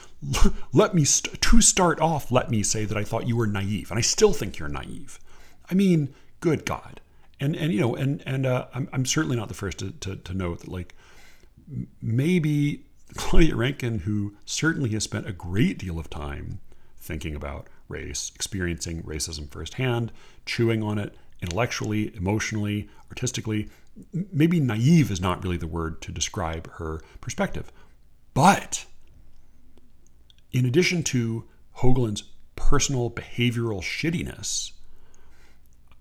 let 0.72 0.94
me, 0.94 1.04
st- 1.04 1.42
to 1.42 1.62
start 1.62 2.00
off, 2.00 2.32
let 2.32 2.52
me 2.52 2.62
say 2.62 2.86
that 2.86 2.98
I 2.98 3.04
thought 3.04 3.28
you 3.28 3.36
were 3.36 3.48
naive. 3.48 3.90
And 3.90 3.98
I 3.98 4.02
still 4.02 4.34
think 4.34 4.60
you're 4.60 4.70
naive. 4.70 5.20
I 5.70 5.74
mean, 5.74 6.14
good 6.42 6.64
God. 6.66 7.02
And, 7.40 7.56
and 7.56 7.74
you 7.74 7.82
know, 7.82 7.96
and, 7.96 8.22
and 8.26 8.46
uh, 8.46 8.68
I'm, 8.74 8.88
I'm 8.94 9.06
certainly 9.06 9.36
not 9.36 9.48
the 9.48 9.56
first 9.56 9.80
to, 9.80 9.92
to, 9.92 10.16
to 10.18 10.34
note 10.34 10.60
that, 10.60 10.70
like, 10.70 10.96
maybe 12.02 12.86
Claudia 13.16 13.56
Rankine, 13.56 14.00
who 14.00 14.36
certainly 14.46 14.90
has 14.92 15.04
spent 15.04 15.28
a 15.28 15.32
great 15.32 15.80
deal 15.80 15.98
of 15.98 16.10
time 16.10 16.60
thinking 16.98 17.36
about 17.36 17.68
race, 17.90 18.32
experiencing 18.36 19.02
racism 19.04 19.50
firsthand, 19.50 20.12
chewing 20.46 20.84
on 20.84 21.00
it, 21.00 21.16
intellectually, 21.42 22.16
emotionally, 22.16 22.90
artistically. 23.10 23.70
Maybe 24.14 24.60
naive 24.60 25.12
is 25.12 25.22
not 25.22 25.44
really 25.44 25.58
the 25.58 25.68
word 25.68 26.02
to 26.04 26.12
describe 26.12 26.70
her 26.74 27.02
perspective. 27.22 27.72
But 28.34 28.86
in 30.52 30.66
addition 30.66 31.04
to 31.04 31.46
Hoagland's 31.78 32.24
personal 32.56 33.10
behavioral 33.10 33.82
shittiness, 33.82 34.72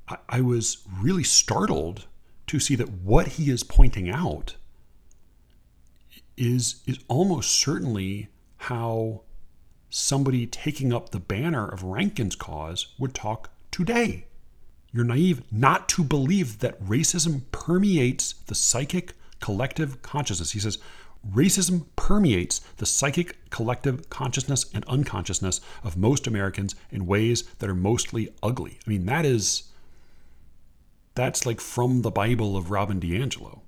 I, 0.08 0.16
I 0.28 0.40
was 0.40 0.78
really 1.00 1.24
startled 1.24 2.06
to 2.46 2.60
see 2.60 2.74
that 2.76 2.90
what 2.90 3.28
he 3.28 3.50
is 3.50 3.62
pointing 3.62 4.10
out 4.10 4.56
is 6.36 6.82
is 6.86 6.98
almost 7.08 7.52
certainly 7.52 8.28
how 8.56 9.22
somebody 9.88 10.46
taking 10.46 10.92
up 10.92 11.10
the 11.10 11.20
banner 11.20 11.68
of 11.68 11.84
Rankine's 11.84 12.34
cause 12.34 12.88
would 12.98 13.14
talk 13.14 13.50
today. 13.70 14.26
You're 14.94 15.04
naive 15.04 15.42
not 15.50 15.88
to 15.90 16.04
believe 16.04 16.60
that 16.60 16.80
racism 16.80 17.42
permeates 17.50 18.34
the 18.46 18.54
psychic 18.54 19.14
collective 19.40 20.00
consciousness. 20.02 20.52
He 20.52 20.60
says, 20.60 20.78
racism 21.28 21.86
permeates 21.96 22.60
the 22.76 22.86
psychic 22.86 23.50
collective 23.50 24.08
consciousness 24.08 24.66
and 24.72 24.84
unconsciousness 24.84 25.60
of 25.82 25.96
most 25.96 26.28
Americans 26.28 26.76
in 26.92 27.06
ways 27.06 27.42
that 27.58 27.68
are 27.68 27.74
mostly 27.74 28.28
ugly. 28.40 28.78
I 28.86 28.90
mean, 28.90 29.06
that 29.06 29.26
is, 29.26 29.64
that's 31.16 31.44
like 31.44 31.60
from 31.60 32.02
the 32.02 32.12
Bible 32.12 32.56
of 32.56 32.70
Robin 32.70 33.00
DiAngelo. 33.00 33.62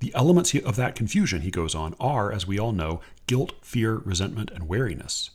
The 0.00 0.12
elements 0.16 0.52
of 0.52 0.74
that 0.74 0.96
confusion, 0.96 1.42
he 1.42 1.52
goes 1.52 1.76
on, 1.76 1.94
are, 2.00 2.32
as 2.32 2.48
we 2.48 2.58
all 2.58 2.72
know, 2.72 3.02
guilt, 3.28 3.52
fear, 3.62 3.98
resentment, 3.98 4.50
and 4.50 4.68
wariness. 4.68 5.30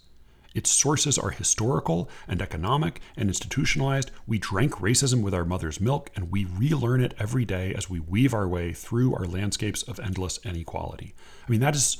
Its 0.54 0.70
sources 0.70 1.18
are 1.18 1.32
historical 1.32 2.10
and 2.28 2.42
economic 2.42 3.02
and 3.18 3.30
institutionalized. 3.30 4.12
We 4.28 4.38
drank 4.38 4.74
racism 4.74 5.22
with 5.22 5.34
our 5.34 5.46
mother's 5.46 5.82
milk, 5.82 6.12
and 6.16 6.32
we 6.32 6.46
relearn 6.46 7.02
it 7.02 7.16
every 7.20 7.46
day 7.46 7.74
as 7.74 7.90
we 7.90 8.00
weave 8.00 8.34
our 8.34 8.48
way 8.48 8.74
through 8.74 9.16
our 9.16 9.26
landscapes 9.26 9.84
of 9.84 10.00
endless 10.00 10.40
inequality. 10.44 11.16
I 11.48 11.52
mean, 11.52 11.60
that 11.62 11.76
is 11.76 11.98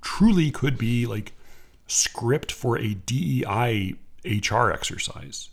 truly 0.00 0.50
could 0.50 0.78
be 0.78 1.06
like 1.06 1.32
script 1.86 2.52
for 2.52 2.78
a 2.78 2.94
DEI 2.94 3.96
HR 4.24 4.70
exercise. 4.70 5.50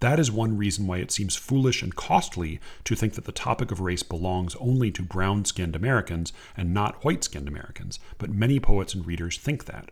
That 0.00 0.20
is 0.20 0.30
one 0.30 0.58
reason 0.58 0.86
why 0.86 0.98
it 0.98 1.10
seems 1.10 1.34
foolish 1.34 1.82
and 1.82 1.94
costly 1.94 2.60
to 2.84 2.94
think 2.94 3.14
that 3.14 3.24
the 3.24 3.32
topic 3.32 3.70
of 3.70 3.80
race 3.80 4.02
belongs 4.02 4.54
only 4.56 4.90
to 4.90 5.02
brown 5.02 5.44
skinned 5.44 5.74
Americans 5.74 6.32
and 6.56 6.74
not 6.74 7.04
white 7.04 7.24
skinned 7.24 7.48
Americans, 7.48 7.98
but 8.18 8.28
many 8.28 8.60
poets 8.60 8.94
and 8.94 9.06
readers 9.06 9.38
think 9.38 9.64
that. 9.64 9.90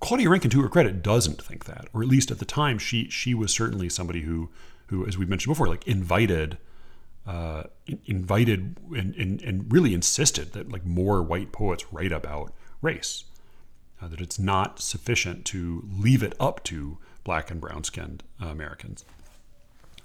Claudia 0.00 0.28
Rankine, 0.28 0.50
to 0.50 0.62
her 0.62 0.68
credit, 0.68 1.02
doesn't 1.02 1.42
think 1.42 1.64
that, 1.64 1.88
or 1.92 2.02
at 2.02 2.08
least 2.08 2.30
at 2.30 2.38
the 2.38 2.44
time, 2.44 2.78
she 2.78 3.08
she 3.08 3.34
was 3.34 3.52
certainly 3.52 3.88
somebody 3.88 4.22
who 4.22 4.50
who, 4.86 5.06
as 5.06 5.16
we 5.16 5.26
mentioned 5.26 5.52
before, 5.52 5.68
like 5.68 5.86
invited. 5.86 6.58
Uh, 7.24 7.62
invited 8.06 8.76
and, 8.96 9.14
and, 9.14 9.40
and 9.42 9.72
really 9.72 9.94
insisted 9.94 10.54
that 10.54 10.72
like 10.72 10.84
more 10.84 11.22
white 11.22 11.52
poets 11.52 11.92
write 11.92 12.10
about 12.10 12.52
race, 12.80 13.22
uh, 14.02 14.08
that 14.08 14.20
it's 14.20 14.40
not 14.40 14.80
sufficient 14.80 15.44
to 15.44 15.84
leave 15.96 16.24
it 16.24 16.34
up 16.40 16.64
to 16.64 16.98
black 17.22 17.48
and 17.48 17.60
brown 17.60 17.84
skinned 17.84 18.24
uh, 18.42 18.46
Americans. 18.46 19.04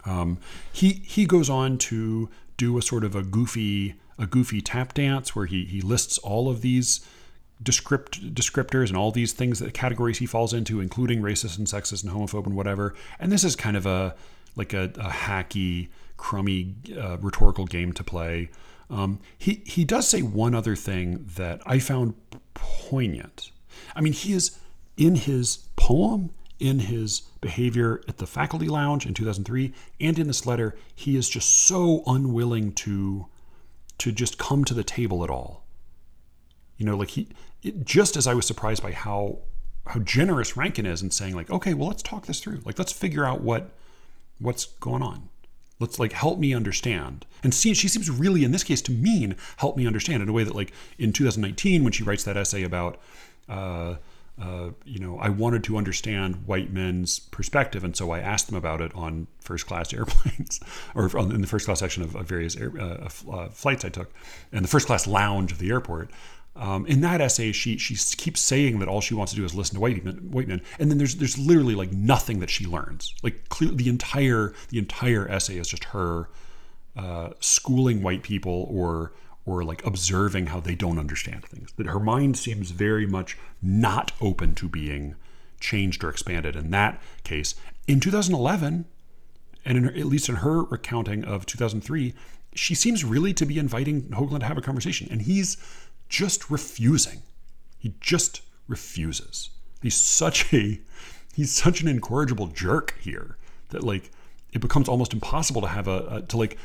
Um, 0.06 0.38
he 0.72 1.02
he 1.06 1.26
goes 1.26 1.50
on 1.50 1.80
to 1.80 2.30
do 2.56 2.78
a 2.78 2.82
sort 2.82 3.04
of 3.04 3.16
a 3.16 3.24
goofy 3.24 3.96
a 4.20 4.26
goofy 4.26 4.62
tap 4.62 4.94
dance 4.94 5.36
where 5.36 5.46
he 5.46 5.66
he 5.66 5.82
lists 5.82 6.18
all 6.20 6.50
of 6.50 6.62
these 6.62 7.06
descript 7.62 8.34
descriptors 8.34 8.90
and 8.90 8.98
all 8.98 9.12
these 9.12 9.34
things 9.34 9.60
that 9.60 9.74
categories 9.74 10.20
he 10.20 10.26
falls 10.26 10.54
into, 10.54 10.80
including 10.80 11.22
racist 11.22 11.58
and 11.58 11.68
sexist 11.68 12.04
and 12.04 12.14
homophobe 12.14 12.46
and 12.46 12.56
whatever. 12.56 12.94
And 13.20 13.32
this 13.32 13.44
is 13.44 13.56
kind 13.56 13.76
of 13.76 13.86
a 13.86 14.16
like 14.56 14.74
a, 14.74 14.86
a 14.96 15.10
hacky, 15.10 15.90
crummy 16.18 16.76
uh, 17.00 17.18
rhetorical 17.18 17.66
game 17.66 17.94
to 17.94 18.04
play. 18.04 18.50
Um, 18.90 19.20
he 19.38 19.62
he 19.66 19.86
does 19.86 20.08
say 20.08 20.22
one 20.22 20.56
other 20.56 20.76
thing 20.76 21.30
that 21.36 21.62
I 21.66 21.80
found 21.80 22.16
poignant. 22.54 23.52
I 23.96 24.02
mean, 24.02 24.14
he 24.14 24.34
is 24.34 24.58
in 24.96 25.16
his 25.16 25.58
poem, 25.76 26.32
in 26.60 26.80
his 26.80 27.22
behavior 27.42 28.02
at 28.08 28.18
the 28.18 28.26
faculty 28.26 28.68
lounge 28.68 29.06
in 29.06 29.14
2003, 29.14 29.74
and 30.00 30.18
in 30.18 30.28
this 30.28 30.46
letter, 30.46 30.76
he 30.96 31.16
is 31.16 31.30
just 31.30 31.50
so 31.68 32.04
unwilling 32.08 32.74
to 32.74 33.28
to 34.00 34.12
just 34.12 34.38
come 34.38 34.64
to 34.64 34.74
the 34.74 34.84
table 34.84 35.24
at 35.24 35.30
all. 35.30 35.64
You 36.78 36.86
know, 36.86 36.96
like 36.96 37.10
he 37.10 37.28
it, 37.64 37.86
just 37.86 38.18
as 38.18 38.28
I 38.28 38.34
was 38.34 38.46
surprised 38.46 38.84
by 38.84 38.92
how 38.92 39.40
how 39.88 40.00
generous 40.02 40.58
Rankine 40.58 40.86
is 40.86 41.02
in 41.02 41.12
saying 41.12 41.36
like, 41.36 41.50
okay, 41.50 41.74
well, 41.74 41.88
let's 41.88 42.04
talk 42.04 42.26
this 42.26 42.40
through. 42.40 42.62
Like, 42.66 42.78
let's 42.78 42.92
figure 42.92 43.26
out 43.26 43.42
what 43.42 43.72
what's 44.40 44.66
going 44.66 45.02
on. 45.02 45.30
Let's 45.80 46.00
like 46.00 46.12
help 46.12 46.40
me 46.40 46.54
understand. 46.54 47.26
And 47.44 47.54
see, 47.54 47.74
she 47.74 47.88
seems 47.88 48.10
really, 48.10 48.44
in 48.44 48.52
this 48.52 48.64
case, 48.64 48.82
to 48.84 48.92
mean 48.92 49.36
help 49.58 49.78
me 49.78 49.86
understand 49.86 50.24
in 50.24 50.30
a 50.30 50.34
way 50.34 50.44
that, 50.44 50.56
like, 50.56 50.74
in 50.98 51.14
2019, 51.14 51.84
when 51.84 51.94
she 51.94 52.04
writes 52.04 52.24
that 52.24 52.36
essay 52.36 52.64
about, 52.64 53.00
uh, 53.48 53.96
uh, 54.42 54.70
you 54.86 55.00
know, 55.00 55.18
I 55.20 55.30
wanted 55.30 55.64
to 55.66 55.78
understand 55.78 56.48
white 56.48 56.72
men's 56.72 57.20
perspective, 57.20 57.84
and 57.84 57.96
so 57.96 58.12
I 58.12 58.20
asked 58.20 58.48
them 58.48 58.56
about 58.56 58.82
it 58.82 58.92
on 58.96 59.28
first 59.40 59.68
class 59.68 59.94
airplanes, 59.96 60.60
or 60.96 61.06
in 61.20 61.42
the 61.42 61.48
first 61.48 61.66
class 61.66 61.80
section 61.80 62.02
of, 62.04 62.16
of 62.16 62.28
various 62.28 62.56
air, 62.56 62.72
uh, 62.80 63.10
uh, 63.32 63.50
flights 63.50 63.86
I 63.86 63.90
took, 63.90 64.12
and 64.52 64.64
the 64.64 64.70
first 64.70 64.88
class 64.88 65.06
lounge 65.06 65.52
of 65.52 65.60
the 65.60 65.70
airport. 65.70 66.10
Um, 66.58 66.88
in 66.88 67.02
that 67.02 67.22
essay, 67.22 67.52
she 67.52 67.78
she 67.78 67.96
keeps 68.18 68.42
saying 68.42 68.80
that 68.80 68.88
all 68.88 69.00
she 69.00 69.14
wants 69.14 69.32
to 69.32 69.36
do 69.36 69.46
is 69.46 69.54
listen 69.54 69.76
to 69.76 69.82
white 69.82 70.04
men, 70.04 70.16
white 70.32 70.48
men, 70.48 70.62
and 70.80 70.90
then 70.90 70.98
there's 70.98 71.16
there's 71.16 71.38
literally 71.38 71.76
like 71.76 71.92
nothing 71.92 72.40
that 72.40 72.50
she 72.50 72.66
learns. 72.66 73.14
Like 73.22 73.48
clear, 73.50 73.72
the 73.72 73.90
entire 73.90 74.54
the 74.70 74.80
entire 74.80 75.30
essay 75.30 75.58
is 75.58 75.68
just 75.68 75.86
her 75.86 76.30
uh, 76.96 77.30
schooling 77.40 78.02
white 78.02 78.24
people 78.24 78.68
or 78.72 79.14
or 79.46 79.64
like 79.64 79.86
observing 79.86 80.48
how 80.48 80.60
they 80.60 80.76
don't 80.76 80.98
understand 80.98 81.46
things. 81.46 81.72
That 81.78 81.86
her 81.86 82.00
mind 82.00 82.38
seems 82.38 82.72
very 82.72 83.06
much 83.06 83.38
not 83.62 84.12
open 84.20 84.56
to 84.56 84.68
being 84.68 85.16
changed 85.60 86.04
or 86.04 86.10
expanded. 86.10 86.56
In 86.56 86.72
that 86.72 87.02
case, 87.24 87.56
in 87.88 88.00
2011, 88.00 88.86
and 89.64 89.78
in 89.78 89.84
her, 89.86 89.92
at 89.92 90.06
least 90.06 90.28
in 90.28 90.36
her 90.38 90.64
recounting 90.64 91.24
of 91.24 91.46
2003, 91.46 92.14
she 92.56 92.76
seems 92.76 93.04
really 93.04 93.34
to 93.34 93.46
be 93.46 93.60
inviting 93.60 94.04
Hoagland 94.10 94.40
to 94.40 94.46
have 94.46 94.58
a 94.58 94.62
conversation, 94.62 95.08
and 95.12 95.22
he's 95.22 95.58
just 96.10 96.50
refusing. 96.50 97.22
He 97.78 97.96
just 98.00 98.42
refuses. 98.68 99.50
He's 99.82 99.96
such 99.96 100.54
a 100.54 100.80
he's 101.34 101.52
such 101.52 101.82
an 101.82 101.88
incorrigible 101.88 102.48
jerk 102.48 102.96
here 103.00 103.38
that 103.70 103.84
like 103.84 104.12
it 104.54 104.60
becomes 104.60 104.90
almost 104.90 105.14
impossible 105.14 105.62
to 105.62 105.68
have 105.68 105.88
a, 105.88 106.08
a 106.08 106.22
to 106.24 106.38
like 106.38 106.58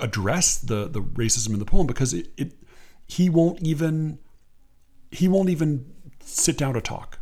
address 0.00 0.58
the 0.58 0.88
the 0.88 1.02
racism 1.02 1.52
in 1.52 1.58
the 1.58 1.64
poem 1.64 1.86
because 1.86 2.14
it, 2.14 2.28
it 2.36 2.52
he 3.06 3.28
won't 3.28 3.60
even 3.62 4.18
he 5.10 5.28
won't 5.28 5.50
even 5.50 5.92
sit 6.20 6.56
down 6.56 6.74
to 6.74 6.80
talk. 6.80 7.18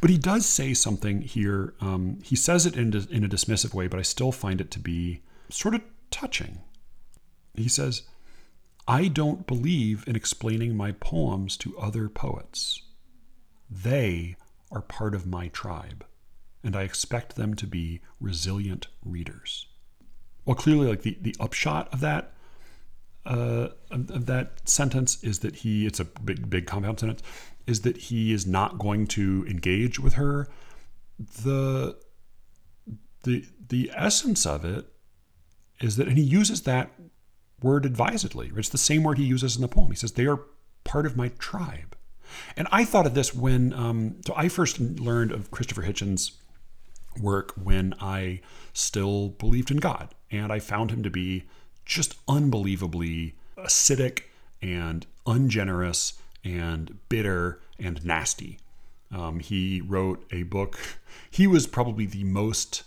But 0.00 0.10
he 0.10 0.18
does 0.18 0.46
say 0.46 0.74
something 0.74 1.22
here. 1.22 1.74
Um, 1.80 2.18
he 2.22 2.34
says 2.34 2.66
it 2.66 2.76
in, 2.76 2.94
in 3.10 3.24
a 3.24 3.28
dismissive 3.28 3.74
way, 3.74 3.88
but 3.88 4.00
I 4.00 4.02
still 4.02 4.32
find 4.32 4.60
it 4.60 4.70
to 4.72 4.78
be 4.78 5.22
sort 5.48 5.74
of 5.74 5.82
touching. 6.10 6.60
He 7.54 7.68
says, 7.68 8.02
I 8.88 9.08
don't 9.08 9.46
believe 9.46 10.04
in 10.06 10.14
explaining 10.14 10.76
my 10.76 10.92
poems 10.92 11.56
to 11.58 11.76
other 11.78 12.08
poets. 12.08 12.82
They 13.68 14.36
are 14.70 14.80
part 14.80 15.14
of 15.14 15.26
my 15.26 15.48
tribe, 15.48 16.04
and 16.62 16.76
I 16.76 16.82
expect 16.82 17.34
them 17.34 17.54
to 17.54 17.66
be 17.66 18.00
resilient 18.20 18.86
readers. 19.04 19.66
Well, 20.44 20.54
clearly, 20.54 20.86
like 20.86 21.02
the, 21.02 21.18
the 21.20 21.34
upshot 21.40 21.92
of 21.92 22.00
that 22.00 22.32
uh, 23.24 23.70
of 23.90 24.26
that 24.26 24.68
sentence 24.68 25.22
is 25.24 25.40
that 25.40 25.56
he 25.56 25.84
it's 25.84 25.98
a 25.98 26.04
big 26.04 26.48
big 26.48 26.66
compound 26.66 27.00
sentence 27.00 27.22
is 27.66 27.80
that 27.80 27.96
he 27.96 28.32
is 28.32 28.46
not 28.46 28.78
going 28.78 29.06
to 29.08 29.44
engage 29.48 29.98
with 29.98 30.14
her. 30.14 30.48
The 31.18 31.96
the 33.24 33.44
the 33.68 33.90
essence 33.96 34.46
of 34.46 34.64
it 34.64 34.86
is 35.80 35.96
that, 35.96 36.06
and 36.06 36.16
he 36.16 36.22
uses 36.22 36.62
that 36.62 36.92
word 37.62 37.86
advisedly. 37.86 38.52
It's 38.56 38.68
the 38.68 38.78
same 38.78 39.02
word 39.02 39.18
he 39.18 39.24
uses 39.24 39.56
in 39.56 39.62
the 39.62 39.68
poem. 39.68 39.90
He 39.90 39.96
says, 39.96 40.12
They 40.12 40.26
are 40.26 40.40
part 40.84 41.06
of 41.06 41.16
my 41.16 41.28
tribe. 41.38 41.96
And 42.56 42.68
I 42.70 42.84
thought 42.84 43.06
of 43.06 43.14
this 43.14 43.34
when, 43.34 43.72
um, 43.72 44.16
so 44.26 44.34
I 44.36 44.48
first 44.48 44.80
learned 44.80 45.32
of 45.32 45.50
Christopher 45.50 45.82
Hitchens 45.82 46.32
work 47.20 47.52
when 47.52 47.94
I 48.00 48.40
still 48.72 49.30
believed 49.30 49.70
in 49.70 49.78
God. 49.78 50.14
And 50.30 50.52
I 50.52 50.58
found 50.58 50.90
him 50.90 51.02
to 51.02 51.10
be 51.10 51.44
just 51.84 52.16
unbelievably 52.28 53.34
acidic 53.56 54.22
and 54.60 55.06
ungenerous 55.26 56.14
and 56.44 56.98
bitter 57.08 57.60
and 57.78 58.04
nasty. 58.04 58.58
Um, 59.12 59.40
he 59.40 59.80
wrote 59.80 60.24
a 60.30 60.42
book. 60.44 60.78
He 61.30 61.46
was 61.46 61.66
probably 61.66 62.06
the 62.06 62.24
most 62.24 62.82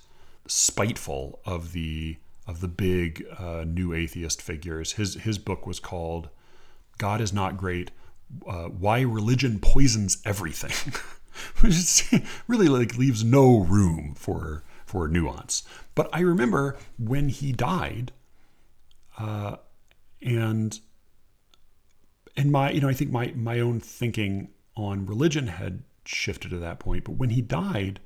spiteful 0.48 1.40
of 1.46 1.72
the 1.72 2.18
of 2.50 2.62
the 2.62 2.68
big 2.68 3.24
uh, 3.38 3.64
new 3.66 3.93
atheist 3.93 4.41
figures. 4.41 4.93
His 4.93 5.14
his 5.14 5.38
book 5.38 5.68
was 5.68 5.80
called 5.80 6.30
"God 6.97 7.22
is 7.22 7.32
Not 7.32 7.58
Great: 7.58 7.91
uh, 8.47 8.66
Why 8.66 9.02
Religion 9.02 9.60
Poisons 9.60 10.18
Everything," 10.26 10.93
which 11.62 12.12
really 12.47 12.68
like 12.68 12.97
leaves 12.97 13.24
no 13.24 13.60
room 13.60 14.16
for 14.18 14.64
for 14.84 15.08
nuance. 15.08 15.62
But 15.93 16.10
I 16.12 16.22
remember 16.22 16.76
when 16.97 17.30
he 17.30 17.52
died, 17.52 18.14
uh, 19.20 19.58
and 20.20 20.80
and 22.36 22.52
my 22.52 22.72
you 22.72 22.82
know 22.82 22.89
I 22.89 22.93
think 22.93 23.12
my 23.12 23.32
my 23.36 23.60
own 23.60 23.80
thinking 23.80 24.50
on 24.76 25.06
religion 25.06 25.47
had 25.47 25.84
shifted 26.04 26.52
at 26.52 26.62
that 26.62 26.80
point. 26.80 27.04
But 27.04 27.18
when 27.18 27.30
he 27.30 27.41
died, 27.41 28.00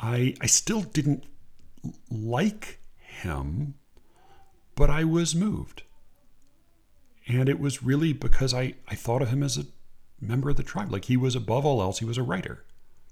I 0.00 0.34
I 0.40 0.46
still 0.46 0.80
didn't 0.80 1.24
like 2.10 2.78
him, 3.18 3.74
but 4.74 4.90
I 4.90 5.04
was 5.04 5.34
moved. 5.34 5.82
And 7.26 7.48
it 7.48 7.60
was 7.60 7.82
really 7.82 8.12
because 8.12 8.54
I, 8.54 8.74
I 8.88 8.94
thought 8.94 9.22
of 9.22 9.28
him 9.28 9.42
as 9.42 9.58
a 9.58 9.66
member 10.20 10.50
of 10.50 10.56
the 10.56 10.62
tribe. 10.62 10.90
Like 10.90 11.06
he 11.06 11.16
was 11.16 11.34
above 11.34 11.66
all 11.66 11.82
else, 11.82 11.98
he 11.98 12.04
was 12.04 12.18
a 12.18 12.22
writer. 12.22 12.64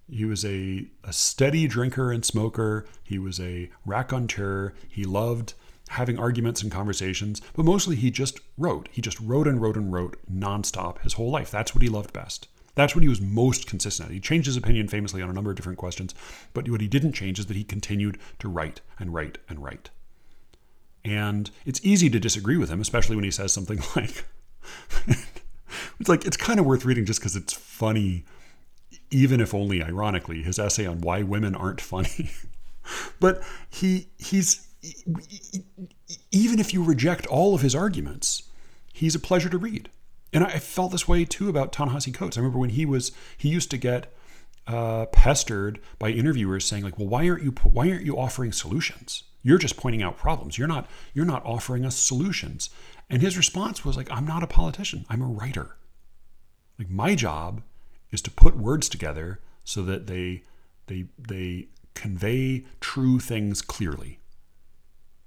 He 0.09 0.25
was 0.25 0.45
a, 0.45 0.87
a 1.05 1.13
steady 1.13 1.67
drinker 1.67 2.13
and 2.13 2.25
smoker. 2.25 2.87
He 3.03 3.19
was 3.19 3.41
a 3.41 3.71
raconteur. 3.85 4.73
He 4.89 5.05
loved 5.05 5.55
having 5.89 6.19
arguments 6.19 6.63
and 6.63 6.73
conversations, 6.73 7.41
but 7.55 7.65
mostly 7.65 7.97
he 7.97 8.11
just 8.11 8.41
wrote. 8.57 8.89
He 8.91 9.01
just 9.01 9.21
wrote 9.21 9.47
and 9.47 9.61
wrote 9.61 9.77
and 9.77 9.93
wrote 9.93 10.17
nonstop 10.33 11.01
his 11.03 11.15
whole 11.15 11.31
life. 11.31 11.51
That's 11.51 11.75
what 11.75 11.83
he 11.83 11.89
loved 11.89 12.13
best. 12.13 12.49
That's 12.75 12.95
what 12.95 13.03
he 13.03 13.09
was 13.09 13.21
most 13.21 13.67
consistent 13.67 14.09
at. 14.09 14.15
He 14.15 14.21
changed 14.21 14.47
his 14.47 14.57
opinion 14.57 14.89
famously 14.89 15.23
on 15.23 15.31
a 15.31 15.33
number 15.33 15.51
of 15.51 15.57
different 15.57 15.79
questions, 15.79 16.15
but 16.53 16.69
what 16.69 16.81
he 16.81 16.89
didn't 16.89 17.15
change 17.15 17.39
is 17.39 17.47
that 17.47 17.57
he 17.57 17.65
continued 17.65 18.19
to 18.39 18.49
write 18.49 18.81
and 18.99 19.15
write 19.15 19.39
and 19.49 19.63
write. 19.63 19.91
And 21.07 21.51
it's 21.65 21.81
easy 21.85 22.11
to 22.11 22.19
disagree 22.19 22.57
with 22.57 22.69
him, 22.69 22.81
especially 22.81 23.17
when 23.17 23.25
he 23.25 23.31
says 23.31 23.53
something 23.53 23.81
like, 23.97 24.25
it's 26.01 26.09
like, 26.09 26.25
it's 26.25 26.37
kind 26.37 26.59
of 26.59 26.67
worth 26.67 26.85
reading 26.85 27.05
just 27.05 27.21
because 27.21 27.37
it's 27.37 27.53
funny, 27.53 28.25
even 29.11 29.41
if 29.41 29.55
only 29.55 29.83
ironically, 29.83 30.43
his 30.43 30.59
essay 30.59 30.85
on 30.87 31.01
why 31.01 31.23
women 31.23 31.55
aren't 31.55 31.81
funny. 31.81 32.31
but 33.21 33.43
he, 33.71 34.09
he's, 34.19 34.67
even 36.33 36.59
if 36.59 36.75
you 36.75 36.83
reject 36.83 37.27
all 37.27 37.55
of 37.55 37.61
his 37.61 37.75
arguments, 37.75 38.43
he's 38.93 39.15
a 39.15 39.21
pleasure 39.21 39.49
to 39.49 39.59
read. 39.59 39.91
And 40.33 40.45
I 40.45 40.59
felt 40.59 40.93
this 40.93 41.07
way 41.07 41.25
too 41.25 41.49
about 41.49 41.73
Ta-Nehisi 41.73 42.13
Coates. 42.13 42.37
I 42.37 42.41
remember 42.41 42.59
when 42.59 42.71
he 42.71 42.85
was 42.85 43.13
he 43.39 43.49
used 43.49 43.71
to 43.71 43.79
get 43.79 44.13
uh, 44.67 45.07
pestered 45.07 45.81
by 45.99 46.11
interviewers 46.11 46.65
saying 46.65 46.83
like, 46.83 46.99
"Well, 46.99 47.09
why 47.09 47.29
aren't 47.29 47.45
you 47.45 47.53
why 47.63 47.91
aren't 47.91 48.05
you 48.05 48.19
offering 48.19 48.53
solutions? 48.53 49.23
You're 49.47 49.59
just 49.59 49.77
pointing 49.77 50.03
out 50.03 50.17
problems. 50.17 50.59
You're 50.59 50.67
not 50.67 50.91
you're 51.15 51.25
not 51.25 51.45
offering 51.45 51.85
us 51.85 51.97
solutions." 51.97 52.69
And 53.09 53.23
his 53.23 53.37
response 53.37 53.85
was 53.85 53.97
like, 53.97 54.11
"I'm 54.11 54.27
not 54.27 54.43
a 54.43 54.49
politician. 54.49 55.07
I'm 55.09 55.23
a 55.23 55.27
writer. 55.27 55.77
Like 56.79 56.91
my 56.91 57.15
job 57.15 57.63
is 58.11 58.21
to 58.23 58.31
put 58.31 58.57
words 58.57 58.89
together 58.89 59.41
so 59.63 59.83
that 59.85 60.09
they 60.09 60.43
they 60.89 61.07
they 61.17 61.69
convey 61.95 62.65
true 62.81 63.21
things 63.21 63.63
clearly. 63.63 64.19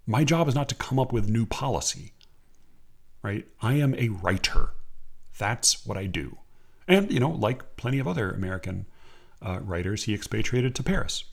My 0.05 0.25
job 0.25 0.49
is 0.49 0.55
not 0.55 0.67
to 0.69 0.75
come 0.75 0.99
up 0.99 1.13
with 1.13 1.29
new 1.29 1.45
policy. 1.45 2.11
Right? 3.23 3.47
I 3.61 3.75
am 3.75 3.95
a 3.95 4.09
writer." 4.09 4.71
That's 5.37 5.85
what 5.87 5.97
I 5.97 6.05
do. 6.05 6.39
And, 6.85 7.11
you 7.11 7.19
know, 7.21 7.31
like 7.31 7.77
plenty 7.77 7.99
of 7.99 8.07
other 8.07 8.29
American 8.29 8.85
uh, 9.41 9.59
writers, 9.61 10.03
he 10.03 10.13
expatriated 10.13 10.75
to 10.75 10.83
Paris. 10.83 11.23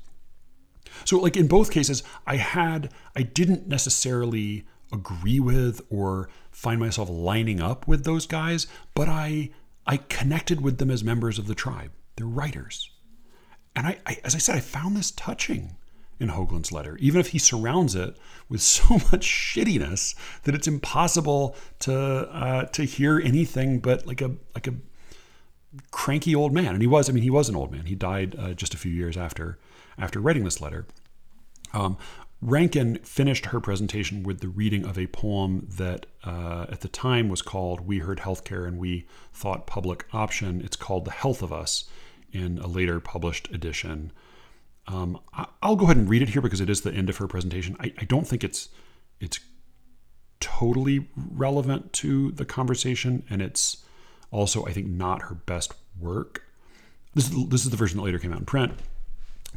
So, 1.05 1.19
like 1.19 1.37
in 1.37 1.49
both 1.49 1.71
cases, 1.71 2.03
I 2.27 2.37
had, 2.37 2.91
I 3.15 3.23
didn't 3.23 3.67
necessarily 3.67 4.65
agree 4.93 5.41
with 5.41 5.81
or 5.91 6.29
find 6.51 6.81
myself 6.81 7.09
lining 7.11 7.61
up 7.61 7.87
with 7.89 8.05
those 8.05 8.27
guys, 8.27 8.67
but 8.95 9.09
I, 9.09 9.51
I 9.87 9.99
connected 9.99 10.61
with 10.61 10.79
them 10.79 10.91
as 10.91 11.05
members 11.05 11.39
of 11.39 11.47
the 11.47 11.55
tribe. 11.55 11.91
They're 12.17 12.27
writers. 12.27 12.91
And 13.75 13.87
I, 13.87 13.99
I 14.07 14.19
as 14.25 14.35
I 14.35 14.39
said, 14.39 14.57
I 14.57 14.61
found 14.61 14.97
this 14.97 15.11
touching 15.11 15.77
in 16.19 16.31
Hoagland's 16.31 16.73
letter, 16.73 16.97
even 16.97 17.21
if 17.21 17.29
he 17.29 17.39
surrounds 17.39 17.95
it 17.95 18.17
with 18.49 18.63
so 18.63 18.95
much 19.13 19.27
shittiness 19.27 20.15
that 20.45 20.55
it's 20.55 20.67
impossible 20.67 21.55
to 21.81 21.95
uh, 21.95 22.65
to 22.67 22.85
hear 22.85 23.21
anything 23.21 23.81
but 23.81 24.07
like 24.07 24.21
a 24.23 24.33
like 24.55 24.67
a 24.67 24.75
cranky 25.91 26.35
old 26.35 26.53
man. 26.53 26.73
And 26.73 26.81
he 26.81 26.87
was, 26.87 27.09
I 27.09 27.13
mean, 27.13 27.23
he 27.23 27.31
was 27.31 27.49
an 27.49 27.57
old 27.57 27.71
man. 27.71 27.87
He 27.87 27.95
died 27.95 28.35
uh, 28.39 28.55
just 28.55 28.73
a 28.73 28.79
few 28.79 28.93
years 28.93 29.17
after 29.17 29.59
after 29.99 30.21
writing 30.21 30.45
this 30.45 30.61
letter. 30.61 30.87
Um, 31.73 31.99
Rankine 32.43 32.99
finished 32.99 33.47
her 33.47 33.61
presentation 33.61 34.23
with 34.23 34.41
the 34.41 34.49
reading 34.49 34.85
of 34.85 34.99
a 34.99 35.07
poem 35.07 35.67
that 35.79 36.07
uh, 36.25 36.67
at 36.69 36.81
the 36.81 36.89
time 36.89 37.29
was 37.29 37.43
called 37.43 37.87
We 37.87 37.99
Heard 37.99 38.19
Healthcare 38.19 38.67
and 38.67 38.79
We 38.79 39.07
Thought 39.33 39.67
Public 39.67 40.07
Option. 40.13 40.61
It's 40.63 40.77
called 40.77 41.07
The 41.07 41.13
Health 41.13 41.43
of 41.43 41.53
Us 41.53 41.85
in 42.33 42.59
a 42.59 42.67
later 42.67 43.01
published 43.01 43.51
edition. 43.53 44.13
Um, 44.87 45.19
I'll 45.63 45.77
go 45.77 45.87
ahead 45.87 45.97
and 45.97 46.09
read 46.09 46.23
it 46.23 46.29
here 46.29 46.43
because 46.43 46.61
it 46.61 46.71
is 46.71 46.83
the 46.83 46.93
end 46.93 47.09
of 47.09 47.17
her 47.17 47.27
presentation. 47.27 47.77
I, 47.81 47.93
I 47.99 48.05
don't 48.05 48.27
think 48.27 48.45
it's 48.45 48.69
it's 49.19 49.41
totally 50.39 51.09
relevant 51.17 51.93
to 51.95 52.31
the 52.33 52.45
conversation, 52.45 53.25
and 53.31 53.41
it's 53.41 53.85
also 54.31 54.65
I 54.67 54.73
think 54.73 54.87
not 54.87 55.23
her 55.23 55.35
best 55.35 55.75
work. 55.99 56.45
This 57.15 57.31
is, 57.31 57.49
this 57.49 57.65
is 57.65 57.71
the 57.71 57.77
version 57.77 57.97
that 57.97 58.05
later 58.05 58.19
came 58.19 58.33
out 58.33 58.41
in 58.41 58.45
print. 58.45 58.75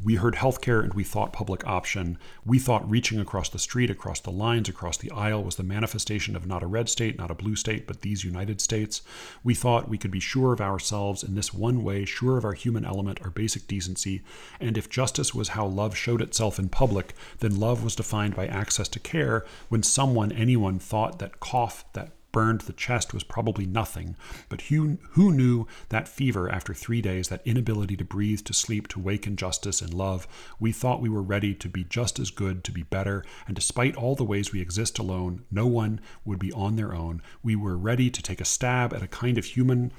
We 0.01 0.15
heard 0.15 0.35
healthcare 0.35 0.81
and 0.83 0.93
we 0.93 1.03
thought 1.03 1.33
public 1.33 1.67
option. 1.67 2.17
We 2.45 2.57
thought 2.57 2.89
reaching 2.89 3.19
across 3.19 3.49
the 3.49 3.59
street, 3.59 3.89
across 3.89 4.21
the 4.21 4.31
lines, 4.31 4.69
across 4.69 4.97
the 4.97 5.11
aisle 5.11 5.43
was 5.43 5.57
the 5.57 5.63
manifestation 5.63 6.35
of 6.35 6.47
not 6.47 6.63
a 6.63 6.67
red 6.67 6.87
state, 6.87 7.17
not 7.17 7.31
a 7.31 7.35
blue 7.35 7.55
state, 7.55 7.85
but 7.85 8.01
these 8.01 8.23
United 8.23 8.61
States. 8.61 9.01
We 9.43 9.53
thought 9.53 9.89
we 9.89 9.97
could 9.97 10.11
be 10.11 10.19
sure 10.19 10.53
of 10.53 10.61
ourselves 10.61 11.23
in 11.23 11.35
this 11.35 11.53
one 11.53 11.83
way, 11.83 12.05
sure 12.05 12.37
of 12.37 12.45
our 12.45 12.53
human 12.53 12.85
element, 12.85 13.19
our 13.21 13.29
basic 13.29 13.67
decency. 13.67 14.21
And 14.59 14.77
if 14.77 14.89
justice 14.89 15.35
was 15.35 15.49
how 15.49 15.65
love 15.65 15.97
showed 15.97 16.21
itself 16.21 16.59
in 16.59 16.69
public, 16.69 17.13
then 17.39 17.59
love 17.59 17.83
was 17.83 17.95
defined 17.95 18.35
by 18.35 18.47
access 18.47 18.87
to 18.89 18.99
care 18.99 19.45
when 19.67 19.83
someone, 19.83 20.31
anyone, 20.31 20.79
thought 20.79 21.19
that 21.19 21.39
cough, 21.39 21.83
that 21.93 22.11
burned 22.31 22.61
the 22.61 22.73
chest 22.73 23.13
was 23.13 23.23
probably 23.23 23.65
nothing, 23.65 24.15
but 24.49 24.61
who, 24.61 24.97
who 25.11 25.31
knew 25.31 25.67
that 25.89 26.07
fever 26.07 26.49
after 26.49 26.73
three 26.73 27.01
days, 27.01 27.29
that 27.29 27.41
inability 27.45 27.95
to 27.97 28.03
breathe, 28.03 28.41
to 28.45 28.53
sleep, 28.53 28.87
to 28.89 28.99
wake 28.99 29.25
in 29.27 29.35
justice 29.35 29.81
and 29.81 29.93
love? 29.93 30.27
We 30.59 30.71
thought 30.71 31.01
we 31.01 31.09
were 31.09 31.21
ready 31.21 31.53
to 31.55 31.69
be 31.69 31.83
just 31.83 32.19
as 32.19 32.31
good, 32.31 32.63
to 32.65 32.71
be 32.71 32.83
better, 32.83 33.25
and 33.47 33.55
despite 33.55 33.95
all 33.95 34.15
the 34.15 34.23
ways 34.23 34.51
we 34.51 34.61
exist 34.61 34.99
alone, 34.99 35.45
no 35.51 35.67
one 35.67 35.99
would 36.25 36.39
be 36.39 36.51
on 36.53 36.75
their 36.75 36.93
own. 36.93 37.21
We 37.43 37.55
were 37.55 37.77
ready 37.77 38.09
to 38.09 38.21
take 38.21 38.41
a 38.41 38.45
stab 38.45 38.93
at 38.93 39.03
a 39.03 39.07
kind 39.07 39.37
of 39.37 39.45
human 39.45 39.91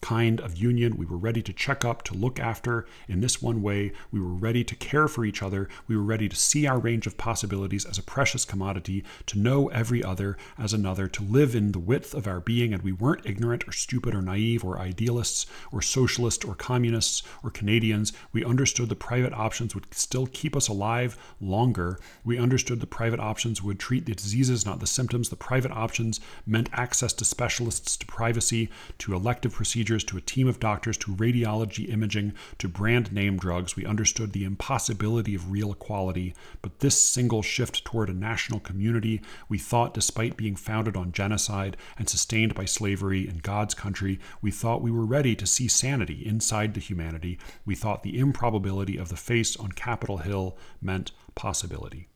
kind 0.00 0.40
of 0.40 0.56
union. 0.56 0.96
We 0.96 1.06
were 1.06 1.16
ready 1.16 1.42
to 1.42 1.52
check 1.52 1.84
up, 1.84 2.02
to 2.04 2.14
look 2.14 2.38
after 2.38 2.86
in 3.08 3.20
this 3.20 3.42
one 3.42 3.62
way. 3.62 3.92
We 4.10 4.20
were 4.20 4.28
ready 4.28 4.64
to 4.64 4.76
care 4.76 5.08
for 5.08 5.24
each 5.24 5.42
other. 5.42 5.68
We 5.86 5.96
were 5.96 6.02
ready 6.02 6.28
to 6.28 6.36
see 6.36 6.66
our 6.66 6.78
range 6.78 7.06
of 7.06 7.16
possibilities 7.16 7.84
as 7.84 7.98
a 7.98 8.02
precious 8.02 8.44
commodity, 8.44 9.04
to 9.26 9.38
know 9.38 9.68
every 9.68 10.02
other 10.02 10.36
as 10.56 10.72
another, 10.72 11.08
to 11.08 11.22
live 11.22 11.54
in 11.54 11.72
the 11.72 11.78
width 11.78 12.14
of 12.14 12.26
our 12.26 12.40
being. 12.40 12.72
And 12.72 12.82
we 12.82 12.92
weren't 12.92 13.26
ignorant 13.26 13.66
or 13.66 13.72
stupid 13.72 14.14
or 14.14 14.22
naive 14.22 14.64
or 14.64 14.78
idealists 14.78 15.46
or 15.72 15.82
socialists 15.82 16.44
or 16.44 16.54
communists 16.54 17.22
or 17.42 17.50
Canadians. 17.50 18.12
We 18.32 18.44
understood 18.44 18.88
the 18.88 18.96
private 18.96 19.32
options 19.32 19.74
would 19.74 19.92
still 19.94 20.26
keep 20.26 20.54
us 20.56 20.68
alive 20.68 21.18
longer. 21.40 21.98
We 22.24 22.38
understood 22.38 22.80
the 22.80 22.86
private 22.86 23.20
options 23.20 23.62
would 23.62 23.78
treat 23.78 24.06
the 24.06 24.14
diseases, 24.14 24.64
not 24.64 24.80
the 24.80 24.86
symptoms. 24.86 25.28
The 25.28 25.36
private 25.36 25.72
options 25.72 26.20
meant 26.46 26.70
access 26.72 27.12
to 27.14 27.24
specialists, 27.24 27.96
to 27.96 28.06
privacy, 28.06 28.68
to 28.98 29.14
elective 29.14 29.52
procedures 29.52 29.87
procedures 29.88 30.04
to 30.04 30.18
a 30.18 30.20
team 30.20 30.46
of 30.46 30.60
doctors 30.60 30.98
to 30.98 31.16
radiology 31.16 31.88
imaging 31.90 32.34
to 32.58 32.68
brand 32.68 33.10
name 33.10 33.38
drugs, 33.38 33.74
we 33.74 33.86
understood 33.86 34.32
the 34.32 34.44
impossibility 34.44 35.34
of 35.34 35.50
real 35.50 35.72
equality. 35.72 36.34
But 36.60 36.80
this 36.80 37.00
single 37.00 37.40
shift 37.40 37.86
toward 37.86 38.10
a 38.10 38.12
national 38.12 38.60
community, 38.60 39.22
we 39.48 39.56
thought, 39.56 39.94
despite 39.94 40.36
being 40.36 40.56
founded 40.56 40.94
on 40.94 41.12
genocide 41.12 41.76
and 41.96 42.06
sustained 42.06 42.54
by 42.54 42.66
slavery 42.66 43.26
in 43.26 43.38
God's 43.38 43.74
country, 43.74 44.20
we 44.42 44.50
thought 44.50 44.82
we 44.82 44.90
were 44.90 45.06
ready 45.06 45.34
to 45.36 45.46
see 45.46 45.68
sanity 45.68 46.22
inside 46.26 46.74
the 46.74 46.80
humanity. 46.80 47.38
We 47.64 47.74
thought 47.74 48.02
the 48.02 48.18
improbability 48.18 48.98
of 48.98 49.08
the 49.08 49.16
face 49.16 49.56
on 49.56 49.72
Capitol 49.72 50.18
Hill 50.18 50.58
meant 50.82 51.12
possibility. 51.34 52.08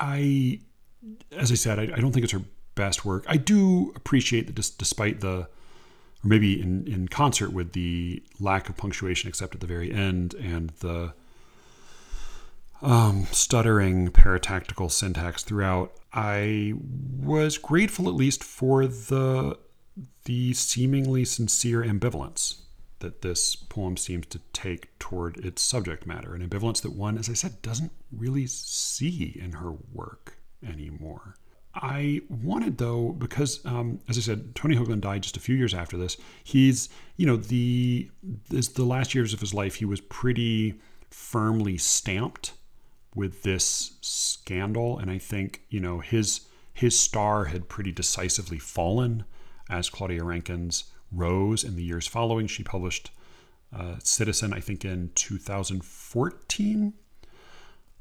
I, 0.00 0.58
as 1.30 1.52
I 1.52 1.54
said, 1.54 1.78
I, 1.78 1.82
I 1.94 2.00
don't 2.00 2.10
think 2.10 2.24
it's 2.24 2.32
her 2.32 2.42
best 2.74 3.04
work. 3.04 3.24
I 3.28 3.36
do 3.36 3.92
appreciate 3.94 4.46
that, 4.48 4.56
despite 4.78 5.20
the 5.20 5.46
or 6.24 6.28
maybe 6.28 6.60
in, 6.60 6.86
in 6.86 7.08
concert 7.08 7.52
with 7.52 7.72
the 7.72 8.22
lack 8.38 8.68
of 8.68 8.76
punctuation 8.76 9.28
except 9.28 9.54
at 9.54 9.60
the 9.60 9.66
very 9.66 9.92
end 9.92 10.34
and 10.34 10.70
the 10.80 11.12
um, 12.82 13.26
stuttering 13.30 14.10
paratactical 14.10 14.90
syntax 14.90 15.44
throughout, 15.44 15.92
I 16.12 16.74
was 17.20 17.56
grateful 17.58 18.08
at 18.08 18.14
least 18.14 18.42
for 18.42 18.86
the 18.86 19.58
the 20.24 20.54
seemingly 20.54 21.24
sincere 21.24 21.82
ambivalence 21.82 22.62
that 23.00 23.22
this 23.22 23.56
poem 23.56 23.96
seems 23.96 24.26
to 24.26 24.40
take 24.52 24.96
toward 24.98 25.36
its 25.44 25.60
subject 25.60 26.06
matter, 26.06 26.34
an 26.34 26.48
ambivalence 26.48 26.80
that 26.82 26.92
one, 26.92 27.18
as 27.18 27.28
I 27.28 27.34
said, 27.34 27.60
doesn't 27.60 27.92
really 28.12 28.46
see 28.46 29.36
in 29.40 29.52
her 29.52 29.72
work 29.92 30.38
anymore. 30.66 31.36
I 31.74 32.20
wanted 32.28 32.78
though 32.78 33.12
because, 33.12 33.64
um, 33.64 34.00
as 34.08 34.18
I 34.18 34.20
said, 34.20 34.54
Tony 34.54 34.76
Hoagland 34.76 35.00
died 35.00 35.22
just 35.22 35.36
a 35.36 35.40
few 35.40 35.56
years 35.56 35.74
after 35.74 35.96
this. 35.96 36.16
He's, 36.44 36.88
you 37.16 37.26
know, 37.26 37.36
the 37.36 38.10
this, 38.50 38.68
the 38.68 38.84
last 38.84 39.14
years 39.14 39.32
of 39.32 39.40
his 39.40 39.54
life, 39.54 39.76
he 39.76 39.84
was 39.84 40.00
pretty 40.00 40.74
firmly 41.10 41.78
stamped 41.78 42.52
with 43.14 43.42
this 43.42 43.92
scandal, 44.00 44.98
and 44.98 45.10
I 45.10 45.18
think 45.18 45.62
you 45.70 45.80
know 45.80 46.00
his 46.00 46.42
his 46.74 46.98
star 46.98 47.46
had 47.46 47.68
pretty 47.68 47.92
decisively 47.92 48.58
fallen 48.58 49.24
as 49.68 49.88
Claudia 49.90 50.24
Rankine's 50.24 50.84
rose 51.10 51.64
in 51.64 51.76
the 51.76 51.84
years 51.84 52.06
following. 52.06 52.46
She 52.46 52.62
published 52.62 53.10
uh, 53.74 53.96
Citizen, 54.02 54.52
I 54.52 54.60
think, 54.60 54.84
in 54.84 55.10
2014. 55.14 56.92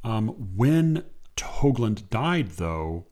Um, 0.04 0.28
when 0.56 1.04
Hoagland 1.38 2.10
died, 2.10 2.52
though, 2.52 3.06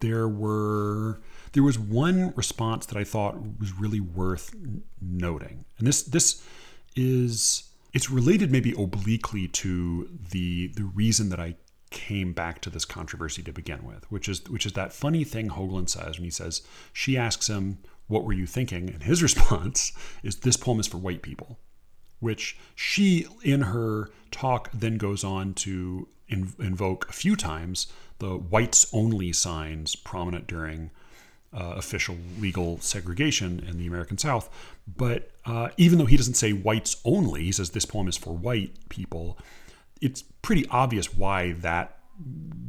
there 0.00 0.28
were 0.28 1.20
there 1.52 1.62
was 1.62 1.78
one 1.78 2.32
response 2.36 2.86
that 2.86 2.96
I 2.96 3.04
thought 3.04 3.58
was 3.58 3.72
really 3.78 4.00
worth 4.00 4.54
noting, 5.00 5.64
and 5.78 5.86
this 5.86 6.02
this 6.02 6.42
is 6.94 7.64
it's 7.92 8.10
related 8.10 8.50
maybe 8.50 8.74
obliquely 8.76 9.48
to 9.48 10.08
the 10.30 10.68
the 10.68 10.84
reason 10.84 11.30
that 11.30 11.40
I 11.40 11.56
came 11.90 12.32
back 12.32 12.60
to 12.60 12.70
this 12.70 12.84
controversy 12.84 13.42
to 13.42 13.52
begin 13.52 13.84
with, 13.84 14.10
which 14.10 14.28
is 14.28 14.48
which 14.48 14.66
is 14.66 14.72
that 14.74 14.92
funny 14.92 15.24
thing 15.24 15.48
Hoagland 15.48 15.88
says 15.88 16.18
when 16.18 16.24
he 16.24 16.30
says 16.30 16.62
she 16.92 17.16
asks 17.16 17.48
him, 17.48 17.78
"What 18.06 18.24
were 18.24 18.32
you 18.32 18.46
thinking?" 18.46 18.90
and 18.90 19.02
his 19.02 19.22
response 19.28 19.92
is, 20.22 20.36
"This 20.36 20.56
poem 20.56 20.80
is 20.80 20.86
for 20.86 20.98
white 20.98 21.22
people," 21.22 21.58
which 22.20 22.56
she 22.74 23.26
in 23.42 23.62
her 23.62 24.10
talk 24.30 24.70
then 24.72 24.96
goes 24.96 25.24
on 25.24 25.54
to 25.54 26.08
invoke 26.28 27.08
a 27.08 27.12
few 27.12 27.36
times 27.36 27.86
the 28.18 28.36
whites 28.36 28.86
only 28.92 29.32
signs 29.32 29.94
prominent 29.94 30.46
during 30.46 30.90
uh, 31.52 31.74
official 31.76 32.16
legal 32.38 32.78
segregation 32.80 33.60
in 33.66 33.78
the 33.78 33.86
American 33.86 34.18
South. 34.18 34.50
But 34.96 35.30
uh, 35.44 35.68
even 35.76 35.98
though 35.98 36.06
he 36.06 36.16
doesn't 36.16 36.34
say 36.34 36.52
whites 36.52 36.96
only, 37.04 37.44
he 37.44 37.52
says 37.52 37.70
this 37.70 37.84
poem 37.84 38.08
is 38.08 38.16
for 38.16 38.32
white 38.32 38.88
people. 38.88 39.38
It's 40.00 40.22
pretty 40.22 40.66
obvious 40.68 41.14
why 41.14 41.52
that 41.52 41.98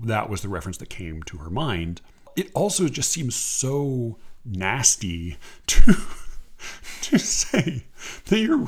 that 0.04 0.30
was 0.30 0.42
the 0.42 0.50
reference 0.50 0.78
that 0.78 0.90
came 0.90 1.24
to 1.24 1.38
her 1.38 1.50
mind. 1.50 2.02
It 2.36 2.52
also 2.54 2.88
just 2.88 3.12
seems 3.12 3.36
so 3.36 4.18
nasty 4.46 5.38
to 5.68 5.98
to 7.02 7.20
say 7.20 7.86
that 8.26 8.40
you're. 8.40 8.66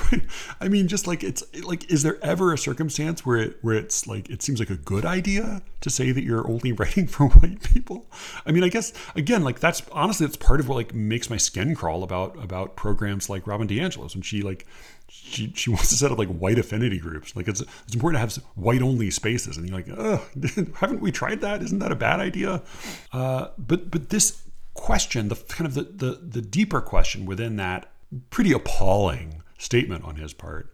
I 0.60 0.68
mean, 0.68 0.88
just 0.88 1.08
like 1.08 1.24
it's 1.24 1.44
like, 1.64 1.90
is 1.92 2.04
there 2.04 2.24
ever 2.24 2.54
a 2.54 2.58
circumstance 2.58 3.26
where 3.26 3.38
it 3.38 3.58
where 3.62 3.76
it's 3.76 4.08
like 4.08 4.30
it 4.30 4.42
seems 4.42 4.60
like 4.60 4.70
a 4.70 4.76
good 4.76 5.06
idea 5.06 5.62
to 5.82 5.90
say 5.90 6.12
that 6.12 6.24
you're 6.24 6.48
only 6.48 6.72
writing 6.74 7.08
for 7.08 7.28
white 7.30 7.64
people? 7.64 8.08
I 8.46 8.52
mean, 8.52 8.64
I 8.64 8.70
guess 8.70 8.94
again, 9.16 9.44
like 9.44 9.60
that's 9.60 9.82
honestly 9.92 10.26
that's 10.26 10.38
part 10.38 10.60
of 10.60 10.68
what 10.68 10.76
like 10.76 10.94
makes 10.94 11.30
my 11.30 11.38
skin 11.38 11.76
crawl 11.76 12.04
about 12.04 12.42
about 12.42 12.76
programs 12.76 13.30
like 13.30 13.48
Robin 13.48 13.68
DiAngelo's 13.68 14.16
when 14.16 14.22
she 14.22 14.42
like 14.42 14.66
she 15.10 15.52
she 15.56 15.70
wants 15.70 15.90
to 15.90 15.96
set 15.96 16.12
up 16.12 16.18
like 16.18 16.30
white 16.30 16.60
affinity 16.60 17.00
groups. 17.00 17.36
Like 17.36 17.48
it's 17.48 17.62
it's 17.62 17.94
important 17.94 18.18
to 18.18 18.20
have 18.20 18.46
white 18.56 18.82
only 18.82 19.10
spaces, 19.10 19.58
and 19.58 19.68
you're 19.68 19.78
like, 19.78 19.90
oh, 19.98 20.24
haven't 20.76 21.02
we 21.02 21.12
tried 21.12 21.42
that? 21.42 21.64
Isn't 21.64 21.80
that 21.80 21.92
a 21.92 21.96
bad 21.96 22.20
idea? 22.20 22.62
Uh, 23.12 23.48
but 23.58 23.90
but 23.90 24.10
this 24.10 24.44
question, 24.80 25.28
the 25.28 25.36
kind 25.36 25.68
of 25.68 25.74
the, 25.74 25.84
the, 25.84 26.20
the 26.22 26.42
deeper 26.42 26.82
question 26.82 27.26
within 27.26 27.58
that 27.58 27.92
pretty 28.30 28.52
appalling 28.52 29.44
statement 29.58 30.04
on 30.04 30.16
his 30.16 30.34
part, 30.34 30.74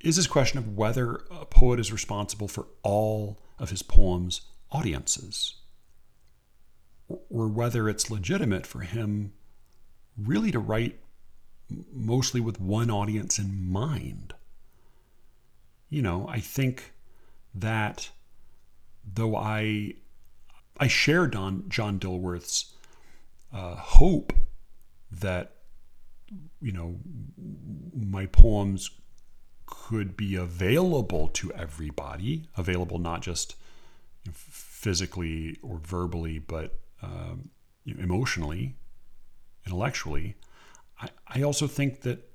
is 0.00 0.16
this 0.16 0.26
question 0.26 0.58
of 0.58 0.76
whether 0.76 1.24
a 1.30 1.44
poet 1.44 1.78
is 1.78 1.92
responsible 1.92 2.48
for 2.48 2.66
all 2.82 3.40
of 3.58 3.70
his 3.70 3.82
poems' 3.82 4.42
audiences, 4.70 5.54
or 7.08 7.48
whether 7.48 7.88
it's 7.88 8.10
legitimate 8.10 8.66
for 8.66 8.80
him 8.80 9.32
really 10.16 10.50
to 10.50 10.58
write 10.58 10.98
mostly 11.92 12.40
with 12.40 12.60
one 12.60 12.90
audience 12.90 13.38
in 13.38 13.70
mind. 13.70 14.34
You 15.88 16.02
know, 16.02 16.26
I 16.28 16.40
think 16.40 16.92
that 17.54 18.10
though 19.04 19.36
I 19.36 19.94
I 20.78 20.88
share 20.88 21.26
Don 21.26 21.68
John 21.68 21.98
Dilworth's 21.98 22.74
uh, 23.52 23.74
hope 23.76 24.32
that 25.10 25.56
you 26.60 26.72
know 26.72 26.96
my 27.94 28.26
poems 28.26 28.90
could 29.66 30.16
be 30.16 30.36
available 30.36 31.28
to 31.28 31.52
everybody, 31.52 32.48
available 32.56 32.98
not 32.98 33.22
just 33.22 33.56
physically 34.32 35.58
or 35.62 35.78
verbally, 35.78 36.38
but 36.38 36.78
um, 37.02 37.50
you 37.84 37.94
know, 37.94 38.02
emotionally, 38.02 38.76
intellectually. 39.66 40.36
I, 41.00 41.08
I 41.26 41.42
also 41.42 41.66
think 41.66 42.02
that 42.02 42.28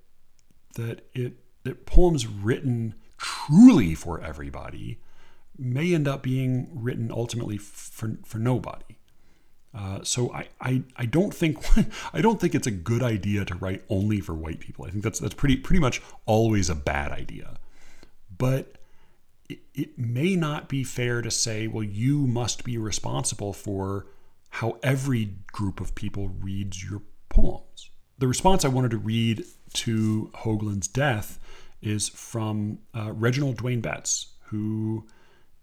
that 0.75 1.07
it 1.13 1.33
that 1.63 1.85
poems 1.85 2.27
written 2.27 2.95
truly 3.17 3.95
for 3.95 4.21
everybody 4.21 4.99
may 5.57 5.93
end 5.93 6.07
up 6.07 6.21
being 6.21 6.69
written 6.73 7.11
ultimately 7.11 7.57
for 7.57 8.17
for 8.25 8.37
nobody. 8.37 8.96
Uh, 9.73 9.99
so 10.03 10.33
I, 10.33 10.47
I, 10.61 10.83
I 10.95 11.05
don't 11.05 11.33
think 11.33 11.63
I 12.13 12.21
don't 12.21 12.39
think 12.39 12.55
it's 12.55 12.67
a 12.67 12.71
good 12.71 13.03
idea 13.03 13.45
to 13.45 13.55
write 13.55 13.83
only 13.89 14.19
for 14.19 14.33
white 14.33 14.59
people. 14.59 14.85
I 14.85 14.89
think 14.89 15.03
that's 15.03 15.19
that's 15.19 15.33
pretty 15.33 15.57
pretty 15.57 15.79
much 15.79 16.01
always 16.25 16.69
a 16.69 16.75
bad 16.75 17.11
idea. 17.11 17.57
But 18.37 18.77
it, 19.49 19.59
it 19.73 19.97
may 19.97 20.35
not 20.35 20.69
be 20.69 20.83
fair 20.83 21.21
to 21.21 21.31
say, 21.31 21.67
well, 21.67 21.83
you 21.83 22.27
must 22.27 22.63
be 22.63 22.77
responsible 22.77 23.53
for 23.53 24.07
how 24.49 24.77
every 24.81 25.35
group 25.51 25.79
of 25.79 25.95
people 25.95 26.29
reads 26.29 26.83
your 26.83 27.01
poems. 27.29 27.91
The 28.17 28.27
response 28.27 28.65
I 28.65 28.69
wanted 28.69 28.91
to 28.91 28.97
read 28.97 29.45
to 29.73 30.31
Hoagland's 30.33 30.87
death 30.87 31.39
is 31.81 32.09
from 32.09 32.79
uh, 32.95 33.11
Reginald 33.11 33.57
Dwayne 33.57 33.81
Betts, 33.81 34.33
who 34.45 35.05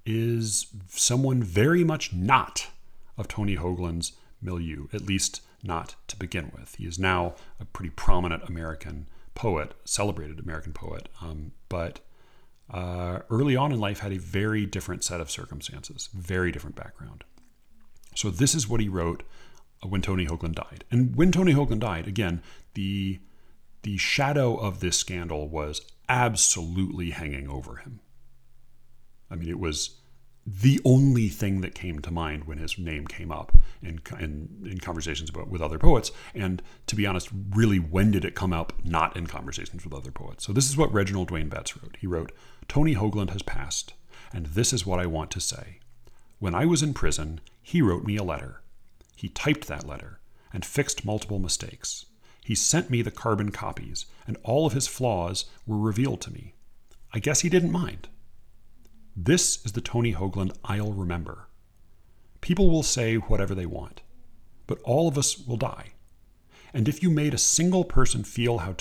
is 0.07 0.67
someone 0.89 1.43
very 1.43 1.83
much 1.83 2.13
not 2.13 2.69
of 3.17 3.29
Tony 3.29 3.57
Hoagland's 3.57 4.13
milieu, 4.41 4.87
at 4.93 5.03
least 5.03 5.41
not 5.63 5.97
to 6.09 6.17
begin 6.17 6.53
with. 6.57 6.75
He 6.77 6.87
is 6.87 6.99
now 6.99 7.35
a 7.59 7.65
pretty 7.65 7.91
prominent 7.91 8.43
American 8.49 9.09
poet, 9.35 9.75
celebrated 9.85 10.39
American 10.39 10.73
poet, 10.73 11.09
um, 11.21 11.53
but 11.69 12.01
uh, 12.71 13.21
early 13.31 13.57
on 13.57 13.73
in 13.73 13.81
life 13.81 14.01
had 14.01 14.13
a 14.13 14.19
very 14.19 14.67
different 14.67 15.05
set 15.05 15.21
of 15.21 15.31
circumstances, 15.31 16.09
very 16.15 16.53
different 16.53 16.77
background. 16.77 17.25
So 18.15 18.31
this 18.31 18.55
is 18.55 18.69
what 18.69 18.81
he 18.81 18.89
wrote 18.89 19.23
when 19.83 20.03
Tony 20.03 20.27
Hoagland 20.27 20.55
died. 20.55 20.85
And 20.91 21.15
when 21.17 21.33
Tony 21.33 21.53
Hoagland 21.53 21.81
died, 21.81 22.07
again, 22.07 22.43
the 22.75 23.21
the 23.83 23.97
shadow 23.99 24.57
of 24.57 24.81
this 24.81 24.97
scandal 24.97 25.47
was 25.47 25.83
absolutely 26.09 27.11
hanging 27.11 27.51
over 27.51 27.77
him. 27.77 28.01
I 29.31 29.37
mean, 29.37 29.51
it 29.51 29.59
was 29.59 30.01
the 30.47 30.81
only 30.85 31.29
thing 31.29 31.63
that 31.63 31.75
came 31.75 32.01
to 32.01 32.11
mind 32.11 32.45
when 32.45 32.59
his 32.59 32.79
name 32.79 33.07
came 33.07 33.33
up 33.33 33.57
in, 33.83 34.01
in, 34.19 34.49
in 34.71 34.79
conversations 34.79 35.31
about, 35.31 35.49
with 35.49 35.63
other 35.63 35.79
poets. 35.79 36.11
And 36.35 36.63
to 36.87 36.97
be 36.97 37.07
honest, 37.07 37.31
really, 37.51 37.79
when 37.79 38.11
did 38.11 38.25
it 38.25 38.35
come 38.35 38.53
up 38.53 38.75
not 38.85 39.17
in 39.17 39.27
conversations 39.27 39.85
with 39.85 39.95
other 39.95 40.11
poets? 40.11 40.45
So 40.45 40.53
this 40.53 40.69
is 40.69 40.77
what 40.77 40.93
Reginald 40.93 41.31
Dwayne 41.31 41.49
Betts 41.49 41.77
wrote. 41.77 41.97
He 41.99 42.07
wrote, 42.07 42.31
Tony 42.69 42.95
Hoagland 42.95 43.31
has 43.31 43.43
passed, 43.43 43.95
and 44.33 44.47
this 44.47 44.73
is 44.73 44.85
what 44.85 45.01
I 45.01 45.07
want 45.07 45.31
to 45.33 45.41
say. 45.41 45.79
When 46.39 46.55
I 46.55 46.67
was 46.67 46.83
in 46.83 46.93
prison, 46.93 47.41
he 47.63 47.81
wrote 47.81 48.05
me 48.05 48.17
a 48.17 48.23
letter. 48.23 48.61
He 49.17 49.29
typed 49.31 49.67
that 49.69 49.87
letter 49.87 50.21
and 50.53 50.65
fixed 50.65 51.07
multiple 51.07 51.39
mistakes. 51.39 52.05
He 52.45 52.55
sent 52.55 52.91
me 52.91 53.01
the 53.01 53.11
carbon 53.11 53.51
copies, 53.51 54.05
and 54.27 54.37
all 54.43 54.67
of 54.67 54.75
his 54.75 54.87
flaws 54.87 55.47
were 55.67 55.79
revealed 55.79 56.21
to 56.23 56.33
me. 56.33 56.53
I 57.15 57.19
guess 57.19 57.41
he 57.41 57.49
didn't 57.49 57.73
mind. 57.73 58.09
This 59.17 59.65
is 59.65 59.73
the 59.73 59.81
Tony 59.81 60.13
Hoagland 60.13 60.57
I'll 60.65 60.93
remember. 60.93 61.47
People 62.41 62.69
will 62.69 62.83
say 62.83 63.15
whatever 63.15 63.55
they 63.55 63.65
want, 63.65 64.03
but 64.67 64.81
all 64.83 65.07
of 65.07 65.17
us 65.17 65.39
will 65.39 65.57
die. 65.57 65.93
And 66.73 66.89
if 66.89 67.01
you 67.01 67.11
made 67.11 67.33
a 67.33 67.39
single 67.39 67.85
person 67.85 68.25
feel 68.25 68.59
how, 68.59 68.75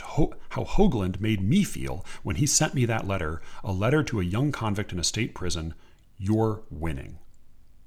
how 0.50 0.64
Hoagland 0.64 1.22
made 1.22 1.40
me 1.40 1.64
feel 1.64 2.04
when 2.24 2.38
he 2.38 2.48
sent 2.48 2.74
me 2.74 2.86
that 2.86 3.08
letter, 3.08 3.44
a 3.64 3.72
letter 3.72 4.02
to 4.06 4.20
a 4.20 4.24
young 4.24 4.52
convict 4.52 4.92
in 4.92 4.98
a 4.98 5.04
state 5.04 5.36
prison, 5.36 5.76
you're 6.18 6.64
winning. 6.72 7.20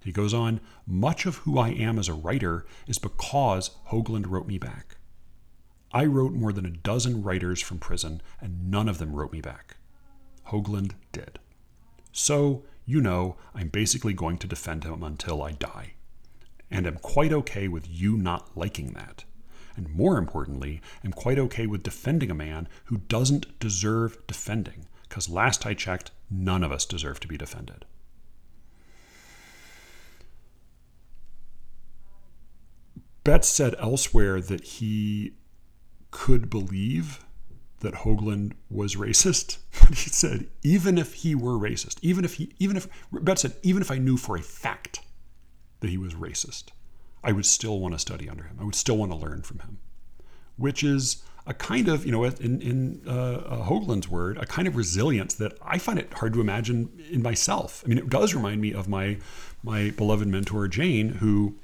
He 0.04 0.12
goes 0.12 0.32
on, 0.32 0.60
much 0.86 1.26
of 1.26 1.38
who 1.38 1.58
I 1.58 1.70
am 1.70 1.98
as 1.98 2.06
a 2.06 2.14
writer 2.14 2.64
is 2.86 2.98
because 2.98 3.70
Hoagland 3.88 4.28
wrote 4.28 4.46
me 4.46 4.56
back. 4.56 4.98
I 5.90 6.04
wrote 6.04 6.32
more 6.32 6.52
than 6.52 6.64
a 6.64 6.70
dozen 6.70 7.24
writers 7.24 7.60
from 7.60 7.80
prison, 7.80 8.22
and 8.40 8.70
none 8.70 8.88
of 8.88 8.98
them 8.98 9.16
wrote 9.16 9.32
me 9.32 9.40
back. 9.40 9.78
Hoagland 10.50 10.92
did. 11.10 11.40
So 12.16 12.64
you 12.86 13.02
know 13.02 13.36
I'm 13.54 13.68
basically 13.68 14.14
going 14.14 14.38
to 14.38 14.46
defend 14.46 14.84
him 14.84 15.02
until 15.02 15.42
I 15.42 15.52
die. 15.52 15.92
And 16.70 16.86
I'm 16.86 16.96
quite 16.96 17.30
okay 17.30 17.68
with 17.68 17.86
you 17.86 18.16
not 18.16 18.56
liking 18.56 18.94
that. 18.94 19.24
And 19.76 19.94
more 19.94 20.16
importantly, 20.16 20.80
I'm 21.04 21.12
quite 21.12 21.38
okay 21.38 21.66
with 21.66 21.82
defending 21.82 22.30
a 22.30 22.34
man 22.34 22.68
who 22.86 22.96
doesn't 22.96 23.58
deserve 23.60 24.16
defending, 24.26 24.86
because 25.02 25.28
last 25.28 25.66
I 25.66 25.74
checked, 25.74 26.10
none 26.30 26.64
of 26.64 26.72
us 26.72 26.86
deserve 26.86 27.20
to 27.20 27.28
be 27.28 27.36
defended. 27.36 27.84
Betts 33.24 33.48
said 33.48 33.74
elsewhere 33.78 34.40
that 34.40 34.64
he 34.64 35.34
could 36.10 36.48
believe 36.48 37.22
that 37.80 37.94
Hoagland 37.94 38.52
was 38.70 38.96
racist, 38.96 39.58
but 39.80 39.88
he 39.98 40.10
said 40.10 40.48
even 40.62 40.98
if 40.98 41.14
he 41.14 41.34
were 41.34 41.52
racist, 41.52 41.98
even 42.02 42.24
if 42.24 42.34
he, 42.34 42.52
even 42.58 42.76
if 42.76 42.88
Betts 43.12 43.42
said 43.42 43.56
even 43.62 43.82
if 43.82 43.90
I 43.90 43.98
knew 43.98 44.16
for 44.16 44.36
a 44.36 44.42
fact 44.42 45.00
that 45.80 45.90
he 45.90 45.98
was 45.98 46.14
racist, 46.14 46.70
I 47.22 47.32
would 47.32 47.46
still 47.46 47.80
want 47.80 47.94
to 47.94 47.98
study 47.98 48.28
under 48.28 48.44
him. 48.44 48.56
I 48.60 48.64
would 48.64 48.74
still 48.74 48.96
want 48.96 49.12
to 49.12 49.18
learn 49.18 49.42
from 49.42 49.60
him, 49.60 49.78
which 50.56 50.82
is 50.82 51.22
a 51.46 51.54
kind 51.54 51.86
of, 51.86 52.04
you 52.04 52.12
know, 52.12 52.24
in, 52.24 52.60
in 52.60 53.02
uh, 53.06 53.10
uh, 53.10 53.66
Hoagland's 53.66 54.08
word, 54.08 54.36
a 54.36 54.46
kind 54.46 54.66
of 54.66 54.74
resilience 54.74 55.34
that 55.34 55.56
I 55.62 55.78
find 55.78 55.98
it 55.98 56.12
hard 56.12 56.32
to 56.34 56.40
imagine 56.40 56.90
in 57.10 57.22
myself. 57.22 57.82
I 57.84 57.88
mean, 57.88 57.98
it 57.98 58.10
does 58.10 58.34
remind 58.34 58.60
me 58.60 58.72
of 58.72 58.88
my 58.88 59.18
my 59.62 59.90
beloved 59.90 60.26
mentor 60.28 60.68
Jane, 60.68 61.08
who 61.08 61.56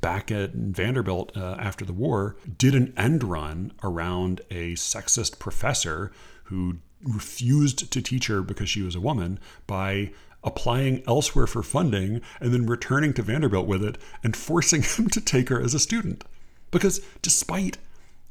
back 0.00 0.30
at 0.30 0.52
Vanderbilt 0.52 1.36
uh, 1.36 1.56
after 1.58 1.84
the 1.84 1.92
war 1.92 2.36
did 2.56 2.74
an 2.74 2.92
end 2.96 3.22
run 3.22 3.72
around 3.82 4.40
a 4.50 4.74
sexist 4.74 5.38
professor 5.38 6.10
who 6.44 6.78
refused 7.02 7.92
to 7.92 8.00
teach 8.00 8.26
her 8.28 8.42
because 8.42 8.68
she 8.68 8.82
was 8.82 8.94
a 8.94 9.00
woman 9.00 9.38
by 9.66 10.10
applying 10.42 11.02
elsewhere 11.06 11.46
for 11.46 11.62
funding 11.62 12.20
and 12.40 12.52
then 12.52 12.66
returning 12.66 13.12
to 13.14 13.22
Vanderbilt 13.22 13.66
with 13.66 13.82
it 13.82 13.98
and 14.22 14.36
forcing 14.36 14.82
him 14.96 15.08
to 15.08 15.20
take 15.20 15.48
her 15.48 15.60
as 15.60 15.74
a 15.74 15.78
student. 15.78 16.24
Because 16.70 17.00
despite 17.22 17.78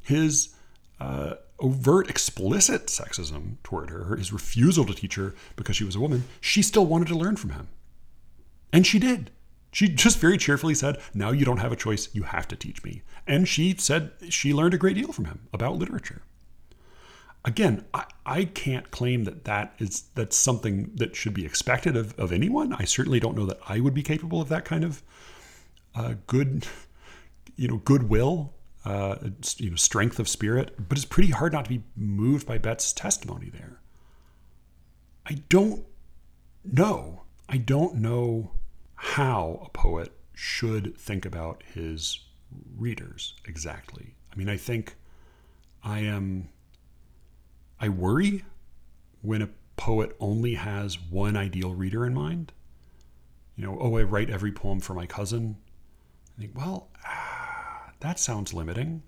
his 0.02 0.50
uh, 1.00 1.34
overt, 1.58 2.08
explicit 2.10 2.86
sexism 2.86 3.56
toward 3.62 3.90
her, 3.90 4.16
his 4.16 4.32
refusal 4.32 4.84
to 4.84 4.94
teach 4.94 5.14
her 5.16 5.34
because 5.56 5.76
she 5.76 5.84
was 5.84 5.96
a 5.96 6.00
woman, 6.00 6.24
she 6.40 6.62
still 6.62 6.86
wanted 6.86 7.08
to 7.08 7.16
learn 7.16 7.36
from 7.36 7.50
him. 7.50 7.68
And 8.72 8.86
she 8.86 8.98
did. 8.98 9.30
She 9.74 9.88
just 9.88 10.20
very 10.20 10.38
cheerfully 10.38 10.72
said, 10.72 10.98
Now 11.14 11.32
you 11.32 11.44
don't 11.44 11.58
have 11.58 11.72
a 11.72 11.76
choice, 11.76 12.08
you 12.12 12.22
have 12.22 12.46
to 12.46 12.54
teach 12.54 12.84
me. 12.84 13.02
And 13.26 13.48
she 13.48 13.74
said 13.76 14.12
she 14.28 14.54
learned 14.54 14.72
a 14.72 14.78
great 14.78 14.94
deal 14.94 15.10
from 15.10 15.24
him 15.24 15.48
about 15.52 15.78
literature. 15.78 16.22
Again, 17.44 17.84
I, 17.92 18.04
I 18.24 18.44
can't 18.44 18.92
claim 18.92 19.24
that 19.24 19.42
that 19.46 19.74
is 19.80 20.04
that's 20.14 20.36
something 20.36 20.92
that 20.94 21.16
should 21.16 21.34
be 21.34 21.44
expected 21.44 21.96
of, 21.96 22.16
of 22.16 22.30
anyone. 22.30 22.72
I 22.72 22.84
certainly 22.84 23.18
don't 23.18 23.36
know 23.36 23.46
that 23.46 23.58
I 23.68 23.80
would 23.80 23.94
be 23.94 24.04
capable 24.04 24.40
of 24.40 24.48
that 24.48 24.64
kind 24.64 24.84
of 24.84 25.02
uh, 25.96 26.14
good, 26.28 26.68
you 27.56 27.66
know, 27.66 27.78
goodwill, 27.78 28.54
uh, 28.84 29.16
you 29.56 29.70
know, 29.70 29.76
strength 29.76 30.20
of 30.20 30.28
spirit. 30.28 30.88
But 30.88 30.98
it's 30.98 31.04
pretty 31.04 31.32
hard 31.32 31.52
not 31.52 31.64
to 31.64 31.70
be 31.70 31.82
moved 31.96 32.46
by 32.46 32.58
Betts's 32.58 32.92
testimony 32.92 33.50
there. 33.50 33.80
I 35.26 35.42
don't 35.48 35.84
know. 36.64 37.22
I 37.48 37.56
don't 37.56 37.96
know 37.96 38.52
how 39.04 39.60
a 39.62 39.68
poet 39.68 40.10
should 40.32 40.96
think 40.96 41.26
about 41.26 41.62
his 41.74 42.20
readers 42.76 43.34
exactly. 43.44 44.14
I 44.32 44.36
mean, 44.36 44.48
I 44.48 44.56
think 44.56 44.96
I 45.82 46.00
am, 46.00 46.48
I 47.78 47.90
worry 47.90 48.44
when 49.20 49.42
a 49.42 49.50
poet 49.76 50.16
only 50.18 50.54
has 50.54 50.98
one 50.98 51.36
ideal 51.36 51.74
reader 51.74 52.06
in 52.06 52.14
mind. 52.14 52.52
You 53.56 53.66
know, 53.66 53.78
oh, 53.78 53.98
I 53.98 54.02
write 54.02 54.30
every 54.30 54.50
poem 54.50 54.80
for 54.80 54.94
my 54.94 55.06
cousin. 55.06 55.58
I 56.36 56.40
think, 56.40 56.56
well, 56.56 56.88
ah, 57.06 57.90
that 58.00 58.18
sounds 58.18 58.54
limiting. 58.54 59.02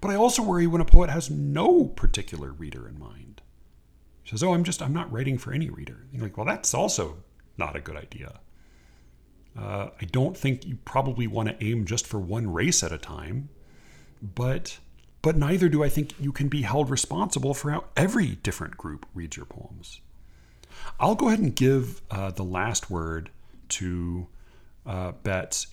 But 0.00 0.10
I 0.10 0.16
also 0.16 0.42
worry 0.42 0.66
when 0.66 0.80
a 0.80 0.84
poet 0.84 1.08
has 1.08 1.30
no 1.30 1.84
particular 1.84 2.50
reader 2.52 2.88
in 2.88 2.98
mind. 2.98 3.42
He 4.24 4.30
says, 4.30 4.42
oh, 4.42 4.52
I'm 4.52 4.64
just, 4.64 4.82
I'm 4.82 4.92
not 4.92 5.10
writing 5.10 5.38
for 5.38 5.52
any 5.52 5.70
reader. 5.70 6.08
You're 6.10 6.24
like, 6.24 6.36
well, 6.36 6.46
that's 6.46 6.74
also 6.74 7.18
not 7.56 7.76
a 7.76 7.80
good 7.80 7.96
idea. 7.96 8.40
Uh, 9.58 9.88
I 10.00 10.04
don't 10.06 10.36
think 10.36 10.66
you 10.66 10.78
probably 10.84 11.26
want 11.26 11.48
to 11.48 11.64
aim 11.64 11.86
just 11.86 12.06
for 12.06 12.18
one 12.18 12.52
race 12.52 12.82
at 12.82 12.92
a 12.92 12.98
time, 12.98 13.48
but 14.22 14.78
but 15.22 15.36
neither 15.36 15.68
do 15.68 15.82
I 15.82 15.88
think 15.88 16.14
you 16.20 16.30
can 16.30 16.48
be 16.48 16.62
held 16.62 16.88
responsible 16.88 17.52
for 17.52 17.70
how 17.70 17.84
every 17.96 18.36
different 18.36 18.76
group 18.76 19.06
reads 19.12 19.36
your 19.36 19.46
poems. 19.46 20.00
I'll 21.00 21.16
go 21.16 21.28
ahead 21.28 21.40
and 21.40 21.54
give 21.54 22.00
uh, 22.10 22.30
the 22.30 22.44
last 22.44 22.90
word 22.90 23.30
to 23.70 24.28
uh, 24.84 25.12
Betts. 25.22 25.68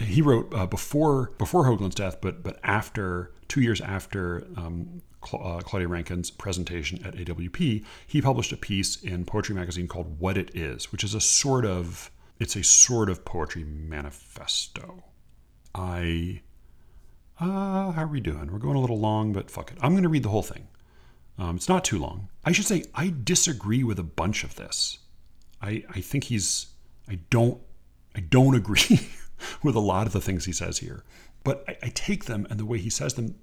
He 0.00 0.22
wrote 0.22 0.52
uh, 0.52 0.66
before 0.66 1.32
before 1.38 1.64
Hoagland's 1.64 1.94
death, 1.94 2.20
but 2.20 2.42
but 2.42 2.58
after 2.62 3.32
two 3.48 3.60
years 3.60 3.80
after 3.80 4.46
um, 4.56 5.02
uh, 5.32 5.60
Claudia 5.60 5.88
Rankine's 5.88 6.30
presentation 6.30 7.04
at 7.04 7.14
AWP, 7.14 7.84
he 8.06 8.22
published 8.22 8.52
a 8.52 8.56
piece 8.56 9.02
in 9.02 9.24
Poetry 9.24 9.54
Magazine 9.54 9.88
called 9.88 10.18
"What 10.18 10.36
It 10.36 10.54
Is," 10.54 10.90
which 10.90 11.04
is 11.04 11.14
a 11.14 11.20
sort 11.20 11.64
of 11.64 12.10
it's 12.38 12.56
a 12.56 12.62
sort 12.62 13.08
of 13.08 13.24
poetry 13.24 13.64
manifesto. 13.64 15.04
I 15.74 16.42
uh, 17.38 17.92
how 17.92 18.04
are 18.04 18.06
we 18.06 18.20
doing? 18.20 18.50
We're 18.50 18.58
going 18.58 18.76
a 18.76 18.80
little 18.80 18.98
long, 18.98 19.32
but 19.32 19.50
fuck 19.50 19.70
it. 19.70 19.78
I'm 19.82 19.92
going 19.92 20.02
to 20.04 20.08
read 20.08 20.22
the 20.22 20.30
whole 20.30 20.42
thing. 20.42 20.68
Um, 21.38 21.56
it's 21.56 21.68
not 21.68 21.84
too 21.84 21.98
long. 21.98 22.28
I 22.44 22.52
should 22.52 22.64
say 22.64 22.84
I 22.94 23.12
disagree 23.22 23.84
with 23.84 23.98
a 23.98 24.02
bunch 24.02 24.42
of 24.42 24.56
this. 24.56 24.98
I 25.60 25.84
I 25.90 26.00
think 26.00 26.24
he's 26.24 26.68
I 27.08 27.18
don't 27.30 27.60
I 28.14 28.20
don't 28.20 28.54
agree 28.62 29.08
with 29.62 29.74
a 29.74 29.80
lot 29.80 30.06
of 30.06 30.12
the 30.12 30.20
things 30.20 30.46
he 30.46 30.52
says 30.52 30.78
here, 30.78 31.04
but 31.44 31.64
I, 31.68 31.76
I 31.82 31.88
take 31.94 32.24
them 32.24 32.46
and 32.48 32.58
the 32.58 32.64
way 32.64 32.78
he 32.78 32.90
says 32.90 33.14
them, 33.14 33.34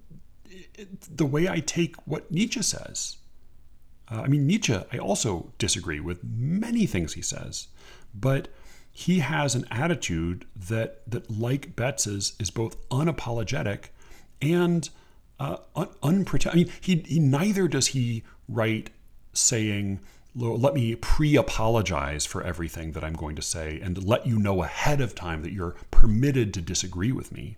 it, 0.50 1.16
the 1.16 1.26
way 1.26 1.48
I 1.48 1.60
take 1.60 1.94
what 2.06 2.30
Nietzsche 2.30 2.62
says. 2.62 3.18
Uh, 4.10 4.22
I 4.22 4.26
mean 4.26 4.46
Nietzsche. 4.46 4.76
I 4.92 4.98
also 4.98 5.52
disagree 5.58 6.00
with 6.00 6.24
many 6.24 6.86
things 6.86 7.14
he 7.14 7.22
says, 7.22 7.68
but 8.12 8.48
he 8.96 9.18
has 9.18 9.56
an 9.56 9.66
attitude 9.72 10.46
that 10.54 11.02
that 11.10 11.28
like 11.28 11.74
Betts's 11.74 12.34
is 12.38 12.50
both 12.50 12.88
unapologetic 12.90 13.86
and 14.40 14.88
uh, 15.40 15.56
un- 15.74 15.88
unprotected. 16.00 16.52
I 16.52 16.64
mean, 16.64 16.72
he, 16.80 16.96
he 17.04 17.18
neither 17.18 17.66
does 17.66 17.88
he 17.88 18.22
write 18.48 18.90
saying, 19.32 19.98
"Let 20.36 20.74
me 20.74 20.94
pre-apologize 20.94 22.24
for 22.24 22.44
everything 22.44 22.92
that 22.92 23.02
I'm 23.02 23.14
going 23.14 23.34
to 23.34 23.42
say 23.42 23.80
and 23.82 24.02
let 24.02 24.28
you 24.28 24.38
know 24.38 24.62
ahead 24.62 25.00
of 25.00 25.16
time 25.16 25.42
that 25.42 25.52
you're 25.52 25.74
permitted 25.90 26.54
to 26.54 26.62
disagree 26.62 27.10
with 27.10 27.32
me," 27.32 27.56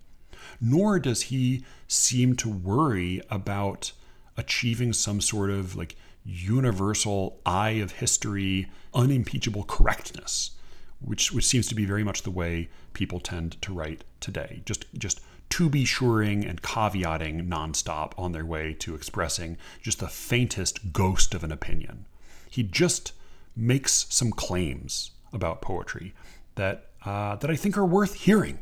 nor 0.58 0.98
does 0.98 1.22
he 1.22 1.66
seem 1.86 2.34
to 2.36 2.48
worry 2.48 3.20
about 3.28 3.92
achieving 4.38 4.94
some 4.94 5.20
sort 5.20 5.50
of 5.50 5.76
like 5.76 5.96
universal 6.24 7.40
eye 7.44 7.72
of 7.72 7.92
history, 7.92 8.68
unimpeachable 8.94 9.64
correctness 9.64 10.52
which 11.00 11.32
which 11.32 11.46
seems 11.46 11.66
to 11.68 11.74
be 11.74 11.84
very 11.84 12.04
much 12.04 12.22
the 12.22 12.30
way 12.30 12.68
people 12.92 13.20
tend 13.20 13.60
to 13.62 13.72
write 13.72 14.04
today. 14.20 14.62
Just 14.64 14.86
just 14.94 15.20
to 15.48 15.68
be 15.70 15.84
suring 15.84 16.44
and 16.44 16.62
caveating 16.62 17.48
nonstop 17.48 18.12
on 18.18 18.32
their 18.32 18.44
way 18.44 18.72
to 18.74 18.94
expressing 18.94 19.56
just 19.82 20.00
the 20.00 20.08
faintest 20.08 20.92
ghost 20.92 21.34
of 21.34 21.44
an 21.44 21.52
opinion. 21.52 22.06
He 22.50 22.62
just 22.62 23.12
makes 23.54 24.06
some 24.10 24.32
claims 24.32 25.12
about 25.32 25.62
poetry 25.62 26.14
that 26.56 26.90
uh, 27.04 27.36
that 27.36 27.50
I 27.50 27.56
think 27.56 27.78
are 27.78 27.86
worth 27.86 28.14
hearing. 28.14 28.58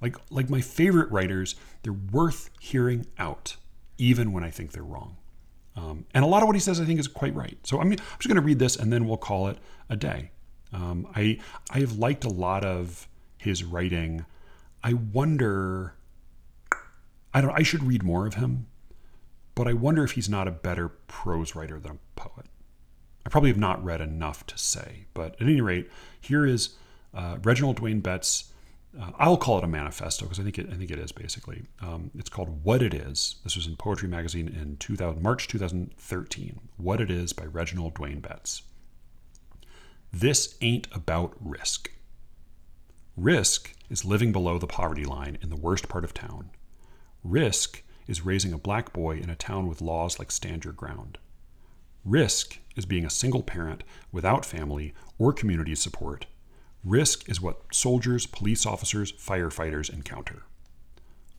Like 0.00 0.16
like 0.30 0.48
my 0.48 0.60
favorite 0.60 1.10
writers, 1.10 1.54
they're 1.82 1.92
worth 1.92 2.50
hearing 2.60 3.06
out, 3.18 3.56
even 3.98 4.32
when 4.32 4.44
I 4.44 4.50
think 4.50 4.72
they're 4.72 4.82
wrong. 4.82 5.16
Um, 5.76 6.06
and 6.12 6.24
a 6.24 6.28
lot 6.28 6.42
of 6.42 6.48
what 6.48 6.56
he 6.56 6.60
says, 6.60 6.80
I 6.80 6.84
think, 6.84 6.98
is 6.98 7.06
quite 7.06 7.34
right. 7.34 7.56
So 7.64 7.80
I'm, 7.80 7.92
I'm 7.92 7.96
just 7.96 8.26
going 8.26 8.36
to 8.36 8.42
read 8.42 8.58
this, 8.58 8.74
and 8.74 8.92
then 8.92 9.06
we'll 9.06 9.16
call 9.16 9.46
it 9.46 9.58
a 9.88 9.96
day. 9.96 10.32
Um, 10.72 11.06
I 11.14 11.38
I 11.70 11.80
have 11.80 11.98
liked 11.98 12.24
a 12.24 12.30
lot 12.30 12.64
of 12.64 13.08
his 13.38 13.64
writing. 13.64 14.24
I 14.82 14.92
wonder. 14.92 15.94
I 17.32 17.40
don't. 17.40 17.50
I 17.50 17.62
should 17.62 17.84
read 17.84 18.02
more 18.02 18.26
of 18.26 18.34
him, 18.34 18.66
but 19.54 19.66
I 19.66 19.72
wonder 19.72 20.04
if 20.04 20.12
he's 20.12 20.28
not 20.28 20.48
a 20.48 20.52
better 20.52 20.88
prose 20.88 21.54
writer 21.54 21.78
than 21.80 21.92
a 21.92 22.20
poet. 22.20 22.46
I 23.26 23.30
probably 23.30 23.50
have 23.50 23.58
not 23.58 23.84
read 23.84 24.00
enough 24.00 24.46
to 24.46 24.56
say, 24.56 25.06
but 25.12 25.34
at 25.34 25.42
any 25.42 25.60
rate, 25.60 25.90
here 26.20 26.46
is 26.46 26.76
uh, 27.12 27.36
Reginald 27.42 27.80
Dwayne 27.80 28.02
Betts. 28.02 28.52
Uh, 28.98 29.10
I'll 29.18 29.36
call 29.36 29.58
it 29.58 29.64
a 29.64 29.68
manifesto 29.68 30.24
because 30.24 30.40
I 30.40 30.44
think 30.44 30.58
it, 30.58 30.68
I 30.72 30.76
think 30.76 30.90
it 30.90 30.98
is 30.98 31.12
basically. 31.12 31.62
Um, 31.80 32.10
it's 32.16 32.30
called 32.30 32.64
"What 32.64 32.82
It 32.82 32.94
Is." 32.94 33.36
This 33.44 33.56
was 33.56 33.66
in 33.66 33.76
Poetry 33.76 34.08
Magazine 34.08 34.48
in 34.48 34.76
2000, 34.78 35.22
March 35.22 35.48
2013. 35.48 36.60
"What 36.76 37.00
It 37.00 37.10
Is" 37.10 37.32
by 37.32 37.44
Reginald 37.44 37.94
Dwayne 37.94 38.22
Betts. 38.22 38.62
This 40.12 40.56
ain't 40.60 40.88
about 40.92 41.36
risk. 41.38 41.90
Risk 43.16 43.74
is 43.90 44.04
living 44.04 44.32
below 44.32 44.58
the 44.58 44.66
poverty 44.66 45.04
line 45.04 45.38
in 45.42 45.50
the 45.50 45.56
worst 45.56 45.88
part 45.88 46.04
of 46.04 46.14
town. 46.14 46.50
Risk 47.22 47.82
is 48.06 48.24
raising 48.24 48.52
a 48.52 48.58
black 48.58 48.92
boy 48.92 49.18
in 49.18 49.28
a 49.28 49.36
town 49.36 49.68
with 49.68 49.82
laws 49.82 50.18
like 50.18 50.30
stand 50.30 50.64
your 50.64 50.72
ground. 50.72 51.18
Risk 52.04 52.58
is 52.74 52.86
being 52.86 53.04
a 53.04 53.10
single 53.10 53.42
parent 53.42 53.84
without 54.10 54.46
family 54.46 54.94
or 55.18 55.32
community 55.32 55.74
support. 55.74 56.24
Risk 56.82 57.28
is 57.28 57.40
what 57.40 57.62
soldiers, 57.72 58.24
police 58.24 58.64
officers, 58.64 59.12
firefighters 59.12 59.92
encounter. 59.92 60.44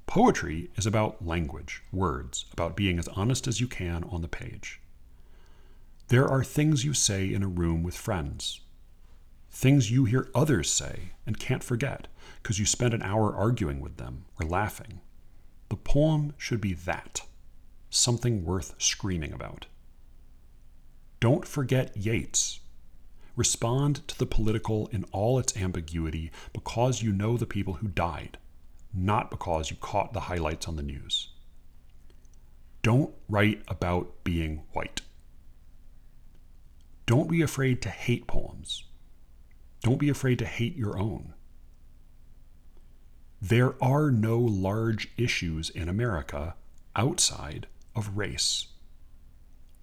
Poetry 0.05 0.69
is 0.75 0.85
about 0.85 1.25
language, 1.25 1.81
words, 1.91 2.45
about 2.51 2.75
being 2.75 2.99
as 2.99 3.07
honest 3.09 3.47
as 3.47 3.59
you 3.59 3.67
can 3.67 4.03
on 4.03 4.21
the 4.21 4.27
page. 4.27 4.79
There 6.09 6.27
are 6.27 6.43
things 6.43 6.83
you 6.83 6.95
say 6.95 7.31
in 7.31 7.43
a 7.43 7.47
room 7.47 7.83
with 7.83 7.95
friends, 7.95 8.61
things 9.51 9.91
you 9.91 10.05
hear 10.05 10.27
others 10.33 10.67
say 10.67 11.11
and 11.27 11.39
can't 11.39 11.63
forget 11.63 12.07
because 12.41 12.57
you 12.57 12.65
spent 12.65 12.95
an 12.95 13.03
hour 13.03 13.35
arguing 13.35 13.79
with 13.79 13.97
them 13.97 14.25
or 14.39 14.47
laughing. 14.47 15.01
The 15.69 15.75
poem 15.75 16.33
should 16.35 16.61
be 16.61 16.73
that 16.73 17.21
something 17.91 18.43
worth 18.43 18.73
screaming 18.79 19.33
about. 19.33 19.67
Don't 21.19 21.47
forget 21.47 21.95
Yeats. 21.95 22.59
Respond 23.35 24.07
to 24.07 24.17
the 24.17 24.25
political 24.25 24.87
in 24.87 25.03
all 25.11 25.37
its 25.37 25.55
ambiguity 25.55 26.31
because 26.53 27.03
you 27.03 27.11
know 27.11 27.37
the 27.37 27.45
people 27.45 27.75
who 27.75 27.87
died, 27.87 28.39
not 28.91 29.29
because 29.29 29.69
you 29.69 29.77
caught 29.79 30.13
the 30.13 30.21
highlights 30.21 30.67
on 30.67 30.75
the 30.75 30.81
news. 30.81 31.29
Don't 32.81 33.13
write 33.27 33.61
about 33.67 34.23
being 34.23 34.63
white. 34.73 35.01
Don't 37.09 37.27
be 37.27 37.41
afraid 37.41 37.81
to 37.81 37.89
hate 37.89 38.27
poems. 38.27 38.83
Don't 39.81 39.97
be 39.97 40.09
afraid 40.09 40.37
to 40.37 40.45
hate 40.45 40.75
your 40.75 40.99
own. 40.99 41.33
There 43.41 43.83
are 43.83 44.11
no 44.11 44.37
large 44.37 45.09
issues 45.17 45.71
in 45.71 45.89
America 45.89 46.53
outside 46.95 47.65
of 47.95 48.15
race. 48.15 48.67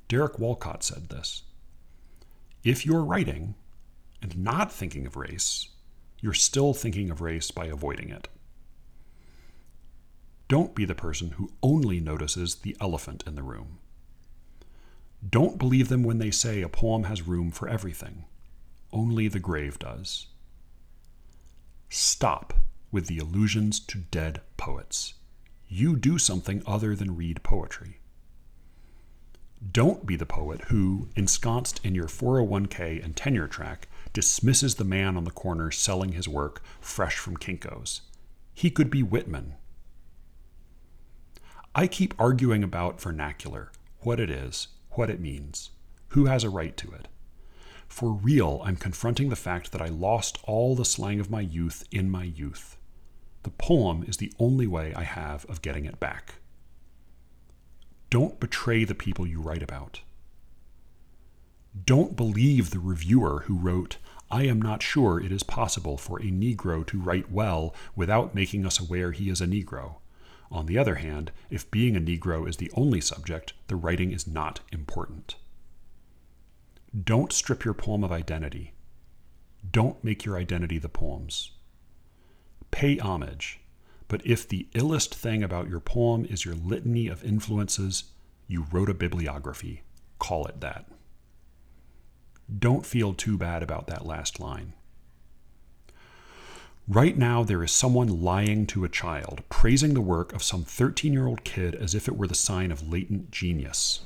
Derek 0.07 0.39
Walcott 0.39 0.85
said 0.85 1.09
this. 1.09 1.43
If 2.63 2.87
you're 2.87 3.03
writing 3.03 3.57
and 4.23 4.39
not 4.39 4.71
thinking 4.71 5.05
of 5.05 5.17
race, 5.17 5.71
you're 6.21 6.33
still 6.33 6.75
thinking 6.75 7.11
of 7.11 7.21
race 7.21 7.51
by 7.51 7.67
avoiding 7.67 8.11
it. 8.11 8.29
Don't 10.47 10.77
be 10.77 10.85
the 10.85 10.95
person 10.95 11.33
who 11.33 11.51
only 11.61 11.99
notices 11.99 12.55
the 12.55 12.77
elephant 12.81 13.25
in 13.27 13.35
the 13.35 13.43
room. 13.43 13.81
Don't 15.29 15.59
believe 15.59 15.89
them 15.89 16.03
when 16.03 16.19
they 16.19 16.31
say 16.31 16.63
a 16.63 16.69
poem 16.69 17.05
has 17.05 17.27
room 17.27 17.51
for 17.51 17.69
everything. 17.69 18.25
Only 18.93 19.29
the 19.29 19.41
grave 19.41 19.79
does. 19.79 20.27
Stop 21.89 22.55
with 22.91 23.07
the 23.07 23.19
allusions 23.19 23.81
to 23.81 23.99
dead 23.99 24.41
poets. 24.57 25.15
You 25.69 25.97
do 25.97 26.19
something 26.19 26.63
other 26.67 26.95
than 26.95 27.17
read 27.17 27.43
poetry. 27.43 28.01
Don't 29.73 30.07
be 30.07 30.17
the 30.17 30.27
poet 30.27 30.63
who, 30.67 31.09
ensconced 31.17 31.81
in 31.85 31.95
your 31.95 32.07
401k 32.07 33.03
and 33.03 33.17
tenure 33.17 33.49
track, 33.49 33.89
dismisses 34.13 34.75
the 34.75 34.85
man 34.85 35.17
on 35.17 35.25
the 35.25 35.31
corner 35.31 35.71
selling 35.71 36.13
his 36.13 36.29
work 36.29 36.63
fresh 36.81 37.17
from 37.17 37.37
Kinko's. 37.37 38.03
He 38.55 38.71
could 38.71 38.91
be 38.91 39.03
Whitman. 39.03 39.55
I 41.75 41.87
keep 41.87 42.15
arguing 42.19 42.63
about 42.63 43.01
vernacular, 43.01 43.73
what 44.01 44.21
it 44.21 44.31
is, 44.31 44.69
what 44.97 45.11
it 45.11 45.21
means, 45.21 45.71
who 46.09 46.27
has 46.27 46.45
a 46.45 46.51
right 46.51 46.77
to 46.77 46.93
it. 46.93 47.09
For 47.89 48.13
real, 48.13 48.61
I'm 48.65 48.77
confronting 48.77 49.29
the 49.29 49.37
fact 49.37 49.73
that 49.73 49.83
I 49.83 49.89
lost 49.89 50.39
all 50.45 50.75
the 50.75 50.85
slang 50.85 51.21
of 51.21 51.31
my 51.31 51.41
youth 51.41 51.85
in 51.91 52.11
my 52.11 52.25
youth. 52.25 52.77
The 53.43 53.51
poem 53.51 54.05
is 54.09 54.17
the 54.17 54.33
only 54.39 54.67
way 54.67 54.93
I 54.95 55.05
have 55.05 55.45
of 55.47 55.63
getting 55.63 55.85
it 55.85 56.01
back. 56.01 56.37
Don't 58.11 58.41
betray 58.41 58.85
the 58.85 58.95
people 58.95 59.27
you 59.27 59.41
write 59.41 59.63
about. 59.63 60.01
Don't 61.85 62.17
believe 62.17 62.71
the 62.71 62.79
reviewer 62.79 63.45
who 63.47 63.57
wrote, 63.57 63.99
I 64.31 64.45
am 64.45 64.61
not 64.61 64.83
sure 64.83 65.21
it 65.21 65.31
is 65.31 65.43
possible 65.43 65.97
for 65.97 66.19
a 66.19 66.25
Negro 66.25 66.85
to 66.87 67.01
write 67.01 67.31
well 67.31 67.75
without 67.95 68.35
making 68.35 68.67
us 68.67 68.81
aware 68.81 69.13
he 69.13 69.29
is 69.29 69.41
a 69.41 69.47
Negro. 69.47 69.97
On 70.51 70.67
the 70.67 70.79
other 70.79 70.97
hand, 70.97 71.33
if 71.51 71.71
being 71.71 71.97
a 71.97 72.01
Negro 72.01 72.49
is 72.49 72.57
the 72.57 72.71
only 72.75 73.01
subject, 73.01 73.53
the 73.67 73.77
writing 73.77 74.13
is 74.13 74.27
not 74.27 74.61
important. 74.73 75.37
Don't 77.05 77.33
strip 77.33 77.65
your 77.65 77.75
poem 77.75 78.05
of 78.05 78.13
identity. 78.13 78.73
Don't 79.71 80.03
make 80.05 80.25
your 80.25 80.37
identity 80.37 80.79
the 80.79 80.89
poem's. 80.89 81.51
Pay 82.71 82.99
homage, 82.99 83.61
but 84.09 84.25
if 84.25 84.49
the 84.49 84.69
illest 84.75 85.15
thing 85.15 85.43
about 85.43 85.69
your 85.69 85.81
poem 85.81 86.25
is 86.27 86.45
your 86.45 86.55
litany 86.55 87.09
of 87.09 87.25
influences, 87.25 88.05
you 88.47 88.67
wrote 88.71 88.89
a 88.89 88.95
bibliography. 88.95 89.83
Call 90.19 90.47
it 90.47 90.61
that. 90.61 90.87
Don't 92.59 92.87
feel 92.87 93.13
too 93.13 93.37
bad 93.37 93.63
about 93.63 93.89
that 93.89 94.07
last 94.07 94.39
line. 94.39 94.75
Right 96.89 97.19
now, 97.19 97.43
there 97.43 97.65
is 97.65 97.73
someone 97.73 98.23
lying 98.23 98.65
to 98.69 98.85
a 98.85 98.89
child, 98.89 99.43
praising 99.49 99.95
the 99.95 100.01
work 100.01 100.33
of 100.33 100.45
some 100.45 100.63
13 100.63 101.13
year 101.13 101.27
old 101.27 101.43
kid 101.43 101.75
as 101.75 101.97
if 101.97 102.07
it 102.07 102.17
were 102.17 102.29
the 102.29 102.35
sign 102.37 102.71
of 102.71 102.87
latent 102.87 103.33
genius. 103.33 104.03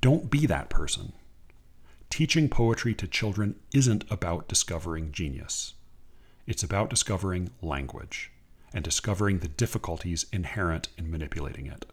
Don't 0.00 0.28
be 0.28 0.44
that 0.46 0.68
person. 0.68 1.12
Teaching 2.10 2.48
poetry 2.48 2.92
to 2.94 3.06
children 3.06 3.54
isn't 3.72 4.04
about 4.10 4.48
discovering 4.48 5.12
genius, 5.12 5.74
it's 6.44 6.64
about 6.64 6.90
discovering 6.90 7.50
language 7.62 8.32
and 8.74 8.82
discovering 8.82 9.38
the 9.38 9.48
difficulties 9.48 10.26
inherent 10.32 10.88
in 10.98 11.08
manipulating 11.08 11.66
it. 11.66 11.86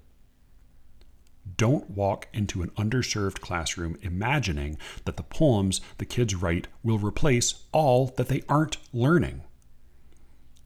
Don't 1.56 1.88
walk 1.92 2.28
into 2.34 2.64
an 2.64 2.72
underserved 2.72 3.42
classroom 3.42 3.96
imagining 4.02 4.80
that 5.06 5.18
the 5.18 5.24
poems 5.24 5.82
the 6.00 6.06
kids 6.06 6.34
write 6.34 6.68
will 6.84 6.98
replace 6.98 7.66
all 7.72 8.08
that 8.18 8.28
they 8.28 8.42
aren't 8.50 8.78
learning. 8.92 9.44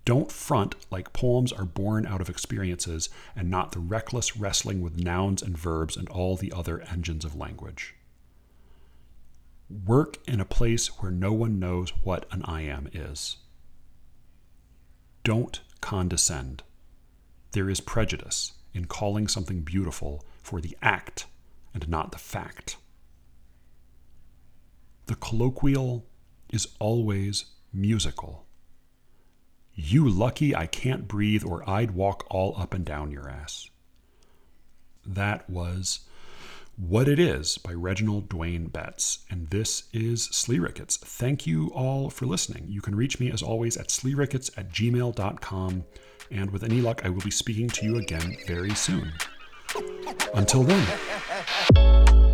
Don't 0.06 0.32
front 0.32 0.76
like 0.92 1.14
poems 1.14 1.54
are 1.54 1.66
born 1.66 2.06
out 2.06 2.20
of 2.20 2.30
experiences 2.30 3.10
and 3.36 3.50
not 3.50 3.72
the 3.72 3.80
reckless 3.80 4.36
wrestling 4.36 4.82
with 4.82 5.00
nouns 5.00 5.42
and 5.42 5.58
verbs 5.58 5.96
and 5.96 6.10
all 6.10 6.36
the 6.36 6.52
other 6.52 6.82
engines 6.82 7.24
of 7.24 7.36
language. 7.36 7.96
Work 9.86 10.18
in 10.28 10.42
a 10.42 10.46
place 10.46 10.88
where 11.00 11.12
no 11.12 11.32
one 11.32 11.58
knows 11.58 11.92
what 12.04 12.26
an 12.32 12.42
iamb 12.42 12.90
is. 12.94 13.38
Don't 15.24 15.62
condescend. 15.80 16.64
There 17.54 17.70
is 17.70 17.80
prejudice 17.80 18.54
in 18.74 18.86
calling 18.86 19.28
something 19.30 19.62
beautiful 19.62 20.26
for 20.42 20.60
the 20.60 20.78
act 20.82 21.28
and 21.74 21.88
not 21.88 22.12
the 22.12 22.18
fact. 22.18 22.76
The 25.06 25.16
colloquial 25.16 26.06
is 26.50 26.68
always 26.80 27.46
musical. 27.72 28.46
You 29.76 30.08
lucky 30.08 30.56
I 30.56 30.68
can't 30.68 31.08
breathe, 31.08 31.44
or 31.44 31.68
I'd 31.68 31.92
walk 31.92 32.26
all 32.30 32.56
up 32.58 32.74
and 32.74 32.86
down 32.86 33.12
your 33.12 33.28
ass. 33.28 33.70
That 35.06 35.50
was 35.50 36.02
What 36.78 37.08
It 37.08 37.20
Is 37.20 37.58
by 37.58 37.74
Reginald 37.74 38.30
Dwayne 38.30 38.72
Betts. 38.72 39.20
And 39.30 39.50
this 39.50 39.84
is 39.92 40.26
Slee 40.26 40.60
Ricketts. 40.60 40.98
Thank 40.98 41.48
you 41.48 41.72
all 41.74 42.10
for 42.10 42.26
listening. 42.28 42.66
You 42.68 42.82
can 42.82 42.96
reach 42.96 43.20
me 43.20 43.32
as 43.32 43.42
always 43.42 43.76
at 43.76 43.88
sleerickets 43.90 44.52
at 44.58 44.70
gmail.com. 44.70 45.84
And 46.30 46.52
with 46.52 46.64
any 46.64 46.80
luck, 46.82 47.02
I 47.04 47.10
will 47.10 47.22
be 47.22 47.32
speaking 47.32 47.70
to 47.70 47.86
you 47.86 47.98
again 47.98 48.38
very 48.48 48.76
soon. 48.76 49.12
Until 50.36 50.64
then. 50.64 52.33